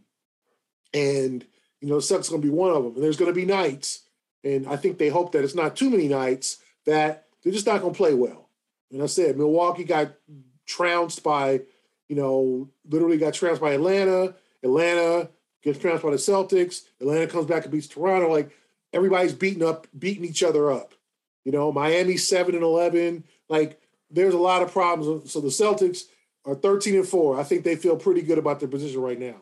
and, 0.94 1.46
you 1.80 1.88
know, 1.88 2.00
Sucks 2.00 2.30
going 2.30 2.42
to 2.42 2.48
be 2.48 2.54
one 2.54 2.72
of 2.72 2.84
them. 2.84 2.96
And 2.96 3.04
there's 3.04 3.18
going 3.18 3.32
to 3.32 3.36
be 3.36 3.46
nights. 3.46 4.04
And 4.44 4.68
I 4.68 4.76
think 4.76 4.98
they 4.98 5.10
hope 5.10 5.32
that 5.34 5.44
it's 5.44 5.56
not 5.56 5.76
too 5.76 5.90
many 5.90 6.08
nights 6.08 6.58
that 6.86 7.28
they're 7.44 7.54
just 7.54 7.68
not 7.68 7.82
going 7.82 7.94
to 7.94 7.98
play 7.98 8.14
well. 8.14 8.50
And 8.92 9.02
I 9.02 9.06
said, 9.06 9.38
Milwaukee 9.38 9.84
got 9.84 10.14
trounced 10.66 11.24
by, 11.24 11.62
you 12.08 12.16
know, 12.16 12.70
literally 12.90 13.18
got 13.18 13.34
trounced 13.34 13.62
by 13.62 13.74
Atlanta. 13.74 14.36
Atlanta 14.64 15.30
gets 15.64 15.80
trounced 15.80 16.04
by 16.04 16.12
the 16.12 16.18
Celtics. 16.18 16.84
Atlanta 17.00 17.28
comes 17.28 17.46
back 17.46 17.64
and 17.64 17.72
beats 17.72 17.88
Toronto. 17.88 18.32
Like 18.32 18.52
everybody's 18.92 19.34
beating 19.34 19.64
up, 19.64 19.88
beating 19.98 20.26
each 20.26 20.44
other 20.44 20.72
up. 20.72 20.94
You 21.46 21.52
know, 21.52 21.72
Miami 21.72 22.18
seven 22.18 22.56
and 22.56 22.64
eleven. 22.64 23.24
Like 23.50 23.80
there's 24.12 24.34
a 24.34 24.40
lot 24.40 24.62
of 24.62 24.72
problems. 24.72 25.32
So 25.32 25.42
the 25.42 25.48
Celtics 25.48 26.04
are 26.46 26.56
13 26.56 26.96
and 26.96 27.08
four. 27.08 27.40
I 27.40 27.44
think 27.44 27.64
they 27.64 27.76
feel 27.76 27.96
pretty 27.96 28.22
good 28.22 28.38
about 28.38 28.60
their 28.60 28.70
position 28.70 29.02
right 29.02 29.20
now. 29.20 29.36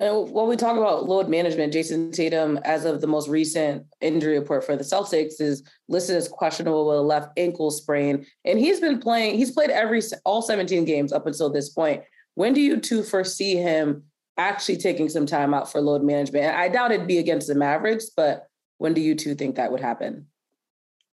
And 0.00 0.30
when 0.30 0.46
we 0.46 0.54
talk 0.56 0.76
about 0.76 1.08
load 1.08 1.28
management, 1.28 1.72
Jayson 1.72 2.12
Tatum, 2.12 2.58
as 2.58 2.84
of 2.84 3.00
the 3.00 3.08
most 3.08 3.28
recent 3.28 3.84
injury 4.00 4.38
report 4.38 4.64
for 4.64 4.76
the 4.76 4.84
Celtics, 4.84 5.40
is 5.40 5.64
listed 5.88 6.14
as 6.14 6.28
questionable 6.28 6.86
with 6.86 6.98
a 6.98 7.02
left 7.02 7.32
ankle 7.36 7.72
sprain. 7.72 8.24
And 8.44 8.60
he's 8.60 8.78
been 8.78 9.00
playing, 9.00 9.34
he's 9.34 9.50
played 9.50 9.70
every 9.70 10.00
all 10.24 10.40
17 10.40 10.84
games 10.84 11.12
up 11.12 11.26
until 11.26 11.50
this 11.50 11.70
point. 11.70 12.04
When 12.36 12.52
do 12.52 12.60
you 12.60 12.78
two 12.78 13.02
foresee 13.02 13.56
him 13.56 14.04
actually 14.38 14.78
taking 14.78 15.08
some 15.08 15.26
time 15.26 15.52
out 15.52 15.70
for 15.70 15.80
load 15.80 16.02
management? 16.02 16.44
And 16.44 16.56
I 16.56 16.68
doubt 16.68 16.92
it'd 16.92 17.06
be 17.06 17.18
against 17.18 17.48
the 17.48 17.54
Mavericks, 17.54 18.10
but 18.16 18.46
when 18.78 18.94
do 18.94 19.00
you 19.00 19.14
two 19.14 19.34
think 19.34 19.56
that 19.56 19.70
would 19.70 19.80
happen? 19.80 20.26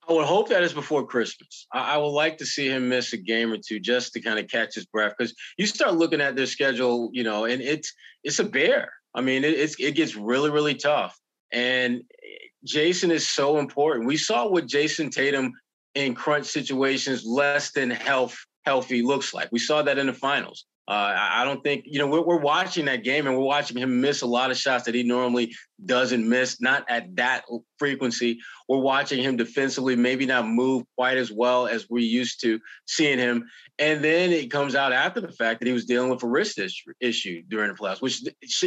I 0.08 0.14
would 0.14 0.26
hope 0.26 0.50
that 0.50 0.62
is 0.62 0.74
before 0.74 1.06
Christmas. 1.06 1.66
I, 1.74 1.96
I, 1.96 1.98
would 1.98 2.10
like 2.10 2.38
to 2.38 2.46
see 2.46 2.68
him 2.70 2.90
miss 2.90 3.14
a 3.14 3.18
game 3.18 3.52
or 3.52 3.58
two 3.58 3.80
just 3.80 4.14
to 4.14 4.22
kind 4.22 4.38
of 4.38 4.48
catch 4.48 4.76
his 4.76 4.86
breath 4.86 5.14
because 5.18 5.34
you 5.58 5.66
start 5.66 5.96
looking 5.96 6.22
at 6.22 6.36
their 6.36 6.46
schedule, 6.46 7.10
you 7.12 7.24
know, 7.24 7.46
and 7.46 7.62
it's 7.62 7.92
it's 8.24 8.38
a 8.38 8.44
bear. 8.44 8.94
I 9.16 9.22
mean, 9.22 9.44
it, 9.44 9.56
it's 9.56 9.76
it 9.80 9.96
gets 9.96 10.16
really 10.16 10.52
really 10.52 10.76
tough, 10.76 11.20
and 11.52 11.96
eh, 11.96 12.48
Jayson 12.66 13.10
is 13.10 13.28
so 13.28 13.58
important. 13.58 14.06
We 14.06 14.18
saw 14.18 14.48
what 14.48 14.68
Jayson 14.68 15.10
Tatum 15.10 15.54
in 15.96 16.14
crunch 16.14 16.46
situations, 16.46 17.26
less 17.26 17.72
than 17.72 17.90
health 17.90 18.38
healthy 18.66 19.02
looks 19.02 19.34
like. 19.34 19.50
We 19.52 19.60
saw 19.60 19.82
that 19.82 19.98
in 19.98 20.08
the 20.08 20.14
finals. 20.14 20.66
Uh, 20.88 21.16
I 21.18 21.46
don't 21.46 21.64
think 21.64 21.86
you 21.88 21.98
know 21.98 22.06
we're, 22.06 22.22
we're, 22.22 22.40
watching 22.40 22.86
that 22.86 23.04
game 23.04 23.26
and 23.26 23.36
we're 23.36 23.44
watching 23.44 23.76
him 23.76 24.02
miss 24.02 24.22
a 24.22 24.28
lot 24.28 24.52
of 24.52 24.58
shots 24.58 24.84
that 24.84 24.94
he 24.94 25.02
normally 25.02 25.52
doesn't 25.84 26.30
miss, 26.30 26.62
not 26.62 26.86
at 26.88 27.16
that 27.16 27.44
frequency. 27.80 28.38
We're 28.70 28.78
watching 28.78 29.24
him 29.24 29.36
defensively, 29.36 29.96
maybe 29.96 30.28
not 30.28 30.48
move 30.48 30.84
quite 30.96 31.18
as 31.18 31.32
well 31.32 31.66
as 31.66 31.90
we 31.90 32.04
used 32.04 32.40
to 32.42 32.60
seeing 32.86 33.18
him. 33.18 33.50
And 33.80 34.04
then 34.04 34.32
it 34.32 34.52
comes 34.52 34.76
out 34.76 34.94
after 34.94 35.22
the 35.22 35.32
fact 35.32 35.60
that 35.60 35.66
he 35.66 35.74
was 35.74 35.86
dealing 35.86 36.12
with 36.12 36.22
a 36.22 36.28
wrist 36.28 36.60
issue 37.00 37.42
during 37.50 37.72
the 37.72 37.78
playoffs, 37.78 38.02
which 38.02 38.24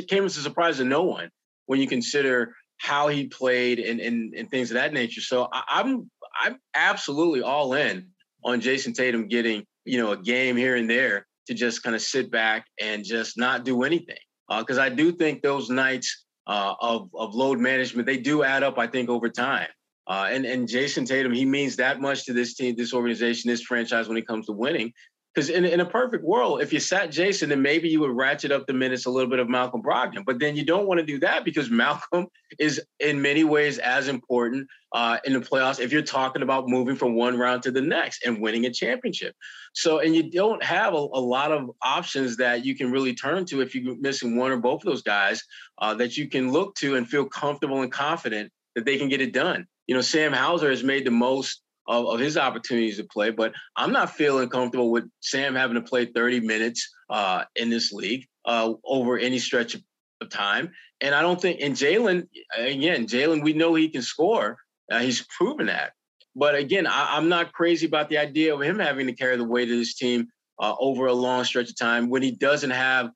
came 0.09 0.25
as 0.25 0.37
a 0.37 0.43
surprise 0.43 0.79
to 0.79 0.85
no 0.85 1.05
one 1.05 1.31
when 1.67 1.81
you 1.81 1.87
consider 1.87 2.53
how 2.79 3.07
he 3.07 3.29
played 3.29 3.79
and 3.79 4.01
and, 4.01 4.35
and 4.35 4.51
things 4.51 4.73
of 4.73 4.75
that 4.75 4.93
nature. 4.93 5.21
So 5.21 5.49
I, 5.53 5.63
I'm 5.69 6.11
I'm 6.41 6.59
absolutely 6.75 7.43
all 7.43 7.75
in 7.75 8.09
on 8.45 8.61
Jayson 8.61 8.93
Tatum 8.93 9.29
getting 9.29 9.65
you 9.85 9.99
know 9.99 10.11
a 10.11 10.17
game 10.17 10.57
here 10.57 10.75
and 10.75 10.91
there 10.91 11.28
to 11.49 11.55
just 11.55 11.83
kind 11.83 11.97
of 11.97 12.03
sit 12.03 12.31
back 12.31 12.67
and 12.81 13.05
just 13.05 13.37
not 13.37 13.65
do 13.65 13.83
anything. 13.83 14.17
Because 14.49 14.79
uh, 14.79 14.83
I 14.83 14.89
do 14.89 15.13
think 15.13 15.43
those 15.43 15.69
nights 15.69 16.25
uh, 16.47 16.75
of 16.81 17.11
of 17.15 17.35
load 17.35 17.59
management 17.59 18.07
they 18.07 18.17
do 18.17 18.43
add 18.43 18.63
up. 18.63 18.79
I 18.79 18.87
think 18.87 19.11
over 19.11 19.29
time. 19.29 19.69
Uh, 20.07 20.29
and 20.31 20.47
and 20.47 20.67
Jayson 20.67 21.05
Tatum, 21.07 21.33
he 21.33 21.45
means 21.45 21.77
that 21.77 22.01
much 22.01 22.25
to 22.25 22.33
this 22.33 22.55
team, 22.55 22.75
this 22.77 22.95
organization, 22.95 23.51
this 23.51 23.63
franchise 23.63 24.09
when 24.09 24.17
it 24.17 24.27
comes 24.27 24.47
to 24.47 24.53
winning. 24.53 24.93
Because 25.39 25.51
in, 25.51 25.65
in 25.65 25.79
a 25.79 25.87
perfect 25.87 26.25
world, 26.25 26.63
if 26.63 26.73
you 26.73 26.81
sat 26.81 27.11
Jayson, 27.11 27.51
then 27.51 27.63
maybe 27.63 27.89
you 27.89 28.01
would 28.01 28.11
ratchet 28.11 28.51
up 28.51 28.67
the 28.67 28.73
minutes 28.73 29.07
a 29.07 29.11
little 29.11 29.31
bit 29.31 29.39
of 29.39 29.49
Malcolm 29.49 29.81
Brogdon. 29.81 30.25
But 30.25 30.41
then 30.41 30.57
you 30.57 30.65
don't 30.65 30.89
want 30.89 30.99
to 30.99 31.07
do 31.07 31.21
that 31.21 31.45
because 31.45 31.71
Malcolm 31.85 32.27
is 32.59 32.83
in 32.99 33.23
many 33.23 33.45
ways 33.45 33.79
as 33.79 34.09
important 34.09 34.67
uh, 34.93 35.19
in 35.25 35.35
the 35.35 35.39
playoffs 35.39 35.79
if 35.79 35.93
you're 35.93 36.03
talking 36.03 36.43
about 36.43 36.67
moving 36.67 36.97
from 36.97 37.15
one 37.15 37.39
round 37.39 37.63
to 37.63 37.71
the 37.71 37.81
next 37.81 38.27
and 38.27 38.41
winning 38.41 38.67
a 38.67 38.73
championship. 38.73 39.33
So, 39.75 40.01
and 40.01 40.13
you 40.13 40.29
don't 40.29 40.61
have 40.65 40.93
a, 40.93 40.97
a 40.97 41.23
lot 41.23 41.53
of 41.53 41.71
options 41.83 42.37
that 42.39 42.65
you 42.65 42.75
can 42.75 42.91
really 42.91 43.15
turn 43.15 43.45
to 43.45 43.61
if 43.61 43.77
you're 43.77 43.95
missing 43.95 44.37
one 44.37 44.51
or 44.51 44.57
both 44.57 44.81
of 44.83 44.87
those 44.87 45.03
guys 45.03 45.41
uh, 45.81 45.95
that 45.95 46.17
you 46.17 46.29
can 46.29 46.51
look 46.51 46.75
to 46.79 46.97
and 46.97 47.09
feel 47.09 47.27
comfortable 47.27 47.83
and 47.83 47.93
confident 47.93 48.51
that 48.75 48.85
they 48.85 48.99
can 48.99 49.09
get 49.09 49.21
it 49.21 49.33
done. 49.33 49.69
You 49.87 49.95
know, 49.95 50.01
Sam 50.01 50.33
Hauser 50.33 50.71
has 50.71 50.83
made 50.83 51.07
the 51.07 51.13
most 51.13 51.63
of, 51.89 52.07
of 52.07 52.21
his 52.21 52.37
opportunities 52.37 52.99
to 52.99 53.05
play. 53.05 53.31
But 53.31 53.53
I'm 53.75 53.93
not 53.93 54.11
feeling 54.11 54.49
comfortable 54.49 54.93
with 54.93 55.11
Sam 55.21 55.55
having 55.55 55.75
to 55.75 55.83
play 55.83 56.05
30 56.05 56.41
minutes 56.41 56.89
uh, 57.11 57.45
in 57.57 57.71
this 57.71 57.93
league 57.93 58.27
uh, 58.45 58.75
over 58.85 59.19
any 59.19 59.39
stretch 59.39 59.75
of, 59.75 59.83
time. 60.31 60.73
And 61.01 61.15
I 61.15 61.23
don't 61.23 61.41
think, 61.41 61.61
and 61.61 61.77
Jaylen, 61.77 62.27
again, 62.57 63.07
Jaylen, 63.07 63.41
we 63.41 63.53
know 63.53 63.77
he 63.77 63.89
can 63.89 64.03
score. 64.03 64.59
Uh, 64.91 64.99
he's 64.99 65.25
proven 65.39 65.67
that. 65.67 65.93
But 66.35 66.57
again, 66.57 66.89
I, 66.89 67.17
am 67.17 67.29
not 67.29 67.53
crazy 67.53 67.87
about 67.87 68.09
the 68.09 68.19
idea 68.19 68.53
of 68.53 68.61
him 68.61 68.81
having 68.81 69.07
to 69.07 69.13
carry 69.13 69.37
the 69.37 69.45
weight 69.45 69.71
of 69.71 69.79
this 69.79 69.95
team 69.95 70.27
uh, 70.59 70.75
over 70.81 71.07
a 71.07 71.13
long 71.13 71.45
stretch 71.45 71.71
of 71.71 71.79
time 71.79 72.11
when 72.11 72.23
he 72.23 72.33
doesn't 72.33 72.71
have 72.71 73.11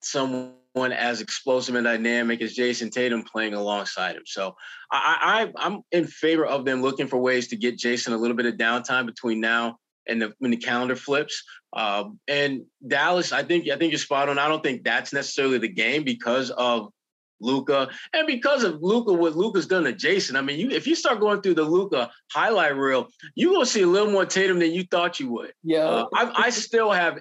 someone 0.00 0.52
as 0.76 1.20
explosive 1.20 1.74
and 1.74 1.84
dynamic 1.84 2.42
as 2.42 2.54
Jayson 2.54 2.90
Tatum 2.90 3.22
playing 3.22 3.54
alongside 3.54 4.16
him. 4.16 4.22
So 4.26 4.56
I, 4.90 5.48
I 5.56 5.66
am 5.66 5.82
in 5.92 6.06
favor 6.06 6.44
of 6.44 6.64
them 6.64 6.82
looking 6.82 7.06
for 7.06 7.18
ways 7.18 7.48
to 7.48 7.56
get 7.56 7.78
Jayson 7.78 8.12
a 8.12 8.16
little 8.16 8.36
bit 8.36 8.46
of 8.46 8.54
downtime 8.54 9.06
between 9.06 9.40
now 9.40 9.78
and 10.08 10.20
the, 10.20 10.32
when 10.38 10.50
the 10.50 10.56
calendar 10.56 10.96
flips. 10.96 11.42
Uh, 11.72 12.04
and 12.28 12.62
Dallas, 12.86 13.32
I 13.32 13.42
think 13.42 13.68
I 13.68 13.76
think 13.76 13.92
you're 13.92 13.98
spot 13.98 14.28
on. 14.28 14.38
I 14.38 14.48
don't 14.48 14.62
think 14.62 14.84
that's 14.84 15.12
necessarily 15.12 15.58
the 15.58 15.68
game 15.68 16.04
because 16.04 16.50
of 16.50 16.88
Luka 17.40 17.88
and 18.12 18.26
because 18.26 18.64
of 18.64 18.82
Luka, 18.82 19.12
what 19.12 19.36
Luka's 19.36 19.66
done 19.66 19.84
to 19.84 19.92
Jayson. 19.92 20.36
I 20.36 20.40
mean, 20.40 20.58
you 20.58 20.70
if 20.70 20.86
you 20.86 20.94
start 20.94 21.20
going 21.20 21.40
through 21.40 21.54
the 21.54 21.62
Luka 21.62 22.10
highlight 22.32 22.76
reel, 22.76 23.08
you're 23.34 23.52
gonna 23.52 23.66
see 23.66 23.82
a 23.82 23.86
little 23.86 24.10
more 24.10 24.26
Tatum 24.26 24.58
than 24.58 24.72
you 24.72 24.84
thought 24.84 25.20
you 25.20 25.30
would. 25.32 25.52
Yeah, 25.62 25.84
uh, 25.84 26.06
I, 26.14 26.44
I 26.46 26.50
still 26.50 26.90
have 26.90 27.20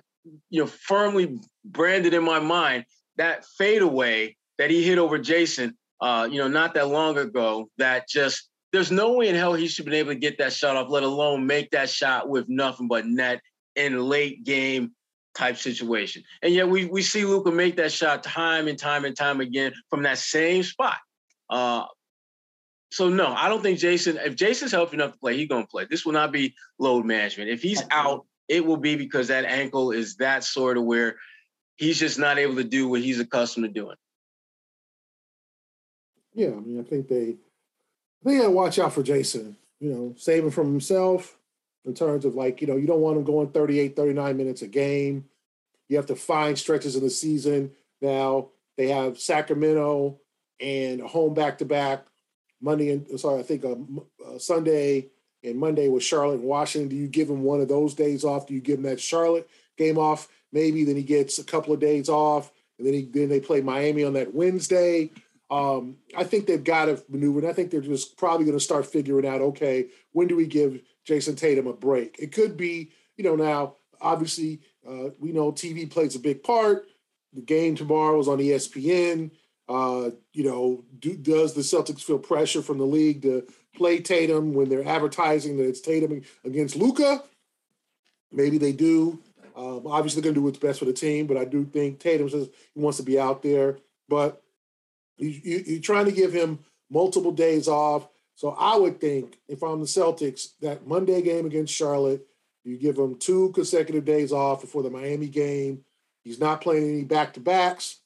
you 0.50 0.62
know 0.62 0.68
firmly 0.68 1.40
branded 1.66 2.14
in 2.14 2.24
my 2.24 2.40
mind 2.40 2.86
that 3.18 3.46
fadeaway 3.58 4.36
that 4.58 4.70
he 4.70 4.84
hit 4.84 4.98
over 4.98 5.18
Jayson, 5.18 5.74
uh, 6.02 6.28
you 6.30 6.38
know, 6.38 6.48
not 6.48 6.74
that 6.74 6.88
long 6.88 7.18
ago, 7.18 7.70
that 7.78 8.08
just 8.08 8.50
there's 8.72 8.92
no 8.92 9.14
way 9.14 9.30
in 9.30 9.36
hell 9.36 9.54
he 9.54 9.68
should 9.68 9.86
have 9.86 9.92
been 9.92 10.00
able 10.00 10.14
to 10.14 10.20
get 10.20 10.40
that 10.40 10.52
shot 10.52 10.76
off, 10.76 10.90
let 10.90 11.04
alone 11.04 11.46
make 11.46 11.70
that 11.72 11.90
shot 11.90 12.28
with 12.28 12.50
nothing 12.50 12.88
but 12.88 13.06
net 13.06 13.40
in 13.76 13.98
late 13.98 14.44
game 14.44 14.92
type 15.36 15.58
situation. 15.58 16.24
And 16.42 16.54
yet 16.54 16.68
we 16.68 16.86
we 16.86 17.02
see 17.02 17.26
Luka 17.26 17.52
make 17.52 17.76
that 17.78 17.92
shot 17.92 18.24
time 18.24 18.68
and 18.68 18.78
time 18.78 19.06
and 19.06 19.16
time 19.16 19.42
again 19.42 19.74
from 19.90 20.04
that 20.04 20.18
same 20.18 20.64
spot. 20.64 20.98
Uh, 21.50 21.86
so 22.92 23.10
no, 23.10 23.34
I 23.34 23.50
don't 23.50 23.62
think 23.62 23.80
Jayson. 23.80 24.18
If 24.24 24.36
Jayson's 24.36 24.72
healthy 24.72 24.98
enough 24.98 25.14
to 25.14 25.18
play, 25.20 25.38
he's 25.38 25.48
gonna 25.48 25.68
play. 25.68 25.86
This 25.90 26.06
will 26.06 26.14
not 26.14 26.32
be 26.32 26.54
load 26.80 27.06
management. 27.06 27.50
If 27.50 27.62
he's 27.62 27.84
out, 27.92 28.26
it 28.48 28.66
will 28.66 28.78
be 28.78 28.96
because 28.96 29.30
that 29.30 29.46
ankle 29.46 29.92
is 29.92 30.16
that 30.18 30.44
sort 30.44 30.78
of 30.78 30.84
where 30.84 31.16
he's 31.84 32.00
just 32.00 32.18
not 32.18 32.40
able 32.40 32.56
to 32.56 32.64
do 32.64 32.88
what 32.88 33.02
he's 33.02 33.20
accustomed 33.20 33.66
to 33.66 33.72
doing. 33.72 33.98
Yeah, 36.34 36.48
I 36.48 36.60
mean, 36.60 36.80
I 36.80 36.84
think 36.84 37.08
they, 37.08 37.36
they 38.24 38.48
watch 38.48 38.80
out 38.80 38.94
for 38.94 39.04
Jayson. 39.04 39.56
You 39.80 39.94
know, 39.94 40.14
saving 40.18 40.52
from 40.52 40.68
himself 40.68 41.38
in 41.86 41.94
terms 41.94 42.24
of 42.24 42.36
like, 42.36 42.62
you 42.62 42.68
know, 42.68 42.78
you 42.78 42.88
don't 42.88 43.02
want 43.02 43.18
him 43.18 43.26
going 43.26 43.50
38, 43.50 43.96
39 43.98 44.38
minutes 44.38 44.62
a 44.62 44.68
game. 44.68 45.26
You 45.90 45.98
have 45.98 46.06
to 46.06 46.16
find 46.16 46.58
stretches 46.58 46.96
in 46.96 47.04
the 47.04 47.10
season. 47.10 47.72
Now 48.02 48.50
they 48.78 48.88
have 48.88 49.20
Sacramento 49.20 50.20
and 50.62 51.02
a 51.02 51.08
home 51.08 51.34
back 51.34 51.58
to 51.58 51.66
back 51.66 52.06
Monday 52.62 52.92
and 52.92 53.20
sorry, 53.20 53.42
I 53.42 53.44
think 53.44 53.66
a, 53.66 53.74
um, 53.74 54.02
a 54.26 54.36
uh, 54.36 54.40
Sunday 54.40 55.08
and 55.44 55.60
Monday 55.60 55.90
with 55.90 56.04
Charlotte 56.04 56.40
and 56.40 56.44
Washington. 56.44 56.88
Do 56.88 56.96
you 56.96 57.08
give 57.08 57.30
him 57.30 57.44
one 57.44 57.60
of 57.60 57.68
those 57.68 57.94
days 57.94 58.24
off? 58.24 58.48
Do 58.48 58.54
you 58.54 58.62
give 58.62 58.78
him 58.78 58.86
that 58.86 59.02
Charlotte 59.02 59.50
game 59.78 59.98
off? 59.98 60.30
Maybe 60.54 60.86
then 60.86 60.96
he 60.96 61.04
gets 61.04 61.40
a 61.40 61.44
couple 61.44 61.74
of 61.74 61.82
days 61.82 62.08
off, 62.08 62.52
and 62.78 62.88
then 62.88 62.94
he 62.94 63.04
then 63.06 63.28
they 63.28 63.42
play 63.42 63.60
Miami 63.60 64.06
on 64.06 64.14
that 64.14 64.34
Wednesday. 64.34 65.12
Um, 65.52 65.98
I 66.16 66.24
think 66.24 66.48
they've 66.48 66.64
got 66.64 66.86
to 66.86 67.04
maneuver, 67.10 67.40
and 67.40 67.48
I 67.48 67.54
think 67.54 67.70
they're 67.70 67.82
just 67.82 68.18
probably 68.18 68.46
going 68.46 68.58
to 68.58 68.64
start 68.64 68.86
figuring 68.86 69.28
out, 69.28 69.42
okay, 69.42 69.88
when 70.12 70.28
do 70.28 70.36
we 70.36 70.48
give 70.48 70.82
Jayson 71.06 71.36
Tatum 71.36 71.68
a 71.68 71.74
break? 71.74 72.16
It 72.18 72.32
could 72.32 72.56
be, 72.56 72.92
you 73.18 73.24
know, 73.24 73.36
now 73.36 73.76
obviously 74.02 74.60
uh, 74.88 75.10
we 75.20 75.32
know 75.32 75.52
TV 75.52 75.90
plays 75.90 76.16
a 76.16 76.20
big 76.20 76.44
part. 76.44 76.88
The 77.34 77.42
game 77.42 77.76
tomorrow 77.76 78.20
is 78.20 78.28
on 78.28 78.38
ESPN. 78.38 79.32
Uh, 79.68 80.12
you 80.34 80.44
know, 80.44 80.84
do, 81.00 81.16
does 81.16 81.54
the 81.54 81.62
Celtics 81.62 82.02
feel 82.02 82.20
pressure 82.20 82.62
from 82.62 82.78
the 82.78 82.86
league 82.86 83.22
to 83.24 83.48
play 83.76 84.00
Tatum 84.00 84.54
when 84.54 84.70
they're 84.70 84.88
advertising 84.88 85.58
that 85.58 85.68
it's 85.68 85.82
Tatum 85.82 86.22
against 86.44 86.76
Luka? 86.76 87.24
Maybe 88.32 88.58
they 88.58 88.74
do. 88.74 89.20
Um, 89.56 89.86
obviously, 89.86 90.22
going 90.22 90.34
to 90.34 90.40
do 90.40 90.46
what's 90.46 90.58
best 90.58 90.80
for 90.80 90.86
the 90.86 90.94
team, 90.94 91.28
but 91.28 91.38
I 91.38 91.46
do 91.46 91.66
think 91.66 92.00
Tatum 92.00 92.30
says 92.30 92.50
he 92.74 92.80
wants 92.80 92.98
to 92.98 93.04
be 93.04 93.20
out 93.20 93.44
there. 93.44 93.78
But 94.10 94.42
you, 95.18 95.30
you, 95.30 95.64
you're 95.66 95.82
trying 95.82 96.06
to 96.06 96.12
give 96.12 96.34
him 96.34 96.60
multiple 96.90 97.32
days 97.32 97.68
off. 97.68 98.08
So 98.36 98.50
I 98.52 98.78
would 98.78 99.00
think 99.00 99.38
if 99.48 99.62
I'm 99.62 99.80
the 99.80 99.86
Celtics, 99.86 100.58
that 100.62 100.88
Monday 100.88 101.22
game 101.22 101.46
against 101.46 101.74
Charlotte, 101.74 102.26
you 102.64 102.78
give 102.78 102.98
him 102.98 103.16
two 103.16 103.52
consecutive 103.52 104.06
days 104.06 104.32
off 104.32 104.62
before 104.62 104.84
the 104.84 104.90
Miami 104.90 105.28
game. 105.28 105.84
He's 106.24 106.40
not 106.40 106.62
playing 106.62 106.90
any 106.90 107.04
back 107.04 107.34
to 107.34 107.40
backs. 107.40 108.00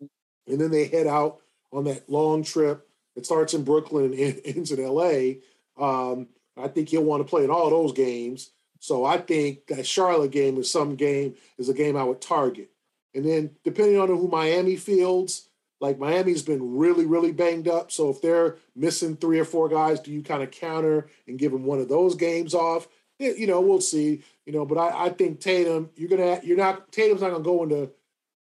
And 0.00 0.60
then 0.60 0.70
they 0.70 0.86
head 0.86 1.06
out 1.06 1.40
on 1.72 1.84
that 1.84 2.08
long 2.08 2.42
trip. 2.42 2.88
It 3.16 3.26
starts 3.26 3.54
in 3.54 3.64
Brooklyn 3.64 4.14
and 4.14 4.40
ends 4.44 4.70
in 4.70 4.82
LA. 4.82 5.40
Um, 5.78 6.28
I 6.56 6.68
think 6.68 6.88
he'll 6.88 7.02
want 7.02 7.26
to 7.26 7.28
play 7.28 7.44
in 7.44 7.50
all 7.50 7.68
those 7.68 7.92
games. 7.92 8.50
So 8.86 9.04
I 9.04 9.18
think 9.18 9.66
that 9.66 9.84
Charlotte 9.84 10.30
game 10.30 10.58
is 10.58 10.70
some 10.70 10.94
game 10.94 11.34
is 11.58 11.68
a 11.68 11.74
game 11.74 11.96
I 11.96 12.04
would 12.04 12.20
target. 12.20 12.70
And 13.16 13.24
then 13.24 13.50
depending 13.64 13.98
on 13.98 14.06
who 14.06 14.28
Miami 14.28 14.76
fields, 14.76 15.48
like 15.80 15.98
Miami's 15.98 16.44
been 16.44 16.76
really, 16.76 17.04
really 17.04 17.32
banged 17.32 17.66
up. 17.66 17.90
So 17.90 18.10
if 18.10 18.22
they're 18.22 18.58
missing 18.76 19.16
three 19.16 19.40
or 19.40 19.44
four 19.44 19.68
guys, 19.68 19.98
do 19.98 20.12
you 20.12 20.22
kind 20.22 20.40
of 20.40 20.52
counter 20.52 21.08
and 21.26 21.36
give 21.36 21.50
them 21.50 21.64
one 21.64 21.80
of 21.80 21.88
those 21.88 22.14
games 22.14 22.54
off? 22.54 22.86
you 23.18 23.48
know, 23.48 23.60
we'll 23.60 23.80
see. 23.80 24.22
You 24.44 24.52
know, 24.52 24.64
but 24.64 24.78
I, 24.78 25.06
I 25.06 25.08
think 25.08 25.40
Tatum, 25.40 25.90
you're 25.96 26.08
gonna, 26.08 26.38
you're 26.44 26.56
not 26.56 26.92
Tatum's 26.92 27.22
not 27.22 27.32
gonna 27.32 27.42
go 27.42 27.64
into. 27.64 27.90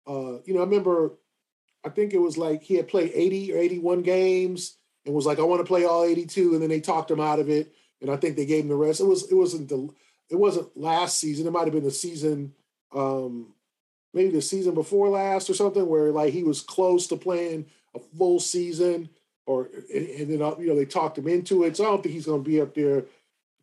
Uh, 0.05 0.43
you 0.45 0.53
know, 0.53 0.59
I 0.59 0.65
remember, 0.65 1.13
I 1.83 1.89
think 1.89 2.13
it 2.13 2.19
was 2.19 2.37
like 2.37 2.61
he 2.61 2.75
had 2.75 2.87
played 2.87 3.11
80 3.15 3.51
or 3.51 3.57
81 3.57 4.03
games 4.03 4.77
and 5.07 5.15
was 5.15 5.25
like, 5.25 5.39
I 5.39 5.43
want 5.43 5.61
to 5.61 5.67
play 5.67 5.85
all 5.85 6.03
82, 6.03 6.53
and 6.53 6.61
then 6.61 6.69
they 6.69 6.81
talked 6.81 7.09
him 7.09 7.19
out 7.19 7.39
of 7.39 7.49
it, 7.49 7.73
and 7.99 8.11
I 8.11 8.17
think 8.17 8.35
they 8.35 8.45
gave 8.45 8.65
him 8.65 8.69
the 8.69 8.75
rest. 8.75 9.01
It 9.01 9.05
was, 9.05 9.31
it 9.31 9.33
wasn't 9.33 9.69
the, 9.69 9.89
it 10.29 10.35
wasn't 10.35 10.75
last 10.77 11.19
season. 11.19 11.47
It 11.47 11.51
might 11.51 11.65
have 11.65 11.73
been 11.73 11.83
the 11.83 11.91
season, 11.91 12.53
um, 12.93 13.53
maybe 14.13 14.31
the 14.31 14.41
season 14.41 14.73
before 14.73 15.09
last 15.09 15.49
or 15.49 15.53
something, 15.53 15.87
where 15.87 16.11
like 16.11 16.33
he 16.33 16.43
was 16.43 16.61
close 16.61 17.07
to 17.07 17.15
playing 17.15 17.67
a 17.95 17.99
full 18.17 18.39
season, 18.39 19.09
or 19.45 19.69
and, 19.93 20.07
and 20.09 20.29
then 20.31 20.41
uh, 20.41 20.55
you 20.59 20.67
know 20.67 20.75
they 20.75 20.85
talked 20.85 21.17
him 21.17 21.27
into 21.27 21.63
it. 21.63 21.77
So 21.77 21.85
I 21.85 21.87
don't 21.87 22.03
think 22.03 22.13
he's 22.13 22.25
going 22.25 22.43
to 22.43 22.49
be 22.49 22.61
up 22.61 22.73
there 22.73 23.05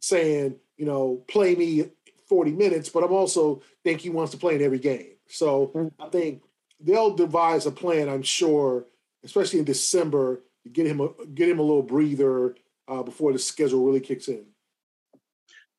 saying 0.00 0.56
you 0.82 0.88
know, 0.88 1.22
play 1.28 1.54
me 1.54 1.84
40 2.28 2.52
minutes, 2.52 2.88
but 2.88 3.04
I'm 3.04 3.12
also 3.12 3.62
think 3.84 4.00
he 4.00 4.10
wants 4.10 4.32
to 4.32 4.36
play 4.36 4.56
in 4.56 4.62
every 4.62 4.80
game. 4.80 5.12
So 5.28 5.68
mm-hmm. 5.68 6.02
I 6.02 6.08
think 6.08 6.42
they'll 6.80 7.14
devise 7.14 7.66
a 7.66 7.70
plan, 7.70 8.08
I'm 8.08 8.22
sure, 8.22 8.86
especially 9.22 9.60
in 9.60 9.64
December, 9.64 10.40
to 10.64 10.68
get 10.68 10.88
him 10.88 11.00
a 11.00 11.08
get 11.34 11.48
him 11.48 11.60
a 11.60 11.62
little 11.62 11.84
breather 11.84 12.56
uh, 12.88 13.04
before 13.04 13.32
the 13.32 13.38
schedule 13.38 13.84
really 13.84 14.00
kicks 14.00 14.26
in. 14.26 14.44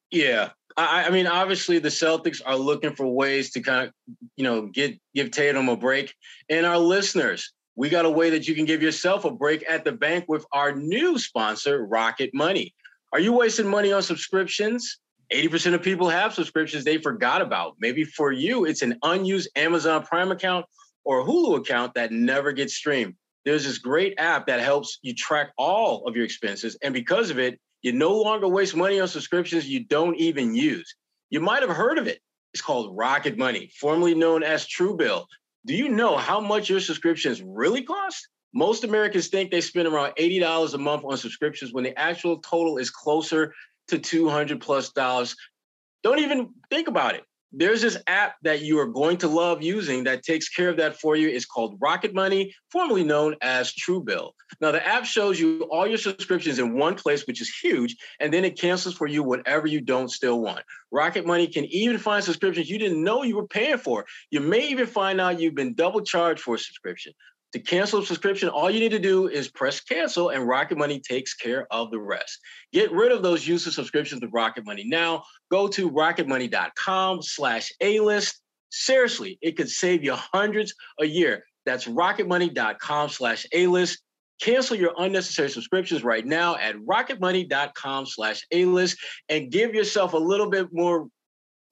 Yeah. 0.09 0.51
I, 0.77 1.05
I 1.05 1.09
mean, 1.09 1.27
obviously 1.27 1.79
the 1.79 1.89
Celtics 1.89 2.41
are 2.45 2.55
looking 2.55 2.95
for 2.95 3.07
ways 3.07 3.51
to 3.51 3.61
kind 3.61 3.87
of, 3.87 3.93
you 4.35 4.43
know, 4.43 4.67
get 4.67 4.99
give 5.13 5.31
Tatum 5.31 5.69
a 5.69 5.77
break. 5.77 6.13
And 6.49 6.65
our 6.65 6.77
listeners, 6.77 7.53
we 7.75 7.89
got 7.89 8.05
a 8.05 8.09
way 8.09 8.29
that 8.31 8.47
you 8.47 8.55
can 8.55 8.65
give 8.65 8.81
yourself 8.81 9.25
a 9.25 9.31
break 9.31 9.63
at 9.67 9.83
the 9.83 9.91
bank 9.91 10.25
with 10.27 10.45
our 10.51 10.73
new 10.73 11.17
sponsor, 11.17 11.85
Rocket 11.85 12.31
Money. 12.33 12.73
Are 13.11 13.19
you 13.19 13.33
wasting 13.33 13.67
money 13.67 13.91
on 13.91 14.01
subscriptions? 14.01 14.99
80% 15.31 15.73
of 15.73 15.81
people 15.81 16.09
have 16.09 16.33
subscriptions 16.33 16.83
they 16.83 16.97
forgot 16.97 17.41
about. 17.41 17.75
Maybe 17.79 18.03
for 18.03 18.31
you, 18.31 18.65
it's 18.65 18.81
an 18.81 18.97
unused 19.03 19.49
Amazon 19.55 20.03
Prime 20.03 20.31
account 20.31 20.65
or 21.05 21.25
Hulu 21.25 21.57
account 21.57 21.93
that 21.95 22.11
never 22.11 22.51
gets 22.51 22.75
streamed. 22.75 23.15
There's 23.45 23.65
this 23.65 23.77
great 23.77 24.13
app 24.17 24.47
that 24.47 24.61
helps 24.61 24.99
you 25.01 25.13
track 25.13 25.51
all 25.57 26.07
of 26.07 26.15
your 26.15 26.25
expenses. 26.25 26.77
And 26.81 26.93
because 26.93 27.29
of 27.29 27.39
it, 27.39 27.59
you 27.83 27.91
no 27.91 28.13
longer 28.13 28.47
waste 28.47 28.75
money 28.75 28.99
on 28.99 29.07
subscriptions 29.07 29.67
you 29.67 29.83
don't 29.83 30.15
even 30.15 30.55
use. 30.55 30.95
You 31.29 31.41
might 31.41 31.61
have 31.61 31.69
heard 31.69 31.97
of 31.97 32.07
it. 32.07 32.19
It's 32.53 32.61
called 32.61 32.95
Rocket 32.97 33.37
Money, 33.37 33.69
formerly 33.79 34.15
known 34.15 34.41
as 34.41 34.65
Truebill. 34.65 35.25
Do 35.65 35.73
you 35.75 35.89
know 35.89 36.17
how 36.17 36.39
much 36.39 36.69
your 36.69 36.79
subscriptions 36.79 37.41
really 37.41 37.83
cost? 37.83 38.27
Most 38.53 38.83
Americans 38.83 39.27
think 39.27 39.51
they 39.51 39.61
spend 39.61 39.87
around 39.87 40.13
$80 40.17 40.73
a 40.73 40.77
month 40.77 41.03
on 41.03 41.17
subscriptions 41.17 41.73
when 41.73 41.83
the 41.83 41.97
actual 41.97 42.39
total 42.39 42.77
is 42.77 42.89
closer 42.89 43.53
to 43.87 43.99
200 43.99 44.61
plus 44.61 44.91
dollars. 44.91 45.35
Don't 46.03 46.19
even 46.19 46.49
think 46.69 46.87
about 46.87 47.15
it. 47.15 47.23
There's 47.55 47.83
this 47.83 47.99
app 48.07 48.35
that 48.41 48.61
you 48.61 48.79
are 48.79 48.87
going 48.87 49.17
to 49.17 49.27
love 49.27 49.61
using 49.61 50.05
that 50.05 50.23
takes 50.23 50.49
care 50.49 50.69
of 50.69 50.77
that 50.77 50.99
for 50.99 51.15
you. 51.15 51.29
It's 51.29 51.45
called 51.45 51.77
Rocket 51.79 52.11
Money, 52.11 52.55
formerly 52.71 53.03
known 53.03 53.35
as 53.41 53.71
Truebill. 53.71 54.31
Now, 54.59 54.71
the 54.71 54.85
app 54.85 55.05
shows 55.05 55.39
you 55.39 55.61
all 55.69 55.85
your 55.85 55.99
subscriptions 55.99 56.57
in 56.57 56.75
one 56.75 56.95
place, 56.95 57.27
which 57.27 57.41
is 57.41 57.55
huge, 57.61 57.95
and 58.19 58.33
then 58.33 58.43
it 58.43 58.59
cancels 58.59 58.95
for 58.95 59.05
you 59.05 59.21
whatever 59.21 59.67
you 59.67 59.81
don't 59.81 60.09
still 60.09 60.41
want. 60.41 60.61
Rocket 60.91 61.27
Money 61.27 61.45
can 61.45 61.65
even 61.65 61.99
find 61.99 62.23
subscriptions 62.23 62.71
you 62.71 62.79
didn't 62.79 63.03
know 63.03 63.21
you 63.21 63.35
were 63.35 63.47
paying 63.47 63.77
for. 63.77 64.05
You 64.31 64.39
may 64.39 64.67
even 64.69 64.87
find 64.87 65.21
out 65.21 65.39
you've 65.39 65.55
been 65.55 65.75
double 65.75 66.01
charged 66.01 66.41
for 66.41 66.55
a 66.55 66.59
subscription. 66.59 67.13
To 67.53 67.59
cancel 67.59 67.99
a 67.99 68.05
subscription, 68.05 68.49
all 68.49 68.71
you 68.71 68.79
need 68.79 68.91
to 68.91 68.99
do 68.99 69.27
is 69.27 69.47
press 69.47 69.79
cancel 69.79 70.29
and 70.29 70.47
Rocket 70.47 70.75
Money 70.75 70.99
takes 70.99 71.35
care 71.35 71.67
of 71.71 71.91
the 71.91 71.99
rest. 71.99 72.39
Get 72.71 72.91
rid 72.91 73.11
of 73.11 73.21
those 73.21 73.47
useless 73.47 73.75
subscriptions 73.75 74.21
with 74.21 74.33
Rocket 74.33 74.65
Money 74.65 74.83
now. 74.85 75.23
Go 75.51 75.67
to 75.67 75.91
rocketmoney.com 75.91 77.21
slash 77.21 77.71
A-list. 77.79 78.41
Seriously, 78.71 79.37
it 79.41 79.55
could 79.55 79.69
save 79.69 80.03
you 80.03 80.15
hundreds 80.15 80.73
a 80.99 81.05
year. 81.05 81.43
That's 81.67 81.85
rocketmoney.com 81.85 83.09
slash 83.09 83.45
A-list. 83.53 84.01
Cancel 84.41 84.75
your 84.75 84.93
unnecessary 84.97 85.49
subscriptions 85.51 86.03
right 86.03 86.25
now 86.25 86.55
at 86.55 86.75
rocketmoney.com 86.77 88.07
slash 88.07 88.41
A-list 88.51 88.97
and 89.29 89.51
give 89.51 89.75
yourself 89.75 90.13
a 90.13 90.17
little 90.17 90.49
bit 90.49 90.69
more 90.71 91.07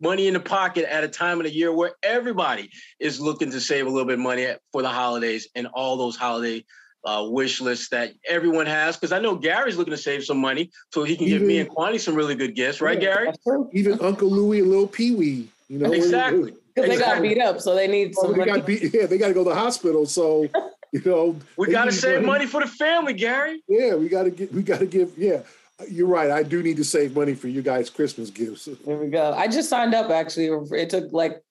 money 0.02 0.28
in 0.28 0.34
the 0.34 0.40
pocket 0.40 0.86
at 0.86 1.04
a 1.04 1.08
time 1.08 1.40
of 1.40 1.46
the 1.46 1.54
year 1.54 1.72
where 1.72 1.94
everybody 2.04 2.70
is 3.00 3.20
looking 3.20 3.52
to 3.52 3.62
save 3.62 3.86
a 3.86 3.90
little 3.90 4.06
bit 4.06 4.16
of 4.16 4.20
money 4.20 4.48
for 4.72 4.82
the 4.82 4.90
holidays 4.90 5.48
and 5.56 5.68
all 5.68 5.98
those 5.98 6.16
holiday 6.16 6.66
uh, 7.06 7.26
wish 7.30 7.62
lists 7.62 7.90
that 7.90 8.14
everyone 8.28 8.66
has. 8.66 8.96
Because 8.96 9.12
I 9.12 9.20
know 9.20 9.36
Gary's 9.36 9.78
looking 9.78 9.92
to 9.92 9.98
save 9.98 10.24
some 10.24 10.38
money 10.38 10.72
so 10.92 11.04
he 11.04 11.16
can 11.16 11.28
even, 11.28 11.40
give 11.40 11.48
me 11.48 11.60
and 11.60 11.70
Kwani 11.70 12.00
some 12.00 12.16
really 12.16 12.36
good 12.36 12.56
gifts, 12.56 12.82
right, 12.82 13.02
yeah, 13.02 13.26
Gary? 13.46 13.68
Even 13.74 14.00
Uncle 14.02 14.30
Louie 14.30 14.60
and 14.60 14.70
Little 14.70 14.88
Pee 14.88 15.16
Wee, 15.16 15.50
you 15.70 15.80
know, 15.80 15.92
exactly. 15.92 16.54
Because 16.74 16.90
they 16.90 16.98
got 16.98 17.22
beat 17.22 17.40
up, 17.40 17.60
so 17.60 17.76
they 17.76 17.88
need 17.88 18.14
oh, 18.18 18.22
some. 18.22 18.38
They 18.38 18.46
got 18.46 18.66
beat, 18.66 18.94
yeah, 18.94 19.06
they 19.06 19.18
got 19.18 19.28
to 19.28 19.34
go 19.34 19.44
to 19.44 19.50
the 19.50 19.56
hospital, 19.56 20.06
so 20.06 20.48
you 20.94 21.02
know. 21.06 21.36
we 21.58 21.70
got 21.70 21.86
to 21.86 21.92
save 21.92 22.22
money. 22.22 22.26
money 22.26 22.46
for 22.46 22.62
the 22.62 22.68
family, 22.68 23.14
Gary. 23.14 23.62
Yeah, 23.68 23.96
we 23.96 24.08
got 24.08 24.24
to 24.24 24.30
get. 24.30 24.54
We 24.54 24.64
got 24.64 24.80
to 24.80 24.86
give. 24.86 25.12
Yeah, 25.18 25.42
you're 25.90 26.08
right. 26.08 26.32
I 26.32 26.44
do 26.44 26.62
need 26.64 26.78
to 26.78 26.84
save 26.84 27.16
money 27.16 27.34
for 27.34 27.48
you 27.48 27.62
guys' 27.62 27.90
Christmas 27.90 28.30
gifts. 28.30 28.68
There 28.86 28.98
we 28.98 29.10
go. 29.10 29.34
I 29.34 29.48
just 29.48 29.70
signed 29.70 29.94
up 29.94 30.10
actually. 30.10 30.48
It 30.78 30.90
took 30.90 31.12
like 31.12 31.42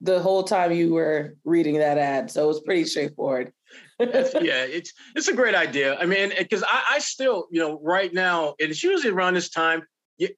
the 0.00 0.20
whole 0.20 0.44
time 0.44 0.72
you 0.72 0.94
were 0.94 1.34
reading 1.44 1.78
that 1.78 1.98
ad, 1.98 2.30
so 2.30 2.44
it 2.44 2.46
was 2.46 2.60
pretty 2.60 2.84
straightforward. 2.84 3.52
yeah, 4.00 4.64
it's 4.64 4.92
it's 5.16 5.28
a 5.28 5.34
great 5.34 5.54
idea. 5.54 5.98
I 5.98 6.06
mean, 6.06 6.32
because 6.38 6.62
I, 6.62 6.84
I 6.92 6.98
still, 7.00 7.48
you 7.50 7.60
know, 7.60 7.80
right 7.82 8.12
now, 8.12 8.54
and 8.60 8.70
it's 8.70 8.82
usually 8.82 9.12
around 9.12 9.34
this 9.34 9.50
time, 9.50 9.82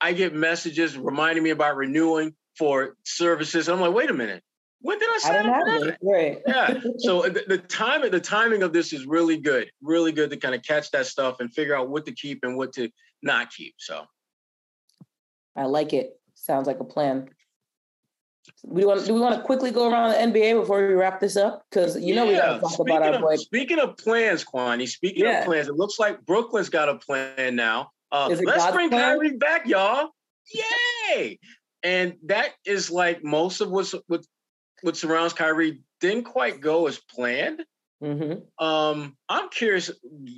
I 0.01 0.13
get 0.13 0.35
messages 0.35 0.97
reminding 0.97 1.45
me 1.45 1.51
about 1.51 1.77
renewing 1.77 2.35
for 2.59 2.97
services. 3.05 3.69
I'm 3.69 3.81
like, 3.81 3.93
wait 3.93 4.11
a 4.11 4.15
minute, 4.15 4.43
when 4.83 4.99
did 4.99 5.11
I 5.11 5.19
sign 5.19 5.47
up 5.47 5.61
for 5.61 5.87
that? 5.87 5.99
Right. 6.03 6.43
Yeah. 6.47 6.81
So 6.99 7.23
the, 7.29 7.45
the 7.47 7.59
time 7.59 8.09
the 8.11 8.21
timing 8.21 8.63
of 8.63 8.73
this 8.73 8.93
is 8.93 9.07
really 9.07 9.37
good, 9.37 9.71
really 9.83 10.13
good 10.13 10.31
to 10.31 10.37
kind 10.37 10.55
of 10.55 10.63
catch 10.63 10.91
that 10.93 11.07
stuff 11.07 11.41
and 11.41 11.53
figure 11.53 11.77
out 11.77 11.91
what 11.91 12.07
to 12.07 12.13
keep 12.13 12.41
and 12.43 12.57
what 12.57 12.73
to 12.75 12.91
not 13.23 13.51
keep. 13.51 13.75
So 13.79 14.05
I 15.57 15.65
like 15.65 15.93
it. 15.93 16.19
Sounds 16.35 16.67
like 16.67 16.81
a 16.81 16.85
plan. 16.85 17.29
We 18.65 18.85
want 18.85 19.05
do 19.07 19.15
we 19.15 19.21
want 19.21 19.37
to 19.37 19.43
quickly 19.43 19.71
go 19.71 19.91
around 19.91 20.11
the 20.11 20.41
NBA 20.41 20.61
before 20.61 20.87
we 20.87 20.95
wrap 20.95 21.21
this 21.21 21.37
up? 21.37 21.65
Because 21.71 22.01
you 22.01 22.15
know 22.15 22.25
yeah. 22.25 22.31
we 22.31 22.37
got 22.37 22.55
to 22.55 22.61
talk 22.61 22.73
speaking 22.73 22.97
about 22.97 23.23
our 23.23 23.33
of. 23.33 23.41
Speaking 23.41 23.79
of 23.79 23.97
plans, 23.97 24.45
Kwani. 24.45 24.89
Speaking 24.89 25.25
yeah. 25.25 25.41
of 25.41 25.47
plans, 25.47 25.69
it 25.69 25.75
looks 25.75 25.99
like 25.99 26.25
Brooklyn's 26.25 26.69
got 26.69 26.89
a 26.89 26.97
plan 26.97 27.55
now. 27.55 27.91
Uh, 28.11 28.29
let's 28.29 28.41
God's 28.41 28.75
bring 28.75 28.91
plan? 28.91 29.19
Kyrie 29.19 29.37
back, 29.37 29.67
y'all! 29.67 30.09
Yay! 30.53 31.39
and 31.83 32.17
that 32.27 32.51
is 32.65 32.91
like 32.91 33.25
most 33.25 33.61
of 33.61 33.71
what's 33.71 33.95
what 34.07 34.25
what 34.83 34.97
surrounds 34.97 35.33
Kyrie 35.33 35.83
didn't 36.01 36.25
quite 36.25 36.61
go 36.61 36.87
as 36.87 36.99
planned. 36.99 37.63
Mm-hmm. 38.03 38.65
Um, 38.65 39.17
I'm 39.29 39.51
curious, 39.51 39.91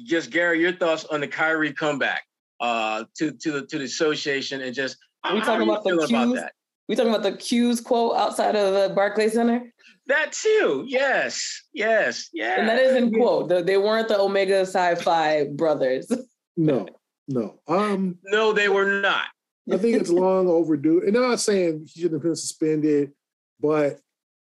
just 0.05 0.31
Gary, 0.31 0.61
your 0.61 0.73
thoughts 0.73 1.05
on 1.05 1.21
the 1.21 1.29
Kyrie 1.29 1.73
comeback 1.73 2.25
uh, 2.63 3.05
to 3.19 3.33
to 3.33 3.53
the 3.53 3.67
to 3.67 3.79
the 3.79 3.85
association 3.85 4.63
and 4.63 4.75
just 4.75 4.97
Are 5.25 5.35
we 5.35 5.43
talking 5.43 5.69
about 5.69 5.85
the 5.85 5.99
Q's, 5.99 6.11
about 6.11 6.51
We 6.89 6.97
talking 6.97 7.11
about 7.11 7.25
the 7.25 7.37
Q's 7.37 7.81
quote 7.81 8.17
outside 8.17 8.57
of 8.57 8.73
the 8.73 8.95
Barclays 8.95 9.35
Center. 9.35 9.71
That 10.07 10.33
too, 10.33 10.85
yes, 10.87 11.63
yes, 11.75 12.31
yeah. 12.33 12.59
And 12.59 12.69
that 12.69 12.79
is 12.79 12.97
in 12.97 13.13
quote. 13.13 13.49
The, 13.49 13.63
they 13.63 13.77
weren't 13.77 14.09
the 14.09 14.19
Omega 14.19 14.65
Psi 14.65 14.95
Phi 14.95 15.49
brothers. 15.49 16.11
No, 16.55 16.87
no. 17.29 17.61
Um, 17.67 18.19
no, 18.25 18.53
they 18.53 18.69
were 18.69 19.01
not. 19.01 19.25
I 19.73 19.79
think 19.79 19.99
it's 19.99 20.11
long 20.11 20.49
overdue. 20.49 21.01
And 21.01 21.17
I'm 21.17 21.31
not 21.31 21.41
saying 21.41 21.87
he 21.87 22.03
shouldn't 22.03 22.21
have 22.21 22.23
been 22.23 22.37
suspended, 22.37 23.13
but 23.59 24.01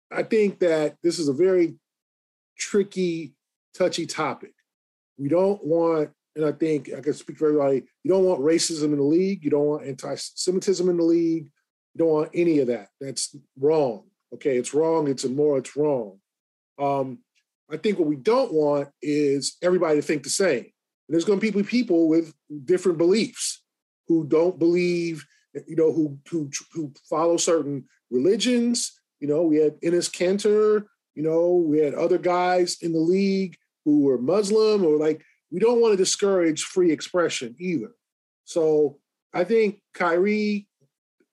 I 0.10 0.24
think 0.24 0.60
that 0.60 0.96
this 1.04 1.20
is 1.20 1.28
a 1.28 1.34
very 1.34 1.76
tricky, 2.58 3.34
touchy 3.76 4.06
topic. 4.06 4.54
We 5.18 5.28
don't 5.28 5.62
want, 5.66 6.12
and 6.38 6.46
I 6.46 6.52
think 6.52 6.92
I 6.96 7.02
can 7.02 7.14
speak 7.14 7.38
for 7.38 7.48
everybody, 7.48 7.84
you 8.04 8.12
don't 8.12 8.24
want 8.24 8.42
racism 8.42 8.94
in 8.94 8.98
the 8.98 9.04
league. 9.04 9.44
You 9.44 9.50
don't 9.50 9.66
want 9.66 9.88
anti 9.88 10.16
Semitism 10.16 10.88
in 10.88 10.98
the 10.98 11.04
league. 11.04 11.46
You 11.94 11.98
don't 11.98 12.10
want 12.10 12.30
any 12.36 12.60
of 12.60 12.68
that. 12.68 12.90
That's 13.02 13.36
wrong. 13.60 14.04
Okay, 14.36 14.56
it's 14.56 14.74
wrong. 14.74 15.08
It's 15.08 15.24
immoral. 15.24 15.58
It's 15.58 15.76
wrong. 15.76 16.20
Um, 16.78 17.20
I 17.72 17.78
think 17.78 17.98
what 17.98 18.08
we 18.08 18.18
don't 18.18 18.54
want 18.54 18.90
is 19.02 19.58
everybody 19.64 19.96
to 19.96 20.02
think 20.04 20.22
the 20.22 20.30
same. 20.30 20.60
And 20.60 21.14
there's 21.14 21.26
going 21.26 21.40
to 21.40 21.52
be 21.52 21.64
people 21.64 22.08
with 22.08 22.34
different 22.66 23.00
beliefs 23.00 23.64
who 24.08 24.28
don't 24.28 24.60
believe, 24.60 25.26
you 25.66 25.76
know, 25.76 25.92
who 25.92 26.20
who 26.30 26.52
who 26.72 26.94
follow 27.10 27.38
certain 27.38 27.86
religions. 28.12 28.92
You 29.20 29.28
know, 29.28 29.42
we 29.42 29.58
had 29.58 29.82
Enes 29.82 30.12
Kanter. 30.12 30.86
You 31.16 31.24
know, 31.24 31.54
we 31.54 31.80
had 31.80 31.96
other 31.96 32.20
guys 32.20 32.78
in 32.84 32.94
the 32.94 33.00
league 33.00 33.58
who 33.86 34.02
were 34.02 34.20
Muslim 34.20 34.86
or 34.86 34.98
like. 34.98 35.24
We 35.52 35.60
don't 35.60 35.82
want 35.82 35.94
to 35.94 35.98
discourage 35.98 36.64
free 36.64 36.92
expression 36.92 37.56
either. 37.60 37.92
So 38.46 39.00
I 39.34 39.44
think 39.44 39.82
Kyrie, 39.94 40.68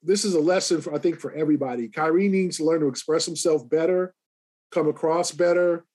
this 0.03 0.25
is 0.25 0.35
a 0.35 0.39
lesson 0.39 0.81
for 0.81 0.93
I 0.93 0.99
think 0.99 1.19
for 1.19 1.33
everybody. 1.33 1.87
Kyrie 1.89 2.29
needs 2.29 2.57
to 2.57 2.65
learn 2.65 2.81
to 2.81 2.87
express 2.87 3.25
himself 3.25 3.67
better, 3.69 4.13
come 4.71 4.87
across 4.87 5.31
better, 5.31 5.85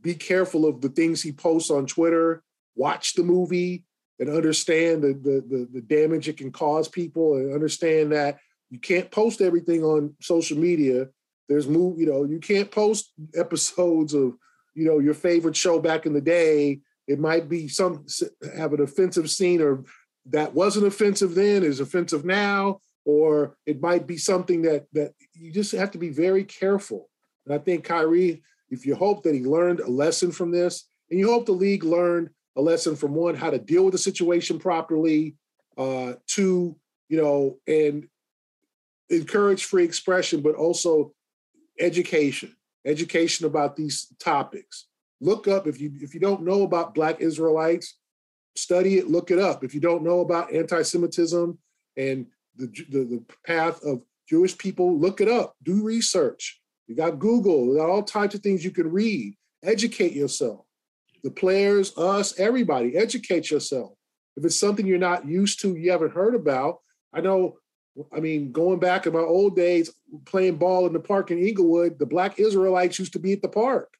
be 0.00 0.14
careful 0.14 0.66
of 0.66 0.80
the 0.80 0.88
things 0.88 1.22
he 1.22 1.32
posts 1.32 1.70
on 1.70 1.86
Twitter, 1.86 2.42
watch 2.76 3.14
the 3.14 3.22
movie, 3.22 3.84
and 4.18 4.30
understand 4.30 5.02
the, 5.02 5.08
the, 5.08 5.44
the, 5.48 5.68
the 5.72 5.80
damage 5.80 6.28
it 6.28 6.36
can 6.36 6.52
cause 6.52 6.88
people 6.88 7.36
and 7.36 7.52
understand 7.52 8.12
that 8.12 8.38
you 8.70 8.78
can't 8.78 9.10
post 9.10 9.40
everything 9.40 9.82
on 9.82 10.14
social 10.20 10.56
media. 10.56 11.08
There's 11.48 11.68
move, 11.68 11.98
you 11.98 12.06
know, 12.06 12.24
you 12.24 12.38
can't 12.38 12.70
post 12.70 13.12
episodes 13.34 14.14
of, 14.14 14.36
you 14.74 14.86
know, 14.86 14.98
your 14.98 15.14
favorite 15.14 15.56
show 15.56 15.78
back 15.78 16.06
in 16.06 16.12
the 16.12 16.20
day. 16.20 16.80
It 17.06 17.18
might 17.18 17.48
be 17.48 17.68
some 17.68 18.06
have 18.56 18.72
an 18.72 18.80
offensive 18.80 19.30
scene 19.30 19.60
or 19.60 19.84
that 20.26 20.54
wasn't 20.54 20.86
offensive 20.86 21.34
then 21.34 21.62
is 21.62 21.80
offensive 21.80 22.24
now, 22.24 22.80
or 23.04 23.56
it 23.66 23.80
might 23.80 24.06
be 24.06 24.16
something 24.16 24.62
that 24.62 24.86
that 24.92 25.12
you 25.34 25.52
just 25.52 25.72
have 25.72 25.90
to 25.92 25.98
be 25.98 26.10
very 26.10 26.44
careful. 26.44 27.10
And 27.46 27.54
I 27.54 27.58
think 27.58 27.84
Kyrie, 27.84 28.42
if 28.70 28.86
you 28.86 28.94
hope 28.94 29.22
that 29.24 29.34
he 29.34 29.42
learned 29.42 29.80
a 29.80 29.88
lesson 29.88 30.32
from 30.32 30.50
this, 30.50 30.88
and 31.10 31.20
you 31.20 31.30
hope 31.30 31.46
the 31.46 31.52
league 31.52 31.84
learned 31.84 32.30
a 32.56 32.62
lesson 32.62 32.96
from 32.96 33.14
one, 33.14 33.34
how 33.34 33.50
to 33.50 33.58
deal 33.58 33.84
with 33.84 33.92
the 33.92 33.98
situation 33.98 34.58
properly, 34.58 35.36
uh, 35.76 36.14
two, 36.26 36.76
you 37.08 37.20
know, 37.20 37.58
and 37.66 38.08
encourage 39.10 39.64
free 39.64 39.84
expression, 39.84 40.40
but 40.40 40.54
also 40.54 41.12
education, 41.78 42.54
education 42.86 43.46
about 43.46 43.76
these 43.76 44.06
topics. 44.18 44.86
Look 45.24 45.48
up 45.48 45.66
if 45.66 45.80
you 45.80 45.90
if 46.00 46.12
you 46.12 46.20
don't 46.20 46.42
know 46.42 46.62
about 46.62 46.94
Black 46.94 47.20
Israelites, 47.20 47.98
study 48.56 48.98
it, 48.98 49.08
look 49.08 49.30
it 49.30 49.38
up. 49.38 49.64
If 49.64 49.74
you 49.74 49.80
don't 49.80 50.04
know 50.04 50.20
about 50.20 50.52
anti-Semitism 50.52 51.58
and 51.96 52.26
the, 52.56 52.66
the, 52.90 52.98
the 53.04 53.24
path 53.46 53.82
of 53.82 54.02
Jewish 54.28 54.56
people, 54.58 54.98
look 54.98 55.20
it 55.20 55.28
up. 55.28 55.56
Do 55.62 55.82
research. 55.82 56.60
You 56.86 56.94
got 56.94 57.18
Google, 57.18 57.66
you 57.66 57.78
got 57.78 57.88
all 57.88 58.02
types 58.02 58.34
of 58.34 58.42
things 58.42 58.64
you 58.64 58.70
can 58.70 58.92
read. 58.92 59.34
Educate 59.62 60.12
yourself 60.12 60.66
the 61.24 61.30
players, 61.30 61.96
us, 61.96 62.38
everybody. 62.38 62.96
Educate 62.96 63.50
yourself. 63.50 63.92
If 64.36 64.44
it's 64.44 64.60
something 64.60 64.86
you're 64.86 64.98
not 64.98 65.26
used 65.26 65.60
to, 65.62 65.74
you 65.74 65.90
haven't 65.90 66.12
heard 66.12 66.34
about. 66.34 66.80
I 67.14 67.22
know, 67.22 67.56
I 68.14 68.20
mean, 68.20 68.52
going 68.52 68.78
back 68.78 69.06
in 69.06 69.14
my 69.14 69.20
old 69.20 69.56
days, 69.56 69.90
playing 70.26 70.56
ball 70.56 70.86
in 70.86 70.92
the 70.92 71.00
park 71.00 71.30
in 71.30 71.38
Inglewood, 71.38 71.98
the 71.98 72.04
Black 72.04 72.38
Israelites 72.38 72.98
used 72.98 73.14
to 73.14 73.18
be 73.18 73.32
at 73.32 73.40
the 73.40 73.48
park, 73.48 73.94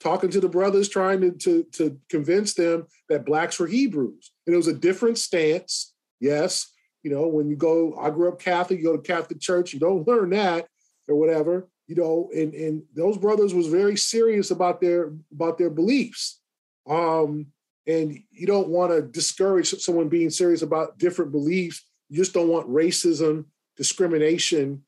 talking 0.00 0.30
to 0.30 0.40
the 0.40 0.48
brothers, 0.48 0.88
trying 0.88 1.20
to, 1.20 1.32
to, 1.32 1.64
to 1.72 1.98
convince 2.08 2.54
them 2.54 2.86
that 3.08 3.26
Blacks 3.26 3.58
were 3.58 3.66
Hebrews. 3.66 4.32
And 4.46 4.54
it 4.54 4.56
was 4.56 4.66
a 4.66 4.74
different 4.74 5.18
stance. 5.18 5.94
Yes, 6.20 6.72
you 7.02 7.10
know, 7.10 7.28
when 7.28 7.48
you 7.48 7.56
go, 7.56 7.96
I 7.98 8.10
grew 8.10 8.28
up 8.28 8.40
Catholic, 8.40 8.78
you 8.78 8.84
go 8.84 8.96
to 8.96 9.02
Catholic 9.02 9.40
church, 9.40 9.72
you 9.72 9.80
don't 9.80 10.06
learn 10.06 10.30
that 10.30 10.66
or 11.08 11.16
whatever, 11.16 11.68
you 11.86 11.96
know, 11.96 12.30
and, 12.34 12.54
and 12.54 12.82
those 12.94 13.16
brothers 13.16 13.54
was 13.54 13.66
very 13.66 13.96
serious 13.96 14.50
about 14.50 14.80
their 14.80 15.12
about 15.32 15.58
their 15.58 15.70
beliefs 15.70 16.40
um, 16.88 17.46
and 17.86 18.18
you 18.30 18.46
don't 18.46 18.68
want 18.68 18.92
to 18.92 19.02
discourage 19.02 19.68
someone 19.68 20.08
being 20.08 20.30
serious 20.30 20.62
about 20.62 20.98
different 20.98 21.32
beliefs. 21.32 21.84
You 22.08 22.16
just 22.16 22.34
don't 22.34 22.48
want 22.48 22.68
racism, 22.68 23.46
discrimination, 23.76 24.82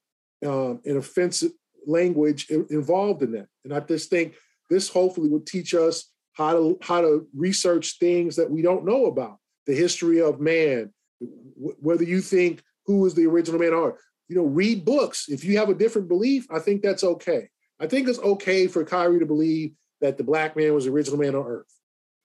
um, 0.45 0.81
and 0.85 0.99
offensive 0.99 1.53
language 1.87 2.51
involved 2.51 3.23
in 3.23 3.33
that. 3.33 3.49
And 3.65 3.73
I 3.73 3.81
just 3.81 4.11
think 4.11 4.35
this 4.73 4.89
hopefully 4.89 5.29
would 5.29 5.47
teach 5.47 5.75
us 5.75 6.11
how 6.33 6.53
to 6.55 6.79
how 6.83 7.01
to 7.01 7.27
research 7.35 7.99
things 7.99 8.37
that 8.37 8.51
we 8.51 8.63
don't 8.63 8.85
know 8.85 9.07
about 9.07 9.39
the 9.67 9.75
history 9.75 10.21
of 10.21 10.41
man, 10.41 10.93
whether 11.21 12.05
you 12.05 12.21
think 12.21 12.63
who 12.87 13.01
was 13.01 13.15
the 13.15 13.27
original 13.27 13.61
man 13.61 13.75
or 13.75 13.99
you 14.29 14.37
know 14.37 14.45
read 14.45 14.85
books. 14.85 15.27
If 15.29 15.45
you 15.45 15.59
have 15.59 15.69
a 15.69 15.75
different 15.75 16.09
belief, 16.09 16.47
I 16.51 16.59
think 16.59 16.83
that's 16.83 17.05
okay. 17.05 17.49
I 17.79 17.87
think 17.87 18.09
it's 18.09 18.19
okay 18.19 18.67
for 18.67 18.85
Kyrie 18.85 19.19
to 19.21 19.27
believe 19.27 19.73
that 20.01 20.17
the 20.17 20.25
black 20.25 20.57
man 20.57 20.75
was 20.75 20.85
the 20.85 20.91
original 20.91 21.19
man 21.19 21.35
on 21.35 21.47
earth. 21.47 21.73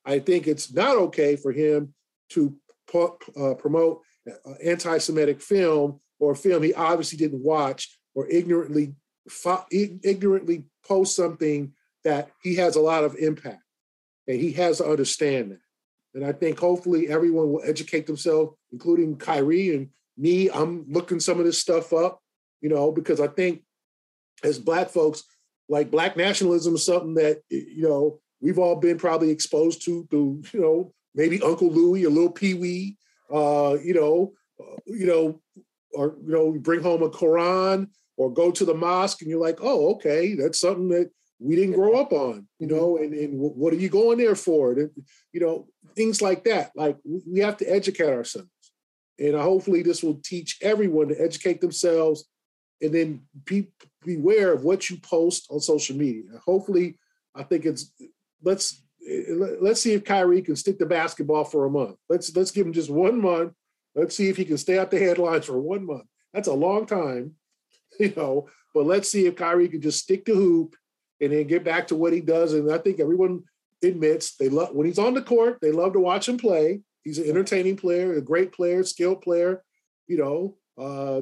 I 0.06 0.20
think 0.20 0.48
it's 0.48 0.74
not 0.74 0.98
okay 0.98 1.36
for 1.36 1.52
him 1.52 1.94
to 2.30 2.56
uh, 2.94 3.54
promote 3.56 4.02
anti-Semitic 4.64 5.42
film 5.42 6.00
or 6.20 6.32
a 6.32 6.36
film 6.36 6.64
he 6.64 6.74
obviously 6.74 7.18
didn't 7.18 7.44
watch 7.44 7.98
or 8.16 8.28
ignorantly 8.30 8.94
ignorantly 9.72 10.64
post 10.86 11.16
something 11.16 11.74
that 12.08 12.32
he 12.42 12.56
has 12.56 12.78
a 12.78 12.82
lot 12.82 13.04
of 13.04 13.16
impact 13.16 13.62
and 14.28 14.40
he 14.40 14.54
has 14.54 14.78
to 14.78 14.86
understand 14.86 15.52
that. 15.52 15.60
And 16.14 16.26
I 16.26 16.32
think 16.32 16.58
hopefully 16.58 17.10
everyone 17.10 17.52
will 17.52 17.62
educate 17.66 18.08
themselves, 18.08 18.56
including 18.72 19.18
Kyrie 19.18 19.76
and 19.76 19.90
me. 20.18 20.50
I'm 20.50 20.86
looking 20.88 21.20
some 21.20 21.38
of 21.38 21.46
this 21.46 21.60
stuff 21.60 21.92
up, 21.92 22.22
you 22.62 22.70
know, 22.70 22.94
because 22.94 23.20
I 23.20 23.28
think 23.28 23.64
as 24.42 24.58
Black 24.58 24.90
folks, 24.90 25.24
like 25.68 25.92
Black 25.92 26.16
nationalism 26.16 26.76
is 26.76 26.86
something 26.86 27.14
that, 27.16 27.42
you 27.50 27.84
know, 27.84 28.20
we've 28.40 28.58
all 28.58 28.78
been 28.78 28.98
probably 28.98 29.30
exposed 29.30 29.84
to 29.84 30.08
through, 30.10 30.44
you 30.54 30.62
know, 30.62 30.94
maybe 31.14 31.42
Uncle 31.42 31.70
Louie 31.70 32.06
or 32.06 32.10
Little 32.10 32.32
Pee 32.32 32.54
Wee, 32.54 32.98
uh, 33.32 33.76
you 33.84 33.94
know, 33.94 34.34
uh, 34.62 34.78
you 34.86 35.06
know, 35.06 35.42
or 35.94 36.16
you 36.26 36.32
know, 36.32 36.54
bring 36.54 36.82
home 36.82 37.04
a 37.04 37.10
Quran 37.10 37.90
or 38.16 38.32
go 38.32 38.50
to 38.50 38.64
the 38.64 38.74
mosque 38.74 39.22
and 39.22 39.30
you're 39.30 39.42
like, 39.42 39.60
oh, 39.62 39.92
okay, 39.96 40.36
that's 40.36 40.62
something 40.62 40.88
that 40.90 41.12
we 41.40 41.56
didn't 41.56 41.76
grow 41.76 42.00
up 42.00 42.12
on, 42.12 42.48
you 42.60 42.68
mm-hmm. 42.68 42.76
know, 42.76 42.98
and, 42.98 43.14
and 43.14 43.40
what 43.40 43.74
are 43.74 43.78
you 43.78 43.90
going 43.90 44.18
there 44.18 44.36
for? 44.36 44.74
You 44.74 45.40
know, 45.40 45.68
things 45.96 46.22
like 46.22 46.44
that. 46.46 46.72
Like 46.76 46.98
we 47.06 47.40
have 47.40 47.58
to 47.58 47.66
educate 47.66 48.10
ourselves. 48.10 48.50
And 49.20 49.36
hopefully 49.36 49.82
this 49.82 50.04
will 50.04 50.20
teach 50.24 50.58
everyone 50.62 51.08
to 51.10 51.22
educate 51.22 51.60
themselves 51.62 52.26
and 52.82 52.94
then 52.94 53.22
be, 53.46 53.68
beware 54.06 54.54
of 54.54 54.64
what 54.64 54.90
you 54.90 54.98
post 54.98 55.48
on 55.50 55.60
social 55.60 55.96
media. 55.96 56.24
Hopefully, 56.46 57.00
I 57.36 57.44
think 57.44 57.66
it's 57.66 57.92
let's 58.44 58.84
eh, 59.08 59.24
let's 59.60 59.82
see 59.82 59.94
if 59.94 60.06
Kyrie 60.06 60.42
can 60.42 60.56
stick 60.56 60.78
to 60.80 60.86
basketball 60.86 61.44
for 61.44 61.66
a 61.66 61.70
month. 61.70 61.98
Let's 62.10 62.36
let's 62.36 62.52
give 62.52 62.68
him 62.68 62.74
just 62.74 62.92
one 62.92 63.20
month. 63.20 63.54
Let's 63.96 64.16
see 64.16 64.30
if 64.30 64.38
he 64.38 64.46
can 64.46 64.58
stay 64.58 64.78
out 64.78 64.92
the 64.92 65.00
headlines 65.00 65.46
for 65.46 65.60
one 65.60 65.86
month. 65.86 66.06
That's 66.34 66.48
a 66.48 66.54
long 66.54 66.86
time, 66.86 67.34
you 68.00 68.14
know. 68.16 68.48
But 68.74 68.86
let's 68.86 69.10
see 69.10 69.26
if 69.26 69.36
Kyrie 69.36 69.70
can 69.70 69.82
just 69.82 70.04
stick 70.04 70.26
to 70.26 70.36
hoop 70.36 70.76
and 71.22 71.32
then 71.32 71.48
get 71.48 71.64
back 71.64 71.88
to 71.88 71.96
what 71.96 72.14
he 72.14 72.22
does. 72.22 72.54
And 72.54 72.72
I 72.72 72.78
think 72.78 73.00
everyone 73.00 73.44
admits 73.84 74.36
they 74.38 74.50
love 74.50 74.74
when 74.74 74.88
he's 74.88 75.00
on 75.00 75.14
the 75.14 75.22
court. 75.22 75.60
They 75.62 75.72
love 75.72 75.94
to 75.94 76.00
watch 76.00 76.28
him 76.28 76.38
play. 76.38 76.82
He's 77.04 77.20
an 77.20 77.30
entertaining 77.30 77.78
player, 77.78 78.14
a 78.14 78.22
great 78.22 78.52
player, 78.52 78.84
skilled 78.84 79.22
player. 79.22 79.64
You 80.08 80.18
know, 80.18 80.58
uh, 80.82 81.22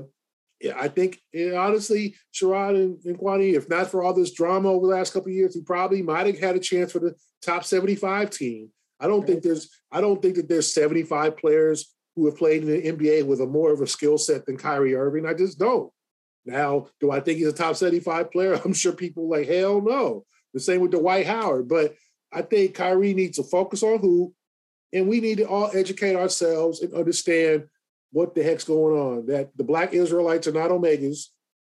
I 0.76 0.88
think 0.88 1.20
honestly, 1.56 2.16
Sherrod 2.34 2.76
and, 2.76 3.04
and 3.06 3.18
Kwani, 3.18 3.54
if 3.56 3.70
not 3.70 3.88
for 3.92 4.04
all 4.04 4.14
this 4.14 4.32
drama 4.32 4.70
over 4.70 4.88
the 4.88 4.94
last 4.94 5.14
couple 5.14 5.32
years, 5.32 5.54
he 5.54 5.62
probably 5.62 6.02
might 6.02 6.28
have 6.28 6.40
had 6.40 6.56
a 6.56 6.60
chance 6.60 6.92
for 6.92 7.00
the 7.00 7.16
top 7.42 7.64
75 7.64 8.30
team. 8.30 8.70
I 9.00 9.08
don't 9.08 9.20
right. 9.20 9.28
think 9.28 9.44
there's 9.44 9.70
I 9.92 10.02
don't 10.02 10.22
think 10.22 10.36
that 10.36 10.48
there's 10.48 10.74
75 10.74 11.38
players 11.38 11.94
who 12.16 12.26
have 12.26 12.38
played 12.38 12.64
in 12.64 12.70
the 12.70 12.92
NBA 12.92 13.26
with 13.26 13.42
a 13.42 13.46
more 13.46 13.74
of 13.74 13.82
a 13.82 13.88
skill 13.88 14.18
set 14.18 14.46
than 14.46 14.58
Kyrie 14.58 14.96
Irving. 14.96 15.26
I 15.26 15.34
just 15.34 15.60
don't. 15.60 15.92
Now, 16.46 16.88
do 17.00 17.12
I 17.12 17.20
think 17.20 17.40
he's 17.40 17.48
a 17.48 17.54
top 17.54 17.76
75 17.76 18.32
player? 18.32 18.54
I'm 18.66 18.74
sure 18.74 18.94
people 18.94 19.30
like, 19.30 19.48
hell 19.48 19.82
no. 19.82 20.26
The 20.54 20.60
same 20.60 20.82
with 20.82 20.92
Dwight 20.92 21.26
Howard. 21.26 21.68
But 21.68 21.96
I 22.32 22.42
think 22.42 22.76
Kyrie 22.76 23.14
needs 23.14 23.38
to 23.38 23.44
focus 23.44 23.84
on 23.84 24.00
who, 24.00 24.34
and 24.94 25.08
we 25.08 25.20
need 25.20 25.38
to 25.40 25.48
all 25.48 25.72
educate 25.74 26.16
ourselves 26.16 26.82
and 26.82 26.94
understand 26.94 27.66
what 28.12 28.36
the 28.36 28.44
heck's 28.44 28.64
going 28.64 28.98
on. 28.98 29.26
That 29.28 29.50
the 29.58 29.64
black 29.64 29.94
Israelites 29.94 30.48
are 30.48 30.54
not 30.54 30.70
Omegas, 30.70 31.28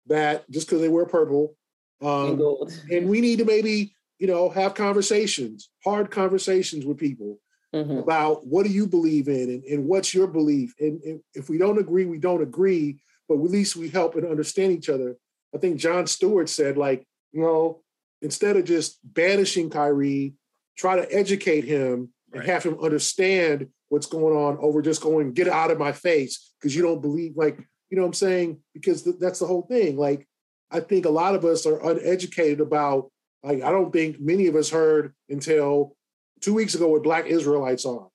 that 0.07 0.49
just 0.49 0.67
because 0.67 0.81
they 0.81 0.89
wear 0.89 1.05
purple. 1.05 1.55
Um, 2.01 2.41
and, 2.89 3.07
we 3.07 3.21
need 3.21 3.37
to 3.39 3.45
maybe, 3.45 3.93
you 4.17 4.25
know, 4.25 4.49
have 4.49 4.73
conversations, 4.73 5.69
hard 5.83 6.09
conversations 6.09 6.83
with 6.83 6.97
people 6.97 7.37
mm-hmm. 7.73 7.99
about 7.99 8.45
what 8.45 8.65
do 8.65 8.71
you 8.71 8.87
believe 8.87 9.27
in 9.27 9.49
and, 9.49 9.63
and 9.65 9.85
what's 9.85 10.13
your 10.13 10.25
belief. 10.25 10.73
And, 10.79 10.99
and 11.03 11.21
if 11.35 11.47
we 11.47 11.59
don't 11.59 11.77
agree, 11.77 12.05
we 12.05 12.17
don't 12.17 12.41
agree, 12.41 12.99
but 13.31 13.45
at 13.45 13.51
least 13.51 13.77
we 13.77 13.87
help 13.87 14.15
and 14.15 14.27
understand 14.27 14.73
each 14.73 14.89
other. 14.89 15.15
I 15.55 15.57
think 15.57 15.79
Jon 15.79 16.05
Stewart 16.05 16.49
said, 16.49 16.77
like, 16.77 17.07
you 17.31 17.41
know, 17.41 17.81
instead 18.21 18.57
of 18.57 18.65
just 18.65 18.99
banishing 19.03 19.69
Kyrie, 19.69 20.33
try 20.77 20.97
to 20.97 21.13
educate 21.13 21.63
him 21.63 22.09
right. 22.33 22.41
and 22.41 22.49
have 22.49 22.63
him 22.63 22.77
understand 22.81 23.67
what's 23.87 24.05
going 24.05 24.35
on 24.35 24.57
over 24.59 24.81
just 24.81 25.01
going, 25.01 25.31
get 25.31 25.47
out 25.47 25.71
of 25.71 25.79
my 25.79 25.93
face 25.93 26.53
because 26.59 26.75
you 26.75 26.81
don't 26.81 27.01
believe, 27.01 27.37
like, 27.37 27.57
you 27.89 27.95
know 27.95 28.01
what 28.01 28.07
I'm 28.07 28.13
saying? 28.13 28.59
Because 28.73 29.03
th- 29.03 29.17
that's 29.19 29.39
the 29.39 29.47
whole 29.47 29.63
thing. 29.63 29.97
Like, 29.97 30.27
I 30.69 30.81
think 30.81 31.05
a 31.05 31.09
lot 31.09 31.35
of 31.35 31.45
us 31.45 31.65
are 31.65 31.79
uneducated 31.89 32.59
about, 32.59 33.11
like, 33.43 33.63
I 33.63 33.71
don't 33.71 33.93
think 33.93 34.19
many 34.19 34.47
of 34.47 34.57
us 34.57 34.69
heard 34.69 35.13
until 35.29 35.95
two 36.41 36.53
weeks 36.53 36.75
ago 36.75 36.89
what 36.89 37.03
Black 37.03 37.27
Israelites 37.27 37.85
are, 37.85 38.09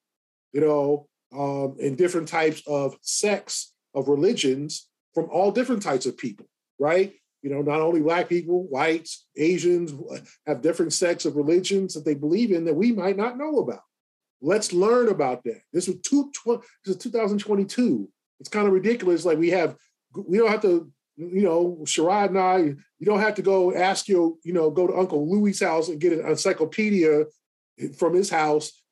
you 0.52 0.60
know, 0.60 1.08
um, 1.32 1.76
and 1.80 1.96
different 1.96 2.28
types 2.28 2.62
of 2.66 2.96
sects 3.00 3.72
of 3.94 4.08
religions 4.08 4.88
from 5.16 5.30
all 5.32 5.50
different 5.50 5.82
types 5.82 6.04
of 6.04 6.18
people, 6.18 6.46
right? 6.78 7.14
You 7.42 7.50
know, 7.50 7.62
not 7.62 7.80
only 7.80 8.02
Black 8.02 8.28
people, 8.28 8.66
whites, 8.68 9.26
Asians 9.36 9.94
have 10.46 10.60
different 10.60 10.92
sects 10.92 11.24
of 11.24 11.36
religions 11.36 11.94
that 11.94 12.04
they 12.04 12.14
believe 12.14 12.52
in 12.52 12.66
that 12.66 12.74
we 12.74 12.92
might 12.92 13.16
not 13.16 13.38
know 13.38 13.60
about. 13.60 13.80
Let's 14.42 14.74
learn 14.74 15.08
about 15.08 15.42
that. 15.44 15.62
This 15.72 15.88
was 15.88 15.96
two, 16.02 16.30
this 16.84 16.96
is 16.96 17.02
2022 17.02 18.08
it's 18.40 18.48
kind 18.48 18.66
of 18.66 18.74
ridiculous. 18.74 19.24
Like 19.24 19.38
we 19.38 19.50
have, 19.50 19.76
we 20.14 20.38
don't 20.38 20.50
have 20.50 20.62
to, 20.62 20.90
you 21.16 21.42
know, 21.42 21.78
Sherrod 21.84 22.28
and 22.28 22.38
I, 22.38 22.58
you 22.58 23.06
don't 23.06 23.20
have 23.20 23.36
to 23.36 23.42
go 23.42 23.74
ask 23.74 24.08
your, 24.08 24.34
you 24.42 24.52
know, 24.52 24.70
go 24.70 24.86
to 24.86 24.94
Uncle 24.94 25.26
Louis' 25.30 25.60
house 25.60 25.88
and 25.88 25.98
get 25.98 26.12
an 26.12 26.26
encyclopedia 26.26 27.24
from 27.96 28.14
his 28.14 28.28
house 28.28 28.82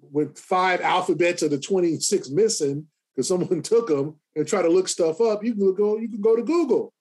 with 0.00 0.38
five 0.38 0.80
alphabets 0.80 1.42
of 1.42 1.50
the 1.50 1.58
26 1.58 2.30
missing 2.30 2.86
because 3.16 3.28
someone 3.28 3.62
took 3.62 3.88
them 3.88 4.16
and 4.36 4.46
try 4.46 4.62
to 4.62 4.68
look 4.68 4.88
stuff 4.88 5.20
up. 5.20 5.42
You 5.42 5.54
can 5.54 5.74
go, 5.74 5.98
you 5.98 6.08
can 6.08 6.20
go 6.20 6.36
to 6.36 6.42
Google. 6.42 6.92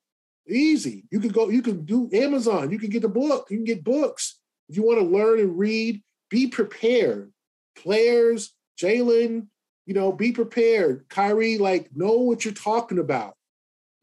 Easy. 0.47 1.05
You 1.11 1.19
can 1.19 1.29
go, 1.29 1.49
you 1.49 1.61
can 1.61 1.85
do 1.85 2.09
Amazon. 2.13 2.71
You 2.71 2.79
can 2.79 2.89
get 2.89 3.01
the 3.01 3.09
book. 3.09 3.47
You 3.49 3.57
can 3.57 3.65
get 3.65 3.83
books. 3.83 4.39
If 4.69 4.77
you 4.77 4.83
want 4.83 4.99
to 4.99 5.05
learn 5.05 5.39
and 5.39 5.57
read, 5.57 6.01
be 6.29 6.47
prepared. 6.47 7.31
Players, 7.75 8.53
Jaylen, 8.79 9.47
you 9.85 9.93
know, 9.93 10.11
be 10.11 10.31
prepared. 10.31 11.05
Kyrie, 11.09 11.57
like, 11.57 11.89
know 11.95 12.17
what 12.17 12.45
you're 12.45 12.53
talking 12.53 12.99
about 12.99 13.35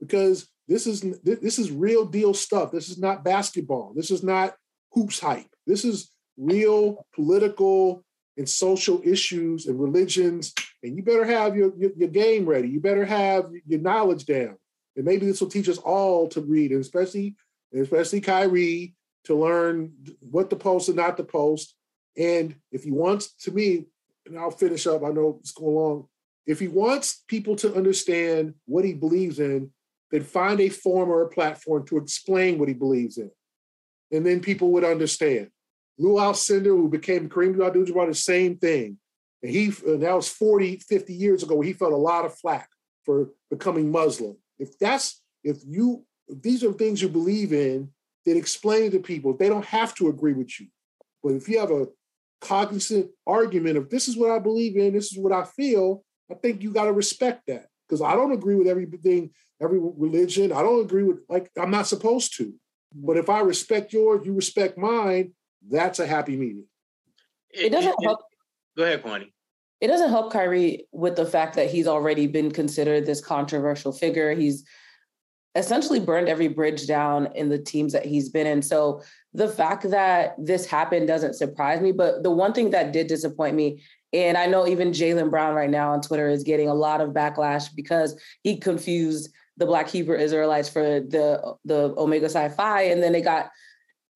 because 0.00 0.48
this 0.68 0.86
is 0.86 1.00
this 1.22 1.58
is 1.58 1.70
real 1.70 2.04
deal 2.04 2.34
stuff. 2.34 2.70
This 2.70 2.88
is 2.88 2.98
not 2.98 3.24
basketball. 3.24 3.92
This 3.94 4.10
is 4.10 4.22
not 4.22 4.54
hoops 4.92 5.18
hype. 5.18 5.48
This 5.66 5.84
is 5.84 6.10
real 6.36 7.06
political 7.14 8.04
and 8.36 8.48
social 8.48 9.00
issues 9.04 9.66
and 9.66 9.80
religions. 9.80 10.54
And 10.82 10.96
you 10.96 11.02
better 11.02 11.24
have 11.24 11.56
your, 11.56 11.72
your, 11.76 11.90
your 11.96 12.08
game 12.08 12.46
ready. 12.46 12.68
You 12.68 12.80
better 12.80 13.04
have 13.04 13.50
your 13.66 13.80
knowledge 13.80 14.24
down. 14.26 14.56
And 14.96 15.04
maybe 15.04 15.26
this 15.26 15.40
will 15.40 15.48
teach 15.48 15.68
us 15.68 15.78
all 15.78 16.28
to 16.28 16.40
read, 16.40 16.70
and 16.70 16.80
especially, 16.80 17.36
especially 17.74 18.20
Kyrie, 18.20 18.94
to 19.24 19.34
learn 19.34 19.92
what 20.20 20.50
to 20.50 20.56
post 20.56 20.88
and 20.88 20.96
not 20.96 21.16
to 21.16 21.24
post. 21.24 21.74
And 22.16 22.56
if 22.70 22.84
he 22.84 22.90
wants, 22.90 23.32
to 23.44 23.52
me, 23.52 23.86
and 24.26 24.38
I'll 24.38 24.50
finish 24.50 24.86
up. 24.86 25.02
I 25.04 25.10
know 25.10 25.38
it's 25.40 25.52
going 25.52 25.74
long. 25.74 26.08
If 26.46 26.58
he 26.60 26.68
wants 26.68 27.22
people 27.28 27.56
to 27.56 27.74
understand 27.74 28.54
what 28.66 28.84
he 28.84 28.92
believes 28.92 29.38
in, 29.38 29.70
then 30.10 30.22
find 30.22 30.60
a 30.60 30.68
forum 30.68 31.08
or 31.08 31.22
a 31.22 31.28
platform 31.28 31.86
to 31.86 31.96
explain 31.96 32.58
what 32.58 32.68
he 32.68 32.74
believes 32.74 33.18
in. 33.18 33.30
And 34.10 34.26
then 34.26 34.40
people 34.40 34.70
would 34.72 34.84
understand. 34.84 35.50
Lou 35.98 36.14
Alcindor, 36.14 36.76
who 36.76 36.88
became 36.88 37.28
Kareem 37.28 37.64
Abdul-Jabbar, 37.64 38.08
the 38.08 38.14
same 38.14 38.56
thing. 38.56 38.98
And 39.42 39.50
he, 39.50 39.72
and 39.86 40.02
that 40.02 40.14
was 40.14 40.28
40, 40.28 40.76
50 40.76 41.12
years 41.12 41.42
ago, 41.42 41.60
he 41.60 41.72
felt 41.72 41.92
a 41.92 41.96
lot 41.96 42.24
of 42.24 42.34
flack 42.38 42.68
for 43.04 43.30
becoming 43.50 43.90
Muslim. 43.90 44.36
If 44.58 44.78
that's, 44.78 45.20
if 45.42 45.58
you, 45.66 46.04
if 46.28 46.40
these 46.42 46.62
are 46.64 46.72
things 46.72 47.02
you 47.02 47.08
believe 47.08 47.52
in, 47.52 47.90
then 48.24 48.36
explain 48.36 48.92
to 48.92 49.00
people. 49.00 49.36
They 49.36 49.48
don't 49.48 49.64
have 49.64 49.94
to 49.96 50.08
agree 50.08 50.32
with 50.32 50.60
you. 50.60 50.68
But 51.22 51.34
if 51.34 51.48
you 51.48 51.58
have 51.58 51.70
a 51.70 51.86
cognizant 52.40 53.10
argument 53.26 53.76
of 53.76 53.90
this 53.90 54.08
is 54.08 54.16
what 54.16 54.30
I 54.30 54.38
believe 54.38 54.76
in, 54.76 54.92
this 54.92 55.12
is 55.12 55.18
what 55.18 55.32
I 55.32 55.44
feel, 55.44 56.04
I 56.30 56.34
think 56.34 56.62
you 56.62 56.72
got 56.72 56.84
to 56.84 56.92
respect 56.92 57.42
that 57.46 57.66
because 57.88 58.02
I 58.02 58.14
don't 58.14 58.32
agree 58.32 58.54
with 58.54 58.66
everything, 58.66 59.30
every 59.60 59.78
religion. 59.80 60.52
I 60.52 60.62
don't 60.62 60.84
agree 60.84 61.04
with 61.04 61.18
like 61.28 61.50
I'm 61.58 61.70
not 61.70 61.86
supposed 61.86 62.36
to. 62.38 62.54
But 62.94 63.16
if 63.16 63.30
I 63.30 63.40
respect 63.40 63.92
yours, 63.92 64.26
you 64.26 64.34
respect 64.34 64.76
mine. 64.76 65.32
That's 65.70 65.98
a 65.98 66.06
happy 66.06 66.36
medium. 66.36 66.66
It, 67.50 67.70
doesn't 67.70 67.94
help. 68.02 68.20
Go 68.76 68.84
ahead, 68.84 69.02
Kwani. 69.02 69.32
It 69.80 69.88
doesn't 69.88 70.10
help 70.10 70.32
Kyrie 70.32 70.86
with 70.92 71.16
the 71.16 71.26
fact 71.26 71.56
that 71.56 71.70
he's 71.70 71.86
already 71.86 72.26
been 72.26 72.50
considered 72.50 73.04
this 73.04 73.20
controversial 73.20 73.92
figure. 73.92 74.32
He's 74.32 74.64
essentially 75.54 76.00
burned 76.00 76.28
every 76.28 76.48
bridge 76.48 76.86
down 76.86 77.28
in 77.34 77.48
the 77.48 77.58
teams 77.58 77.92
that 77.92 78.06
he's 78.06 78.28
been 78.28 78.46
in. 78.46 78.62
So 78.62 79.02
the 79.34 79.48
fact 79.48 79.90
that 79.90 80.34
this 80.38 80.66
happened 80.66 81.08
doesn't 81.08 81.34
surprise 81.34 81.80
me. 81.80 81.92
But 81.92 82.22
the 82.22 82.30
one 82.30 82.52
thing 82.52 82.70
that 82.70 82.92
did 82.92 83.06
disappoint 83.06 83.54
me, 83.54 83.82
and 84.12 84.38
I 84.38 84.46
know 84.46 84.66
even 84.66 84.92
Jaylen 84.92 85.30
Brown 85.30 85.54
right 85.54 85.70
now 85.70 85.92
on 85.92 86.00
Twitter 86.00 86.28
is 86.28 86.42
getting 86.42 86.68
a 86.68 86.74
lot 86.74 87.00
of 87.00 87.10
backlash 87.10 87.74
because 87.74 88.18
he 88.42 88.58
confused 88.58 89.30
the 89.56 89.66
Black 89.66 89.88
Hebrew 89.88 90.16
Israelites 90.16 90.68
for 90.68 90.82
the 90.82 91.56
the 91.64 91.94
Omega 91.98 92.28
Psi 92.28 92.48
Phi, 92.48 92.82
and 92.82 93.02
then 93.02 93.12
they 93.12 93.20
got 93.20 93.50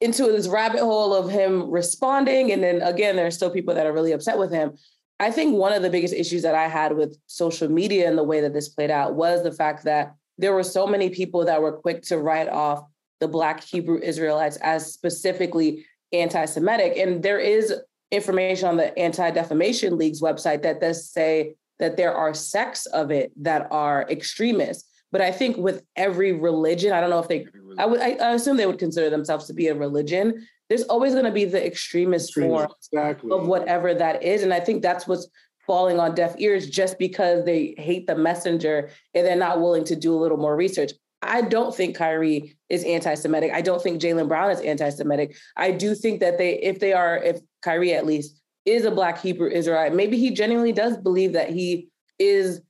into 0.07 0.23
this 0.27 0.47
rabbit 0.47 0.81
hole 0.81 1.13
of 1.13 1.29
him 1.29 1.69
responding. 1.69 2.53
And 2.53 2.63
then 2.63 2.81
again, 2.81 3.17
there 3.17 3.27
are 3.27 3.33
still 3.33 3.51
people 3.51 3.75
that 3.75 3.87
are 3.87 3.93
really 3.93 4.13
upset 4.13 4.39
with 4.39 4.53
him. 4.53 4.79
I 5.19 5.33
think 5.33 5.57
one 5.57 5.73
of 5.73 5.83
the 5.83 5.91
biggest 5.91 6.15
issues 6.15 6.43
that 6.43 6.55
I 6.55 6.69
had 6.69 6.97
with 6.97 7.19
social 7.27 7.69
media 7.69 8.09
and 8.09 8.17
the 8.17 8.23
way 8.23 8.41
that 8.41 8.53
this 8.53 8.69
played 8.69 8.91
out 8.91 9.15
was 9.15 9.43
the 9.43 9.51
fact 9.51 9.83
that 9.85 10.15
there 10.39 10.53
were 10.53 10.63
so 10.63 10.87
many 10.87 11.11
people 11.11 11.45
that 11.47 11.61
were 11.61 11.73
quick 11.73 12.03
to 12.03 12.19
write 12.19 12.49
off 12.49 12.85
the 13.19 13.27
Black 13.27 13.65
Hebrew 13.65 13.99
Israelites 14.01 14.59
as 14.59 14.93
specifically 14.93 15.85
anti 16.13 16.45
Semitic. 16.45 16.97
And 16.97 17.23
there 17.23 17.41
is 17.41 17.75
information 18.13 18.69
on 18.69 18.77
the 18.77 18.97
Anti 18.97 19.31
Defamation 19.33 19.99
League's 19.99 20.23
website 20.23 20.63
that 20.63 20.81
does 20.81 21.11
say 21.11 21.57
that 21.81 21.97
there 21.97 22.15
are 22.15 22.33
sects 22.33 22.87
of 22.87 23.11
it 23.11 23.33
that 23.43 23.67
are 23.73 24.07
extremists. 24.09 24.89
But 25.13 25.21
I 25.21 25.31
think 25.31 25.57
with 25.57 25.83
every 25.95 26.33
religion, 26.33 26.93
I 26.93 27.01
don't 27.01 27.11
know 27.11 27.21
if 27.21 27.29
they, 27.29 27.47
I 27.79 27.87
would, 27.87 28.01
I 28.01 28.33
assume 28.33 28.57
they 28.57 28.67
would 28.67 28.79
consider 28.79 29.09
themselves 29.09 29.47
to 29.47 29.55
be 29.55 29.69
a 29.69 29.75
religion. 29.75 30.47
There's 30.69 30.83
always 30.85 31.13
going 31.13 31.27
to 31.27 31.31
be 31.31 31.45
the 31.45 31.65
extremist, 31.65 32.31
extremist 32.31 32.51
form 32.51 32.69
exactly. 32.93 33.31
of 33.31 33.47
whatever 33.47 33.95
that 33.95 34.23
is, 34.23 34.43
and 34.43 34.53
I 34.53 34.61
think 34.61 34.83
that's 34.83 35.07
what's 35.07 35.29
falling 35.67 35.99
on 35.99 36.15
deaf 36.15 36.35
ears 36.39 36.69
just 36.71 36.99
because 36.99 37.45
they 37.45 37.75
hate 37.77 38.07
the 38.07 38.17
messenger 38.17 38.91
and 39.15 39.27
they're 39.27 39.37
not 39.37 39.61
willing 39.61 39.85
to 39.85 39.97
do 39.97 40.15
a 40.15 40.19
little 40.19 40.39
more 40.39 40.55
research. 40.55 40.93
I 41.23 41.43
don't 41.43 41.75
think 41.75 41.97
Kyrie 41.97 42.57
is 42.69 42.85
anti-Semitic. 42.85 43.53
I 43.53 43.63
don't 43.63 43.83
think 43.83 44.01
Jaylen 44.01 44.29
Brown 44.29 44.51
is 44.51 44.61
anti-Semitic. 44.61 45.37
I 45.57 45.73
do 45.73 45.95
think 45.95 46.21
that 46.21 46.39
they, 46.39 46.61
if 46.61 46.79
they 46.79 46.93
are, 46.93 47.17
if 47.17 47.41
Kyrie 47.63 47.95
at 47.95 48.07
least 48.07 48.41
is 48.65 48.85
a 48.85 48.91
Black 48.91 49.21
Hebrew 49.21 49.49
Israelite, 49.51 49.95
maybe 49.95 50.19
he 50.19 50.31
genuinely 50.31 50.73
does 50.73 50.97
believe 50.97 51.33
that 51.33 51.51
he 51.51 51.89
is 52.19 52.61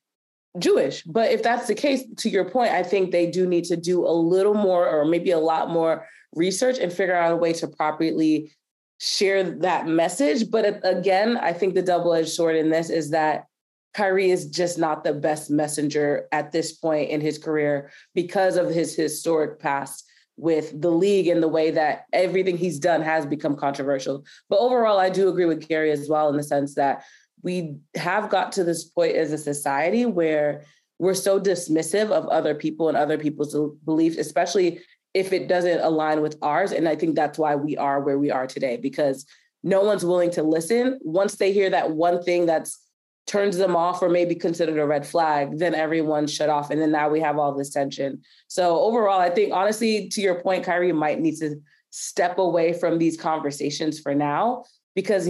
Jewish. 0.59 1.03
But 1.03 1.31
if 1.31 1.43
that's 1.43 1.67
the 1.67 1.75
case, 1.75 2.05
to 2.19 2.29
your 2.29 2.49
point, 2.49 2.73
I 2.73 2.83
think 2.83 3.11
they 3.11 3.31
do 3.31 3.47
need 3.47 3.65
to 3.65 3.77
do 3.77 4.07
a 4.07 4.11
little 4.11 4.55
more 4.55 4.89
or 4.89 5.05
maybe 5.05 5.31
a 5.31 5.39
lot 5.39 5.71
more 5.71 6.07
research 6.35 6.79
and 6.79 6.93
figure 6.93 7.15
out 7.15 7.33
a 7.33 7.37
way 7.37 7.53
to 7.55 7.69
properly 7.69 8.53
share 8.99 9.43
that 9.43 9.87
message. 9.87 10.51
But 10.51 10.81
again, 10.85 11.37
I 11.37 11.53
think 11.53 11.75
the 11.75 11.83
double 11.83 12.15
edged 12.15 12.31
sword 12.31 12.57
in 12.57 12.71
this 12.71 12.91
is 12.91 13.11
that 13.11 13.47
Kyrie 13.95 14.31
is 14.31 14.47
just 14.47 14.79
not 14.79 15.05
the 15.05 15.15
best 15.15 15.51
messenger 15.51 16.29
at 16.31 16.53
this 16.53 16.73
point 16.73 17.11
in 17.11 17.21
his 17.21 17.39
career 17.39 17.91
because 18.15 18.57
of 18.57 18.69
his 18.69 18.95
historic 18.95 19.59
past 19.59 20.05
with 20.37 20.79
the 20.83 20.91
league 20.91 21.29
and 21.29 21.43
the 21.43 21.49
way 21.49 21.71
that 21.71 22.05
everything 22.13 22.59
he's 22.59 22.79
done 22.79 23.01
has 23.01 23.25
become 23.25 23.57
controversial. 23.57 24.25
But 24.51 24.59
overall, 24.59 24.99
I 24.99 25.09
do 25.09 25.31
agree 25.31 25.47
with 25.47 25.67
Gary 25.67 25.91
as 25.91 26.11
well 26.11 26.29
in 26.29 26.37
the 26.37 26.43
sense 26.43 26.75
that 26.75 27.05
we 27.43 27.77
have 27.95 28.31
got 28.31 28.53
to 28.53 28.65
this 28.65 28.85
point 28.85 29.17
as 29.17 29.33
a 29.33 29.39
society 29.39 30.07
where 30.07 30.65
we're 30.99 31.15
so 31.15 31.39
dismissive 31.39 32.11
of 32.11 32.27
other 32.29 32.55
people 32.55 32.89
and 32.89 32.97
other 32.97 33.19
people's 33.19 33.57
beliefs, 33.85 34.17
especially 34.17 34.81
if 35.15 35.33
it 35.33 35.49
doesn't 35.49 35.81
align 35.81 36.23
with 36.23 36.37
ours. 36.43 36.73
And 36.73 36.89
I 36.89 36.97
think 36.97 37.15
that's 37.15 37.39
why 37.39 37.55
we 37.55 37.77
are 37.77 38.01
where 38.01 38.19
we 38.19 38.31
are 38.31 38.47
today, 38.47 38.77
because 38.77 39.27
no 39.63 39.83
one's 39.83 40.05
willing 40.05 40.31
to 40.33 40.43
listen. 40.43 40.99
Once 41.03 41.37
they 41.37 41.53
hear 41.53 41.71
that 41.71 41.93
one 41.93 42.23
thing 42.23 42.47
that's 42.47 42.83
turns 43.27 43.57
them 43.57 43.75
off 43.75 44.03
or 44.03 44.09
maybe 44.09 44.35
considered 44.35 44.79
a 44.79 44.87
red 44.87 45.07
flag, 45.07 45.59
then 45.59 45.75
everyone 45.75 46.27
shut 46.27 46.49
off. 46.49 46.71
And 46.71 46.81
then 46.81 46.93
now 46.93 47.09
we 47.09 47.21
have 47.21 47.39
all 47.39 47.53
this 47.53 47.71
tension. 47.71 48.23
So 48.47 48.79
overall, 48.81 49.21
I 49.21 49.31
think 49.31 49.53
honestly, 49.53 50.09
to 50.11 50.21
your 50.21 50.41
point, 50.41 50.65
Kyrie 50.65 50.93
might 50.93 51.21
need 51.21 51.37
to 51.39 51.57
step 51.91 52.39
away 52.39 52.73
from 52.73 52.99
these 52.99 53.17
conversations 53.17 53.99
for 53.99 54.15
now 54.15 54.65
because 54.95 55.29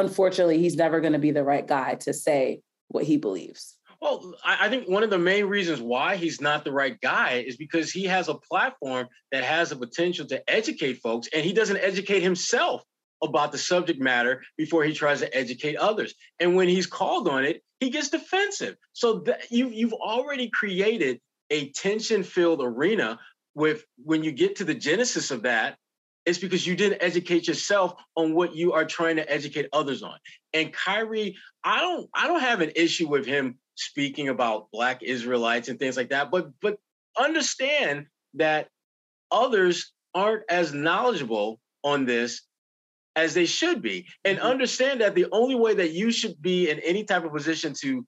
unfortunately 0.00 0.58
he's 0.58 0.76
never 0.76 1.00
going 1.00 1.12
to 1.12 1.18
be 1.18 1.30
the 1.30 1.44
right 1.44 1.66
guy 1.66 1.94
to 1.96 2.12
say 2.12 2.60
what 2.88 3.04
he 3.04 3.16
believes. 3.16 3.74
Well, 4.00 4.34
I 4.44 4.68
think 4.68 4.88
one 4.88 5.02
of 5.02 5.10
the 5.10 5.18
main 5.18 5.46
reasons 5.46 5.80
why 5.80 6.16
he's 6.16 6.40
not 6.40 6.64
the 6.64 6.72
right 6.72 7.00
guy 7.00 7.44
is 7.46 7.56
because 7.56 7.90
he 7.90 8.04
has 8.04 8.28
a 8.28 8.34
platform 8.34 9.08
that 9.32 9.42
has 9.42 9.70
the 9.70 9.76
potential 9.76 10.26
to 10.26 10.42
educate 10.50 10.98
folks, 10.98 11.28
and 11.32 11.42
he 11.42 11.54
doesn't 11.54 11.78
educate 11.78 12.20
himself 12.20 12.82
about 13.24 13.52
the 13.52 13.58
subject 13.58 13.98
matter 13.98 14.42
before 14.58 14.84
he 14.84 14.92
tries 14.92 15.20
to 15.20 15.34
educate 15.34 15.76
others. 15.76 16.14
And 16.38 16.54
when 16.54 16.68
he's 16.68 16.86
called 16.86 17.26
on 17.26 17.46
it, 17.46 17.62
he 17.80 17.88
gets 17.88 18.10
defensive. 18.10 18.76
So 18.92 19.20
that 19.20 19.50
you 19.50 19.70
you've 19.70 19.94
already 19.94 20.50
created 20.50 21.18
a 21.50 21.70
tension-filled 21.70 22.60
arena 22.62 23.18
with 23.54 23.84
when 24.04 24.22
you 24.22 24.32
get 24.32 24.56
to 24.56 24.64
the 24.64 24.74
genesis 24.74 25.30
of 25.30 25.42
that, 25.44 25.78
it's 26.26 26.38
because 26.38 26.66
you 26.66 26.74
didn't 26.74 27.02
educate 27.02 27.46
yourself 27.46 27.94
on 28.16 28.34
what 28.34 28.54
you 28.54 28.72
are 28.72 28.84
trying 28.84 29.16
to 29.16 29.32
educate 29.32 29.68
others 29.72 30.02
on. 30.02 30.18
And 30.52 30.72
Kyrie, 30.72 31.36
I 31.62 31.80
don't 31.80 32.10
I 32.12 32.26
don't 32.26 32.40
have 32.40 32.60
an 32.60 32.72
issue 32.74 33.08
with 33.08 33.24
him 33.24 33.58
speaking 33.76 34.28
about 34.28 34.70
black 34.72 35.02
Israelites 35.02 35.68
and 35.68 35.78
things 35.78 35.96
like 35.96 36.10
that, 36.10 36.30
but 36.30 36.50
but 36.60 36.78
understand 37.16 38.06
that 38.34 38.68
others 39.30 39.92
aren't 40.14 40.42
as 40.50 40.74
knowledgeable 40.74 41.60
on 41.84 42.04
this 42.04 42.42
as 43.14 43.32
they 43.32 43.46
should 43.46 43.80
be 43.80 44.06
and 44.24 44.38
mm-hmm. 44.38 44.46
understand 44.46 45.00
that 45.00 45.14
the 45.14 45.26
only 45.32 45.54
way 45.54 45.74
that 45.74 45.92
you 45.92 46.10
should 46.10 46.40
be 46.42 46.68
in 46.68 46.80
any 46.80 47.04
type 47.04 47.24
of 47.24 47.32
position 47.32 47.72
to 47.72 48.04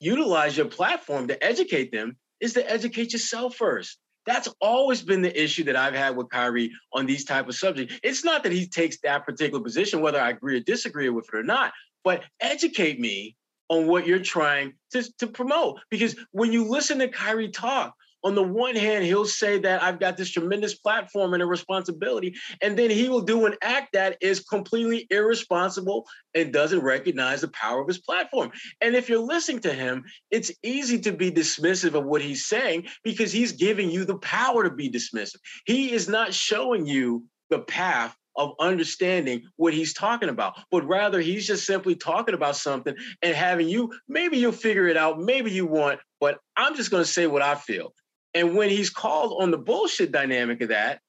utilize 0.00 0.56
your 0.56 0.66
platform 0.66 1.26
to 1.26 1.44
educate 1.44 1.90
them 1.90 2.16
is 2.40 2.52
to 2.52 2.70
educate 2.70 3.12
yourself 3.12 3.56
first 3.56 3.98
that's 4.28 4.48
always 4.60 5.02
been 5.02 5.22
the 5.22 5.42
issue 5.42 5.64
that 5.64 5.76
I've 5.76 5.94
had 5.94 6.16
with 6.16 6.28
Kyrie 6.28 6.70
on 6.92 7.06
these 7.06 7.24
type 7.24 7.48
of 7.48 7.54
subjects. 7.54 7.98
It's 8.02 8.24
not 8.24 8.42
that 8.42 8.52
he 8.52 8.66
takes 8.66 8.98
that 9.00 9.24
particular 9.24 9.62
position, 9.62 10.00
whether 10.00 10.20
I 10.20 10.30
agree 10.30 10.56
or 10.56 10.60
disagree 10.60 11.08
with 11.08 11.26
it 11.32 11.36
or 11.36 11.42
not, 11.42 11.72
but 12.04 12.22
educate 12.40 13.00
me 13.00 13.36
on 13.68 13.86
what 13.86 14.06
you're 14.06 14.18
trying 14.18 14.74
to, 14.92 15.02
to 15.18 15.26
promote. 15.26 15.80
Because 15.90 16.16
when 16.32 16.52
you 16.52 16.68
listen 16.68 16.98
to 16.98 17.08
Kyrie 17.08 17.50
talk, 17.50 17.94
on 18.24 18.34
the 18.34 18.42
one 18.42 18.76
hand, 18.76 19.04
he'll 19.04 19.24
say 19.24 19.58
that 19.58 19.82
I've 19.82 20.00
got 20.00 20.16
this 20.16 20.30
tremendous 20.30 20.74
platform 20.74 21.34
and 21.34 21.42
a 21.42 21.46
responsibility, 21.46 22.34
and 22.60 22.78
then 22.78 22.90
he 22.90 23.08
will 23.08 23.20
do 23.20 23.46
an 23.46 23.54
act 23.62 23.92
that 23.92 24.16
is 24.20 24.40
completely 24.40 25.06
irresponsible 25.10 26.06
and 26.34 26.52
doesn't 26.52 26.80
recognize 26.80 27.40
the 27.40 27.48
power 27.48 27.80
of 27.80 27.88
his 27.88 27.98
platform. 27.98 28.50
And 28.80 28.96
if 28.96 29.08
you're 29.08 29.18
listening 29.18 29.60
to 29.60 29.72
him, 29.72 30.04
it's 30.30 30.52
easy 30.62 30.98
to 31.00 31.12
be 31.12 31.30
dismissive 31.30 31.94
of 31.94 32.04
what 32.04 32.22
he's 32.22 32.46
saying 32.46 32.86
because 33.04 33.32
he's 33.32 33.52
giving 33.52 33.90
you 33.90 34.04
the 34.04 34.18
power 34.18 34.64
to 34.64 34.70
be 34.70 34.90
dismissive. 34.90 35.38
He 35.66 35.92
is 35.92 36.08
not 36.08 36.34
showing 36.34 36.86
you 36.86 37.24
the 37.50 37.60
path 37.60 38.16
of 38.36 38.54
understanding 38.60 39.42
what 39.56 39.74
he's 39.74 39.92
talking 39.92 40.28
about, 40.28 40.54
but 40.70 40.86
rather 40.86 41.20
he's 41.20 41.46
just 41.46 41.66
simply 41.66 41.96
talking 41.96 42.34
about 42.34 42.56
something 42.56 42.94
and 43.20 43.34
having 43.34 43.68
you, 43.68 43.92
maybe 44.08 44.38
you'll 44.38 44.52
figure 44.52 44.86
it 44.86 44.96
out, 44.96 45.18
maybe 45.18 45.50
you 45.50 45.66
want, 45.66 45.98
but 46.20 46.38
I'm 46.56 46.76
just 46.76 46.90
going 46.90 47.02
to 47.02 47.10
say 47.10 47.26
what 47.26 47.42
I 47.42 47.56
feel. 47.56 47.92
And 48.34 48.56
when 48.56 48.70
he's 48.70 48.90
called 48.90 49.42
on 49.42 49.50
the 49.50 49.58
bullshit 49.58 50.12
dynamic 50.12 50.60
of 50.60 50.68
that, 50.68 51.00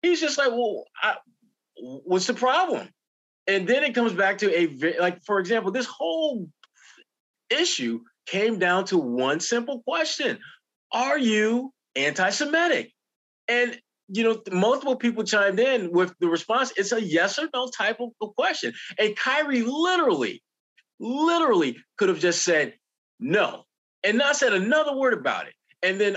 he's 0.00 0.20
just 0.20 0.38
like, 0.38 0.50
well, 0.50 0.84
I, 1.02 1.16
what's 1.76 2.26
the 2.26 2.34
problem? 2.34 2.88
And 3.46 3.66
then 3.66 3.82
it 3.82 3.94
comes 3.94 4.12
back 4.12 4.38
to 4.38 4.56
a, 4.56 5.00
like, 5.00 5.22
for 5.24 5.40
example, 5.40 5.72
this 5.72 5.86
whole 5.86 6.48
issue 7.50 8.00
came 8.26 8.58
down 8.58 8.84
to 8.86 8.98
one 8.98 9.40
simple 9.40 9.82
question 9.82 10.38
Are 10.92 11.18
you 11.18 11.72
anti 11.96 12.30
Semitic? 12.30 12.92
And 13.48 13.78
you 14.08 14.24
know, 14.24 14.42
multiple 14.52 14.96
people 14.96 15.24
chimed 15.24 15.58
in 15.58 15.90
with 15.90 16.14
the 16.20 16.28
response. 16.28 16.72
It's 16.76 16.92
a 16.92 17.02
yes 17.02 17.38
or 17.38 17.48
no 17.54 17.68
type 17.68 17.98
of 17.98 18.10
question. 18.36 18.74
And 18.98 19.16
Kyrie 19.16 19.62
literally, 19.62 20.42
literally 21.00 21.78
could 21.96 22.10
have 22.10 22.18
just 22.18 22.44
said 22.44 22.74
no 23.18 23.64
and 24.04 24.18
not 24.18 24.36
said 24.36 24.52
another 24.52 24.94
word 24.94 25.14
about 25.14 25.46
it 25.46 25.54
and 25.82 26.00
then 26.00 26.16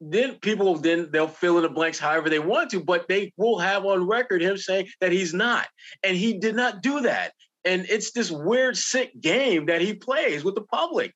then 0.00 0.36
people 0.36 0.76
then 0.76 1.10
they'll 1.12 1.28
fill 1.28 1.56
in 1.56 1.62
the 1.62 1.68
blanks 1.68 1.98
however 1.98 2.30
they 2.30 2.38
want 2.38 2.70
to 2.70 2.82
but 2.82 3.06
they 3.08 3.32
will 3.36 3.58
have 3.58 3.84
on 3.84 4.06
record 4.06 4.42
him 4.42 4.56
saying 4.56 4.88
that 5.00 5.12
he's 5.12 5.34
not. 5.34 5.66
And 6.02 6.16
he 6.16 6.38
did 6.38 6.56
not 6.56 6.82
do 6.82 7.02
that. 7.02 7.32
And 7.64 7.86
it's 7.88 8.12
this 8.12 8.30
weird 8.30 8.76
sick 8.76 9.18
game 9.20 9.66
that 9.66 9.80
he 9.80 9.94
plays 9.94 10.42
with 10.42 10.54
the 10.54 10.62
public. 10.62 11.14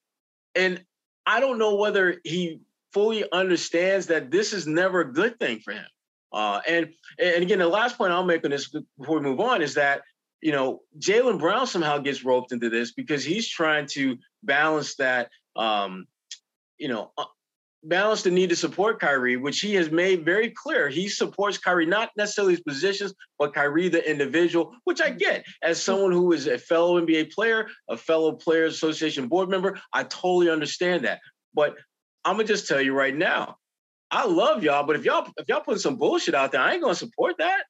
And 0.55 0.83
i 1.27 1.41
don't 1.41 1.59
know 1.59 1.75
whether 1.77 2.21
he 2.25 2.61
fully 2.93 3.25
understands 3.33 4.07
that 4.07 4.31
this 4.31 4.53
is 4.53 4.67
never 4.67 5.01
a 5.01 5.13
good 5.13 5.39
thing 5.39 5.61
for 5.61 5.73
him. 5.73 5.87
Uh, 6.33 6.61
and 6.69 6.89
and 7.19 7.43
again 7.43 7.59
the 7.59 7.69
last 7.69 7.97
point 7.97 8.13
i'll 8.13 8.25
make 8.25 8.45
on 8.45 8.51
this 8.51 8.69
before 8.99 9.17
we 9.17 9.23
move 9.23 9.41
on 9.41 9.63
is 9.63 9.75
that 9.75 10.03
you 10.43 10.53
know 10.53 10.81
jaylen 10.99 11.39
brown 11.39 11.67
somehow 11.67 11.99
gets 11.99 12.25
roped 12.25 12.53
into 12.53 12.69
this 12.69 12.93
because 12.93 13.25
he's 13.25 13.49
trying 13.49 13.87
to 13.87 14.19
balance 14.43 14.97
that 14.97 15.31
um, 15.55 16.07
you 16.79 16.89
know 16.89 17.13
balance 17.89 18.23
the 18.23 18.31
need 18.31 18.51
to 18.51 18.57
support 18.57 19.01
Kyrie, 19.01 19.37
which 19.37 19.61
he 19.61 19.75
has 19.75 19.91
made 19.91 20.25
very 20.25 20.51
clear. 20.51 20.89
He 20.89 21.09
supports 21.09 21.59
Kyrie, 21.59 21.87
not 21.87 22.11
necessarily 22.17 22.55
his 22.55 22.63
positions, 22.63 23.15
but 23.39 23.55
Kyrie 23.55 23.89
the 23.89 24.09
individual, 24.09 24.75
which 24.85 25.01
I 25.01 25.11
get 25.11 25.45
as 25.63 25.83
someone 25.83 26.13
who 26.13 26.33
is 26.33 26.47
a 26.47 26.59
fellow 26.59 27.01
NBA 27.01 27.33
player, 27.33 27.69
a 27.89 27.97
fellow 27.97 28.33
Players 28.33 28.75
Association 28.75 29.29
board 29.29 29.49
member. 29.49 29.79
I 29.93 30.05
totally 30.05 30.51
understand 30.51 31.05
that. 31.05 31.21
But 31.55 31.77
I'm 32.25 32.37
gonna 32.37 32.45
just 32.45 32.67
tell 32.67 32.81
you 32.81 32.93
right 32.93 33.15
now, 33.15 33.57
I 34.11 34.27
love 34.27 34.63
y'all, 34.63 34.87
but 34.87 34.97
if 34.97 35.05
y'all 35.05 35.29
if 35.37 35.49
y'all 35.49 35.61
put 35.61 35.81
some 35.81 35.97
bullshit 35.97 36.35
out 36.35 36.53
there, 36.53 36.61
I 36.61 36.75
ain't 36.75 36.83
gonna 36.83 36.95
support 36.95 37.37
that. 37.39 37.65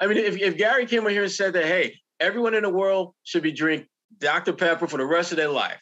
I 0.00 0.06
mean, 0.06 0.16
if, 0.18 0.36
if 0.36 0.56
Gary 0.56 0.86
came 0.86 1.06
in 1.06 1.12
here 1.12 1.24
and 1.24 1.32
said 1.32 1.52
that, 1.52 1.64
hey, 1.64 1.96
everyone 2.18 2.54
in 2.54 2.62
the 2.62 2.70
world 2.70 3.14
should 3.22 3.42
be 3.42 3.52
drink 3.52 3.86
Dr. 4.18 4.52
Pepper 4.52 4.86
for 4.86 4.96
the 4.96 5.04
rest 5.04 5.30
of 5.32 5.36
their 5.36 5.48
life. 5.48 5.80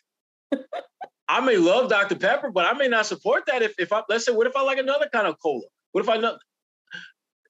I 1.29 1.41
may 1.41 1.57
love 1.57 1.91
Dr. 1.91 2.17
Pepper, 2.17 2.51
but 2.51 2.65
I 2.65 2.73
may 2.77 2.89
not 2.89 3.07
support 3.07 3.45
that. 3.47 3.63
If, 3.63 3.75
if 3.79 3.93
I 3.93 4.03
let's 4.09 4.25
say, 4.25 4.33
what 4.33 4.47
if 4.47 4.57
I 4.57 4.63
like 4.63 4.79
another 4.79 5.09
kind 5.13 5.27
of 5.27 5.39
cola? 5.41 5.67
What 5.93 6.03
if 6.03 6.09
I 6.09 6.17
know? 6.17 6.39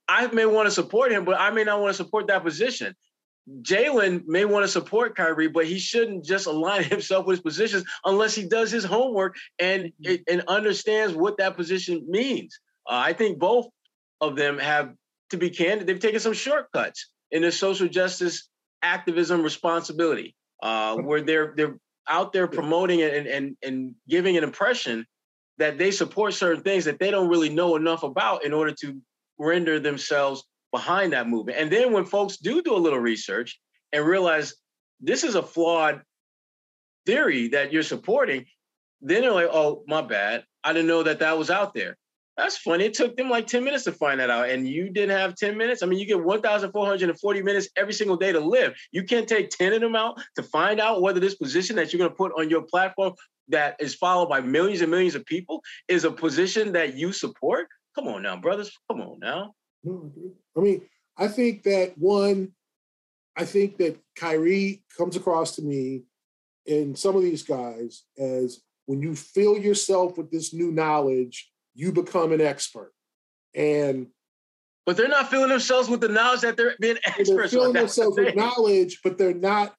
I 0.09 0.27
may 0.29 0.47
want 0.47 0.67
to 0.67 0.71
support 0.71 1.13
him, 1.13 1.25
but 1.25 1.39
I 1.39 1.51
may 1.51 1.65
not 1.65 1.81
want 1.81 1.95
to 1.95 2.03
support 2.03 2.27
that 2.29 2.43
position. 2.43 2.95
Jalen 3.63 4.27
may 4.27 4.45
want 4.45 4.65
to 4.65 4.69
support 4.69 5.17
Kyrie, 5.17 5.49
but 5.49 5.67
he 5.67 5.79
shouldn't 5.79 6.25
just 6.25 6.47
align 6.47 6.83
himself 6.85 7.27
with 7.27 7.39
his 7.39 7.43
positions 7.43 7.85
unless 8.05 8.35
he 8.35 8.47
does 8.47 8.71
his 8.71 8.85
homework 8.85 9.37
and 9.59 9.93
and 10.29 10.43
understands 10.49 11.15
what 11.15 11.39
that 11.39 11.57
position 11.57 12.05
means. 12.09 12.59
Uh, 12.89 12.95
I 12.95 13.13
think 13.13 13.39
both 13.39 13.69
of 14.21 14.37
them 14.37 14.59
have, 14.59 14.95
to 15.31 15.37
be 15.37 15.51
candid, 15.51 15.87
they've 15.87 16.01
taken 16.01 16.21
some 16.21 16.33
shortcuts 16.33 17.11
in 17.31 17.43
their 17.43 17.51
social 17.51 17.87
justice 17.87 18.49
activism 18.83 19.43
responsibility, 19.43 20.35
uh, 20.63 20.97
where 20.97 21.21
they're 21.21 21.55
they're 21.57 21.79
out 22.09 22.33
there 22.33 22.47
promoting 22.47 23.01
it 23.01 23.15
and, 23.15 23.27
and, 23.27 23.57
and 23.63 23.95
giving 24.09 24.37
an 24.37 24.45
impression 24.45 25.07
that 25.59 25.79
they 25.79 25.91
support 25.91 26.35
certain 26.35 26.63
things 26.63 26.85
that 26.85 26.99
they 26.99 27.11
don't 27.11 27.29
really 27.29 27.49
know 27.49 27.77
enough 27.77 28.03
about 28.03 28.45
in 28.45 28.53
order 28.53 28.73
to 28.73 29.01
render 29.39 29.81
themselves 29.81 30.45
behind 30.73 31.13
that 31.13 31.29
movement. 31.29 31.59
And 31.59 31.71
then 31.71 31.93
when 31.93 32.05
folks 32.05 32.37
do 32.37 32.63
do 32.63 32.75
a 32.75 32.79
little 32.79 32.99
research 32.99 33.59
and 33.93 34.05
realize 34.05 34.55
this 35.01 35.25
is 35.25 35.35
a 35.35 35.43
flawed 35.43 36.03
theory 37.07 37.49
that 37.49 37.73
you're 37.73 37.83
supporting, 37.83 38.47
then 39.01 39.23
they're 39.23 39.33
like, 39.33 39.49
oh, 39.51 39.83
my 39.87 40.03
bad. 40.03 40.45
I 40.63 40.73
didn't 40.73 40.89
know 40.89 41.05
that 41.05 41.21
that 41.21 41.39
was 41.39 41.51
out 41.51 41.75
there. 41.75 41.97
That's 42.39 42.57
funny. 42.57 42.85
It 42.85 42.95
took 42.95 43.17
them 43.17 43.29
like 43.29 43.49
10 43.49 43.65
minutes 43.65 43.83
to 43.85 43.93
find 43.93 44.21
that 44.21 44.31
out. 44.31 44.49
And 44.49 44.67
you 44.67 44.91
didn't 44.91 45.19
have 45.19 45.35
10 45.35 45.59
minutes. 45.59 45.83
I 45.83 45.87
mean, 45.87 45.99
you 45.99 46.07
get 46.07 46.25
1,440 46.25 47.43
minutes 47.43 47.69
every 47.77 47.93
single 47.93 48.17
day 48.17 48.31
to 48.31 48.39
live. 48.39 48.75
You 48.93 49.03
can't 49.03 49.29
take 49.29 49.51
10 49.51 49.73
of 49.73 49.81
them 49.81 49.97
out 49.97 50.21
to 50.37 50.45
find 50.45 50.79
out 50.79 51.03
whether 51.03 51.19
this 51.19 51.35
position 51.35 51.75
that 51.77 51.93
you're 51.93 51.99
going 51.99 52.11
to 52.11 52.17
put 52.17 52.31
on 52.39 52.49
your 52.49 52.63
platform 52.63 53.15
that 53.49 53.75
is 53.81 53.97
followed 53.97 54.29
by 54.29 54.41
millions 54.41 54.83
and 54.83 54.91
millions 54.91 55.17
of 55.17 55.27
people 55.27 55.61
is 55.89 56.05
a 56.05 56.13
position 56.13 56.73
that 56.75 56.95
you 56.95 57.11
support. 57.11 57.67
Come 57.97 58.07
on 58.07 58.23
now, 58.23 58.37
brothers. 58.37 58.71
Come 58.89 59.01
on 59.01 59.19
now. 59.19 59.55
I 59.85 60.61
mean, 60.61 60.83
I 61.17 61.27
think 61.27 61.65
that 61.65 61.99
one, 61.99 62.53
I 63.37 63.47
think 63.47 63.79
that 63.79 63.99
Kyrie 64.15 64.85
comes 64.97 65.17
across 65.17 65.57
to 65.57 65.63
me 65.63 66.03
and 66.69 66.97
some 66.97 67.17
of 67.17 67.23
these 67.23 67.43
guys 67.43 68.05
as 68.17 68.61
when 68.87 69.03
you 69.03 69.17
fill 69.17 69.59
yourself 69.59 70.17
with 70.17 70.31
this 70.31 70.55
new 70.55 70.71
knowledge 70.71 71.51
you 71.79 71.93
become 71.93 72.33
an 72.33 72.41
expert. 72.41 72.93
And 73.55 74.09
but 74.85 74.97
they're 74.97 75.09
not 75.09 75.31
filling 75.31 75.51
themselves 75.51 75.89
with 75.89 76.01
the 76.01 76.09
knowledge 76.09 76.41
that 76.41 76.57
they're 76.57 76.75
being 76.81 76.97
experts. 77.05 77.29
They're 77.29 77.49
filling 77.49 77.73
themselves 77.75 78.19
with 78.19 78.35
knowledge, 78.35 79.01
but 79.05 79.17
they're 79.17 79.35
not 79.35 79.75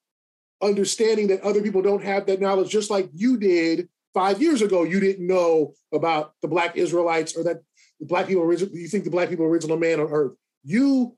understanding 0.62 1.28
that 1.28 1.42
other 1.42 1.62
people 1.62 1.82
don't 1.82 2.04
have 2.04 2.26
that 2.28 2.40
knowledge, 2.40 2.70
just 2.70 2.90
like 2.90 3.10
you 3.14 3.38
did 3.38 3.90
five 4.14 4.42
years 4.42 4.62
ago. 4.62 4.84
You 4.84 5.00
didn't 5.00 5.28
know 5.28 5.74
about 5.94 6.34
the 6.42 6.48
Black 6.48 6.78
Israelites 6.78 7.36
or 7.36 7.44
that 7.44 7.62
the 8.00 8.06
Black 8.06 8.28
people 8.28 8.44
original. 8.44 8.74
You 8.74 8.88
think 8.88 9.04
the 9.04 9.10
Black 9.10 9.30
people 9.30 9.46
original 9.46 9.78
man 9.78 10.00
on 10.00 10.10
Earth. 10.10 10.34
You 10.64 11.18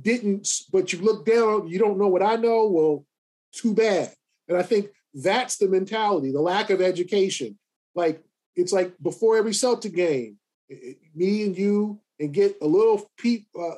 didn't, 0.00 0.48
but 0.72 0.92
you 0.92 1.00
look 1.00 1.26
down. 1.26 1.68
You 1.68 1.78
don't 1.78 1.98
know 1.98 2.08
what 2.08 2.22
I 2.22 2.36
know. 2.36 2.68
Well, 2.68 3.04
too 3.52 3.74
bad. 3.74 4.12
And 4.48 4.56
I 4.56 4.62
think 4.62 4.88
that's 5.14 5.56
the 5.56 5.68
mentality, 5.68 6.32
the 6.32 6.40
lack 6.40 6.70
of 6.70 6.80
education. 6.80 7.58
Like 7.94 8.22
it's 8.56 8.72
like 8.72 8.94
before 9.02 9.36
every 9.36 9.54
Celtic 9.54 9.94
game, 9.94 10.38
me 11.14 11.44
and 11.44 11.56
you 11.56 12.00
and 12.18 12.32
get 12.32 12.56
a 12.62 12.66
little 12.66 13.10
uh, 13.58 13.74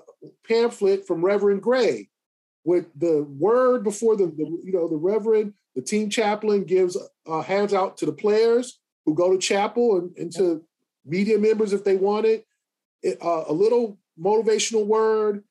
pamphlet 0.47 1.07
from 1.07 1.25
Reverend 1.25 1.62
Gray 1.62 2.09
with 2.64 2.87
the 2.97 3.25
word 3.39 3.85
before 3.85 4.16
the, 4.16 4.27
the, 4.27 4.45
you 4.64 4.72
know 4.72 4.89
the 4.89 4.97
Reverend, 4.97 5.55
the 5.75 5.83
team 5.83 6.11
chaplain 6.11 6.64
gives 6.64 6.97
uh, 7.27 7.43
hands 7.43 7.75
out 7.75 7.97
to 7.99 8.07
the 8.07 8.12
players 8.12 8.81
who 9.05 9.14
go 9.14 9.33
to 9.33 9.39
chapel 9.39 9.99
and, 9.99 10.16
and 10.16 10.33
to 10.33 10.64
media 11.05 11.39
members 11.39 11.72
if 11.72 11.85
they 11.85 11.97
want 11.97 12.27
it. 12.27 12.47
it 13.03 13.18
uh, 13.22 13.45
a 13.49 13.53
little 13.53 13.99
motivational 14.20 14.87
word, 14.87 15.45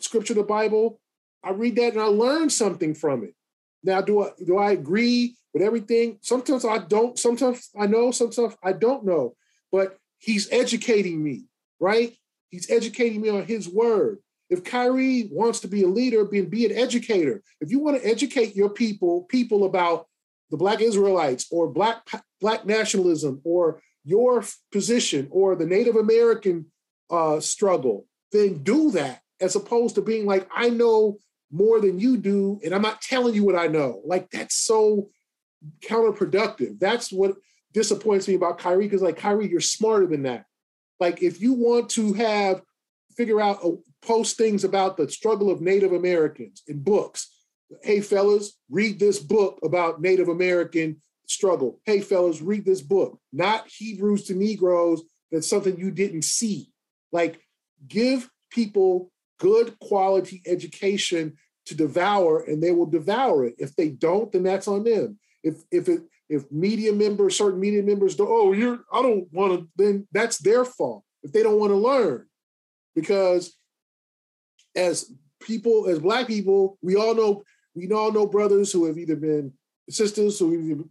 scripture, 0.00 0.34
of 0.34 0.38
the 0.38 0.44
Bible. 0.44 1.00
I 1.42 1.50
read 1.50 1.76
that 1.76 1.92
and 1.92 2.02
I 2.02 2.06
learn 2.06 2.50
something 2.50 2.94
from 2.94 3.24
it. 3.24 3.34
Now, 3.82 4.00
do 4.00 4.22
I 4.22 4.30
do 4.44 4.58
I 4.58 4.72
agree 4.72 5.36
with 5.54 5.62
everything? 5.62 6.18
Sometimes 6.22 6.64
I 6.64 6.78
don't. 6.78 7.18
Sometimes 7.18 7.70
I 7.78 7.86
know. 7.86 8.10
Sometimes 8.10 8.54
I 8.62 8.72
don't 8.72 9.04
know. 9.04 9.34
But 9.70 9.98
he's 10.18 10.50
educating 10.50 11.22
me, 11.22 11.44
right? 11.80 12.14
He's 12.50 12.70
educating 12.70 13.20
me 13.20 13.28
on 13.28 13.44
his 13.44 13.68
word. 13.68 14.18
If 14.50 14.64
Kyrie 14.64 15.28
wants 15.30 15.60
to 15.60 15.68
be 15.68 15.82
a 15.82 15.88
leader, 15.88 16.24
be, 16.24 16.40
be 16.40 16.64
an 16.64 16.76
educator. 16.76 17.42
If 17.60 17.70
you 17.70 17.80
want 17.80 18.00
to 18.00 18.08
educate 18.08 18.56
your 18.56 18.70
people, 18.70 19.24
people 19.24 19.64
about 19.64 20.06
the 20.50 20.56
Black 20.56 20.80
Israelites 20.80 21.46
or 21.50 21.68
Black 21.68 22.02
Black 22.40 22.64
nationalism 22.64 23.40
or 23.44 23.82
your 24.04 24.42
position 24.72 25.28
or 25.30 25.54
the 25.54 25.66
Native 25.66 25.96
American 25.96 26.66
uh, 27.10 27.40
struggle, 27.40 28.06
then 28.32 28.62
do 28.62 28.90
that 28.92 29.22
as 29.40 29.54
opposed 29.54 29.94
to 29.94 30.02
being 30.02 30.26
like, 30.26 30.48
I 30.54 30.70
know 30.70 31.18
more 31.50 31.80
than 31.80 31.98
you 31.98 32.16
do, 32.16 32.60
and 32.64 32.74
I'm 32.74 32.82
not 32.82 33.00
telling 33.00 33.34
you 33.34 33.44
what 33.44 33.56
I 33.56 33.66
know. 33.66 34.02
Like 34.04 34.30
that's 34.30 34.54
so 34.54 35.10
counterproductive. 35.80 36.78
That's 36.78 37.10
what 37.10 37.36
disappoints 37.72 38.28
me 38.28 38.34
about 38.34 38.58
Kyrie 38.58 38.86
because 38.86 39.02
like 39.02 39.16
Kyrie, 39.16 39.48
you're 39.48 39.60
smarter 39.60 40.06
than 40.06 40.22
that. 40.24 40.44
Like 41.00 41.22
if 41.22 41.40
you 41.40 41.54
want 41.54 41.90
to 41.90 42.12
have 42.14 42.62
figure 43.18 43.40
out 43.40 43.58
uh, 43.64 43.72
post 44.00 44.38
things 44.38 44.62
about 44.62 44.96
the 44.96 45.10
struggle 45.10 45.50
of 45.50 45.60
Native 45.60 45.92
Americans 45.92 46.62
in 46.68 46.78
books. 46.78 47.28
Hey 47.82 48.00
fellas, 48.00 48.56
read 48.70 48.98
this 48.98 49.18
book 49.18 49.58
about 49.64 50.00
Native 50.00 50.28
American 50.28 51.02
struggle. 51.26 51.80
Hey 51.84 52.00
fellas, 52.00 52.40
read 52.40 52.64
this 52.64 52.80
book. 52.80 53.18
Not 53.32 53.68
Hebrews 53.68 54.24
to 54.24 54.34
Negroes. 54.34 55.02
That's 55.32 55.50
something 55.50 55.78
you 55.78 55.90
didn't 55.90 56.22
see. 56.22 56.70
Like 57.12 57.40
give 57.86 58.30
people 58.50 59.10
good 59.38 59.78
quality 59.78 60.42
education 60.46 61.36
to 61.66 61.74
devour 61.74 62.44
and 62.44 62.62
they 62.62 62.72
will 62.72 62.86
devour 62.86 63.44
it. 63.44 63.54
If 63.58 63.76
they 63.76 63.90
don't, 63.90 64.32
then 64.32 64.42
that's 64.42 64.68
on 64.68 64.84
them. 64.84 65.18
If 65.42 65.62
if 65.70 65.88
it 65.88 66.02
if 66.28 66.50
media 66.52 66.92
members, 66.92 67.36
certain 67.36 67.60
media 67.60 67.82
members 67.82 68.16
do, 68.16 68.26
oh, 68.28 68.52
you're 68.52 68.80
I 68.92 69.02
don't 69.02 69.32
want 69.32 69.60
to, 69.60 69.68
then 69.76 70.06
that's 70.12 70.38
their 70.38 70.64
fault. 70.64 71.04
If 71.22 71.32
they 71.32 71.42
don't 71.42 71.58
want 71.58 71.70
to 71.70 71.76
learn. 71.76 72.26
Because 72.94 73.54
as 74.76 75.10
people, 75.40 75.88
as 75.88 75.98
black 75.98 76.26
people, 76.26 76.78
we 76.82 76.96
all 76.96 77.14
know, 77.14 77.42
we 77.74 77.90
all 77.92 78.12
know 78.12 78.26
brothers 78.26 78.72
who 78.72 78.86
have 78.86 78.98
either 78.98 79.16
been 79.16 79.52
sisters 79.88 80.38
who 80.38 80.88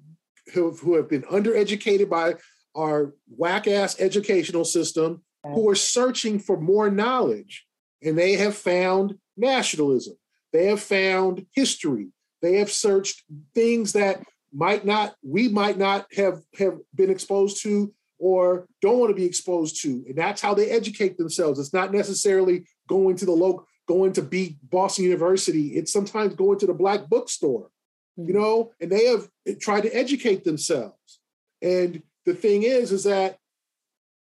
have, 0.53 0.79
who 0.79 0.95
have 0.95 1.09
been 1.09 1.23
undereducated 1.23 2.09
by 2.09 2.35
our 2.75 3.13
whack 3.29 3.67
ass 3.67 3.99
educational 3.99 4.65
system, 4.65 5.23
who 5.43 5.69
are 5.69 5.75
searching 5.75 6.39
for 6.39 6.59
more 6.59 6.89
knowledge 6.89 7.66
and 8.03 8.17
they 8.17 8.33
have 8.33 8.55
found 8.55 9.17
nationalism. 9.35 10.17
They 10.53 10.67
have 10.67 10.81
found 10.81 11.45
history. 11.51 12.09
They 12.41 12.57
have 12.57 12.71
searched 12.71 13.23
things 13.53 13.93
that 13.93 14.21
might 14.53 14.85
not 14.85 15.15
we 15.23 15.47
might 15.47 15.77
not 15.77 16.07
have 16.15 16.41
have 16.57 16.77
been 16.95 17.09
exposed 17.09 17.61
to 17.63 17.93
or 18.19 18.67
don't 18.81 18.99
want 18.99 19.09
to 19.09 19.15
be 19.15 19.25
exposed 19.25 19.81
to 19.81 20.03
and 20.07 20.15
that's 20.15 20.41
how 20.41 20.53
they 20.53 20.69
educate 20.71 21.17
themselves 21.17 21.59
it's 21.59 21.73
not 21.73 21.93
necessarily 21.93 22.65
going 22.87 23.15
to 23.15 23.25
the 23.25 23.31
local 23.31 23.67
going 23.87 24.13
to 24.13 24.21
be 24.21 24.57
boston 24.69 25.03
university 25.03 25.75
it's 25.75 25.91
sometimes 25.91 26.33
going 26.33 26.57
to 26.57 26.65
the 26.65 26.73
black 26.73 27.07
bookstore 27.09 27.69
you 28.15 28.25
hmm. 28.25 28.39
know 28.39 28.71
and 28.79 28.91
they 28.91 29.05
have 29.05 29.29
tried 29.59 29.81
to 29.81 29.95
educate 29.95 30.43
themselves 30.43 31.19
and 31.61 32.01
the 32.25 32.33
thing 32.33 32.63
is 32.63 32.91
is 32.91 33.03
that 33.03 33.37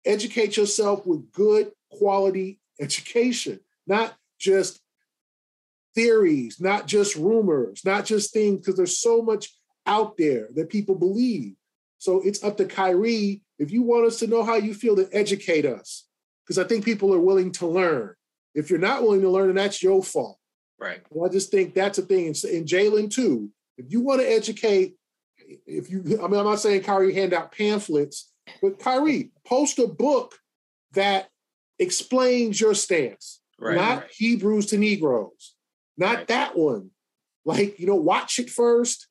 educate 0.05 0.57
yourself 0.57 1.05
with 1.05 1.31
good 1.31 1.71
quality 1.91 2.59
education 2.79 3.59
not 3.87 4.15
just 4.39 4.81
theories, 5.93 6.59
not 6.59 6.87
just 6.87 7.15
rumors, 7.15 7.83
not 7.85 8.05
just 8.05 8.33
things, 8.33 8.59
because 8.59 8.75
there's 8.75 8.99
so 8.99 9.21
much 9.21 9.53
out 9.85 10.17
there 10.17 10.49
that 10.55 10.69
people 10.69 10.95
believe. 10.95 11.55
So 11.97 12.21
it's 12.23 12.43
up 12.43 12.57
to 12.57 12.65
Kyrie. 12.65 13.41
If 13.57 13.71
you 13.71 13.81
want 13.81 14.05
us 14.05 14.19
to 14.19 14.27
know 14.27 14.43
how 14.43 14.55
you 14.55 14.73
feel, 14.73 14.95
to 14.97 15.07
educate 15.13 15.65
us, 15.65 16.07
because 16.43 16.57
I 16.57 16.67
think 16.67 16.85
people 16.85 17.13
are 17.13 17.19
willing 17.19 17.51
to 17.53 17.67
learn. 17.67 18.13
If 18.53 18.69
you're 18.69 18.79
not 18.79 19.01
willing 19.01 19.21
to 19.21 19.29
learn, 19.29 19.47
then 19.47 19.55
that's 19.55 19.81
your 19.81 20.03
fault. 20.03 20.37
Right. 20.77 21.01
I 21.23 21.29
just 21.29 21.51
think 21.51 21.73
that's 21.73 21.97
a 21.97 22.01
thing. 22.01 22.27
And, 22.27 22.43
and 22.43 22.67
Jaylen 22.67 23.09
too. 23.09 23.49
If 23.77 23.91
you 23.91 24.01
want 24.01 24.21
to 24.21 24.27
educate, 24.27 24.95
if 25.65 25.89
you, 25.89 26.01
I 26.21 26.27
mean, 26.27 26.39
I'm 26.39 26.45
not 26.45 26.59
saying 26.59 26.83
Kyrie 26.83 27.13
hand 27.13 27.33
out 27.33 27.51
pamphlets, 27.51 28.31
but 28.61 28.79
Kyrie 28.79 29.31
post 29.45 29.79
a 29.79 29.87
book 29.87 30.39
that 30.93 31.29
explains 31.79 32.59
your 32.59 32.73
stance 32.73 33.41
right, 33.59 33.75
not 33.75 33.97
right. 34.01 34.11
Hebrews 34.11 34.67
to 34.67 34.77
Negroes, 34.77 35.55
not 35.97 36.15
right. 36.15 36.27
that 36.27 36.57
one. 36.57 36.91
Like, 37.45 37.79
you 37.79 37.85
know, 37.85 37.95
watch 37.95 38.39
it 38.39 38.49
first. 38.49 39.07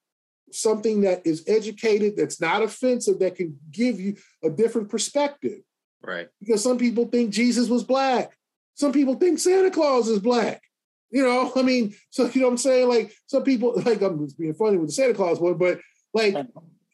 Something 0.52 1.00
that 1.02 1.26
is 1.26 1.44
educated, 1.46 2.16
that's 2.16 2.40
not 2.40 2.62
offensive, 2.62 3.18
that 3.20 3.36
can 3.36 3.58
give 3.70 3.98
you 4.00 4.16
a 4.42 4.50
different 4.50 4.88
perspective. 4.88 5.60
Right. 6.02 6.28
Because 6.40 6.62
some 6.62 6.78
people 6.78 7.06
think 7.06 7.32
Jesus 7.32 7.68
was 7.68 7.82
black. 7.82 8.36
Some 8.74 8.92
people 8.92 9.14
think 9.14 9.38
Santa 9.38 9.70
Claus 9.70 10.08
is 10.08 10.18
black. 10.18 10.62
You 11.10 11.22
know, 11.22 11.52
I 11.56 11.62
mean, 11.62 11.94
so 12.10 12.30
you 12.32 12.40
know 12.40 12.48
what 12.48 12.52
I'm 12.52 12.58
saying? 12.58 12.88
Like 12.88 13.14
some 13.26 13.42
people, 13.42 13.74
like 13.86 14.02
I'm 14.02 14.24
just 14.24 14.38
being 14.38 14.54
funny 14.54 14.76
with 14.76 14.88
the 14.88 14.92
Santa 14.92 15.14
Claus 15.14 15.40
one, 15.40 15.58
but 15.58 15.80
like 16.12 16.36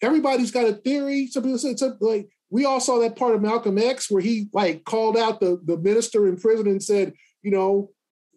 everybody's 0.03 0.51
got 0.51 0.69
a 0.69 0.75
theory. 0.75 1.27
Some 1.27 1.43
people 1.43 1.59
say, 1.59 1.77
some, 1.77 1.97
like 2.01 2.29
we 2.51 2.65
all 2.65 2.81
saw 2.81 2.99
that 3.01 3.17
part 3.17 3.35
of 3.35 3.43
Malcolm 3.43 3.79
X 3.79 4.11
where 4.11 4.23
he 4.23 4.49
like 4.53 4.85
called 4.85 5.17
out 5.17 5.41
the, 5.41 5.61
the 5.65 5.77
minister 5.79 6.29
in 6.29 6.37
prison 6.37 6.67
and 6.67 6.83
said, 6.83 7.15
you 7.43 7.51
know, 7.51 7.91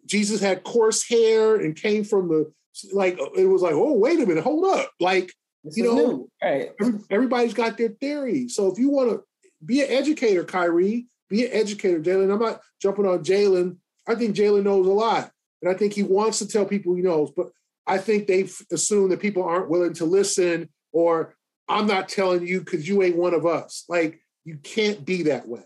Jesus 0.06 0.40
had 0.40 0.64
coarse 0.64 1.06
hair 1.08 1.56
and 1.56 1.76
came 1.76 2.04
from 2.04 2.28
the 2.28 2.52
like 2.92 3.18
it 3.36 3.46
was 3.46 3.62
like, 3.62 3.74
oh, 3.74 3.92
wait 3.92 4.20
a 4.20 4.26
minute, 4.26 4.44
hold 4.44 4.64
up. 4.64 4.90
Like, 5.00 5.32
this 5.62 5.76
you 5.76 5.84
know, 5.84 6.28
right. 6.42 6.72
every, 6.80 6.98
everybody's 7.10 7.54
got 7.54 7.78
their 7.78 7.90
theory. 7.90 8.48
So 8.48 8.70
if 8.70 8.78
you 8.78 8.90
want 8.90 9.10
to 9.10 9.22
be 9.64 9.82
an 9.82 9.90
educator, 9.90 10.44
Kyrie, 10.44 11.06
be 11.28 11.46
an 11.46 11.52
educator, 11.52 12.00
Jaylen. 12.00 12.32
I'm 12.32 12.40
not 12.40 12.60
jumping 12.82 13.06
on 13.06 13.24
Jaylen. 13.24 13.76
I 14.06 14.14
think 14.14 14.36
Jaylen 14.36 14.64
knows 14.64 14.86
a 14.86 14.90
lot. 14.90 15.30
And 15.62 15.74
I 15.74 15.76
think 15.76 15.94
he 15.94 16.02
wants 16.02 16.38
to 16.40 16.48
tell 16.48 16.66
people 16.66 16.94
he 16.94 17.02
knows, 17.02 17.30
but 17.34 17.50
I 17.86 17.98
think 17.98 18.26
they've 18.26 18.54
assumed 18.70 19.12
that 19.12 19.20
people 19.20 19.42
aren't 19.42 19.70
willing 19.70 19.94
to 19.94 20.04
listen 20.04 20.68
or 20.92 21.34
I'm 21.68 21.86
not 21.86 22.08
telling 22.08 22.46
you 22.46 22.60
because 22.60 22.86
you 22.86 23.02
ain't 23.02 23.16
one 23.16 23.32
of 23.32 23.46
us. 23.46 23.84
Like 23.88 24.20
you 24.44 24.58
can't 24.58 25.04
be 25.04 25.24
that 25.24 25.48
way. 25.48 25.64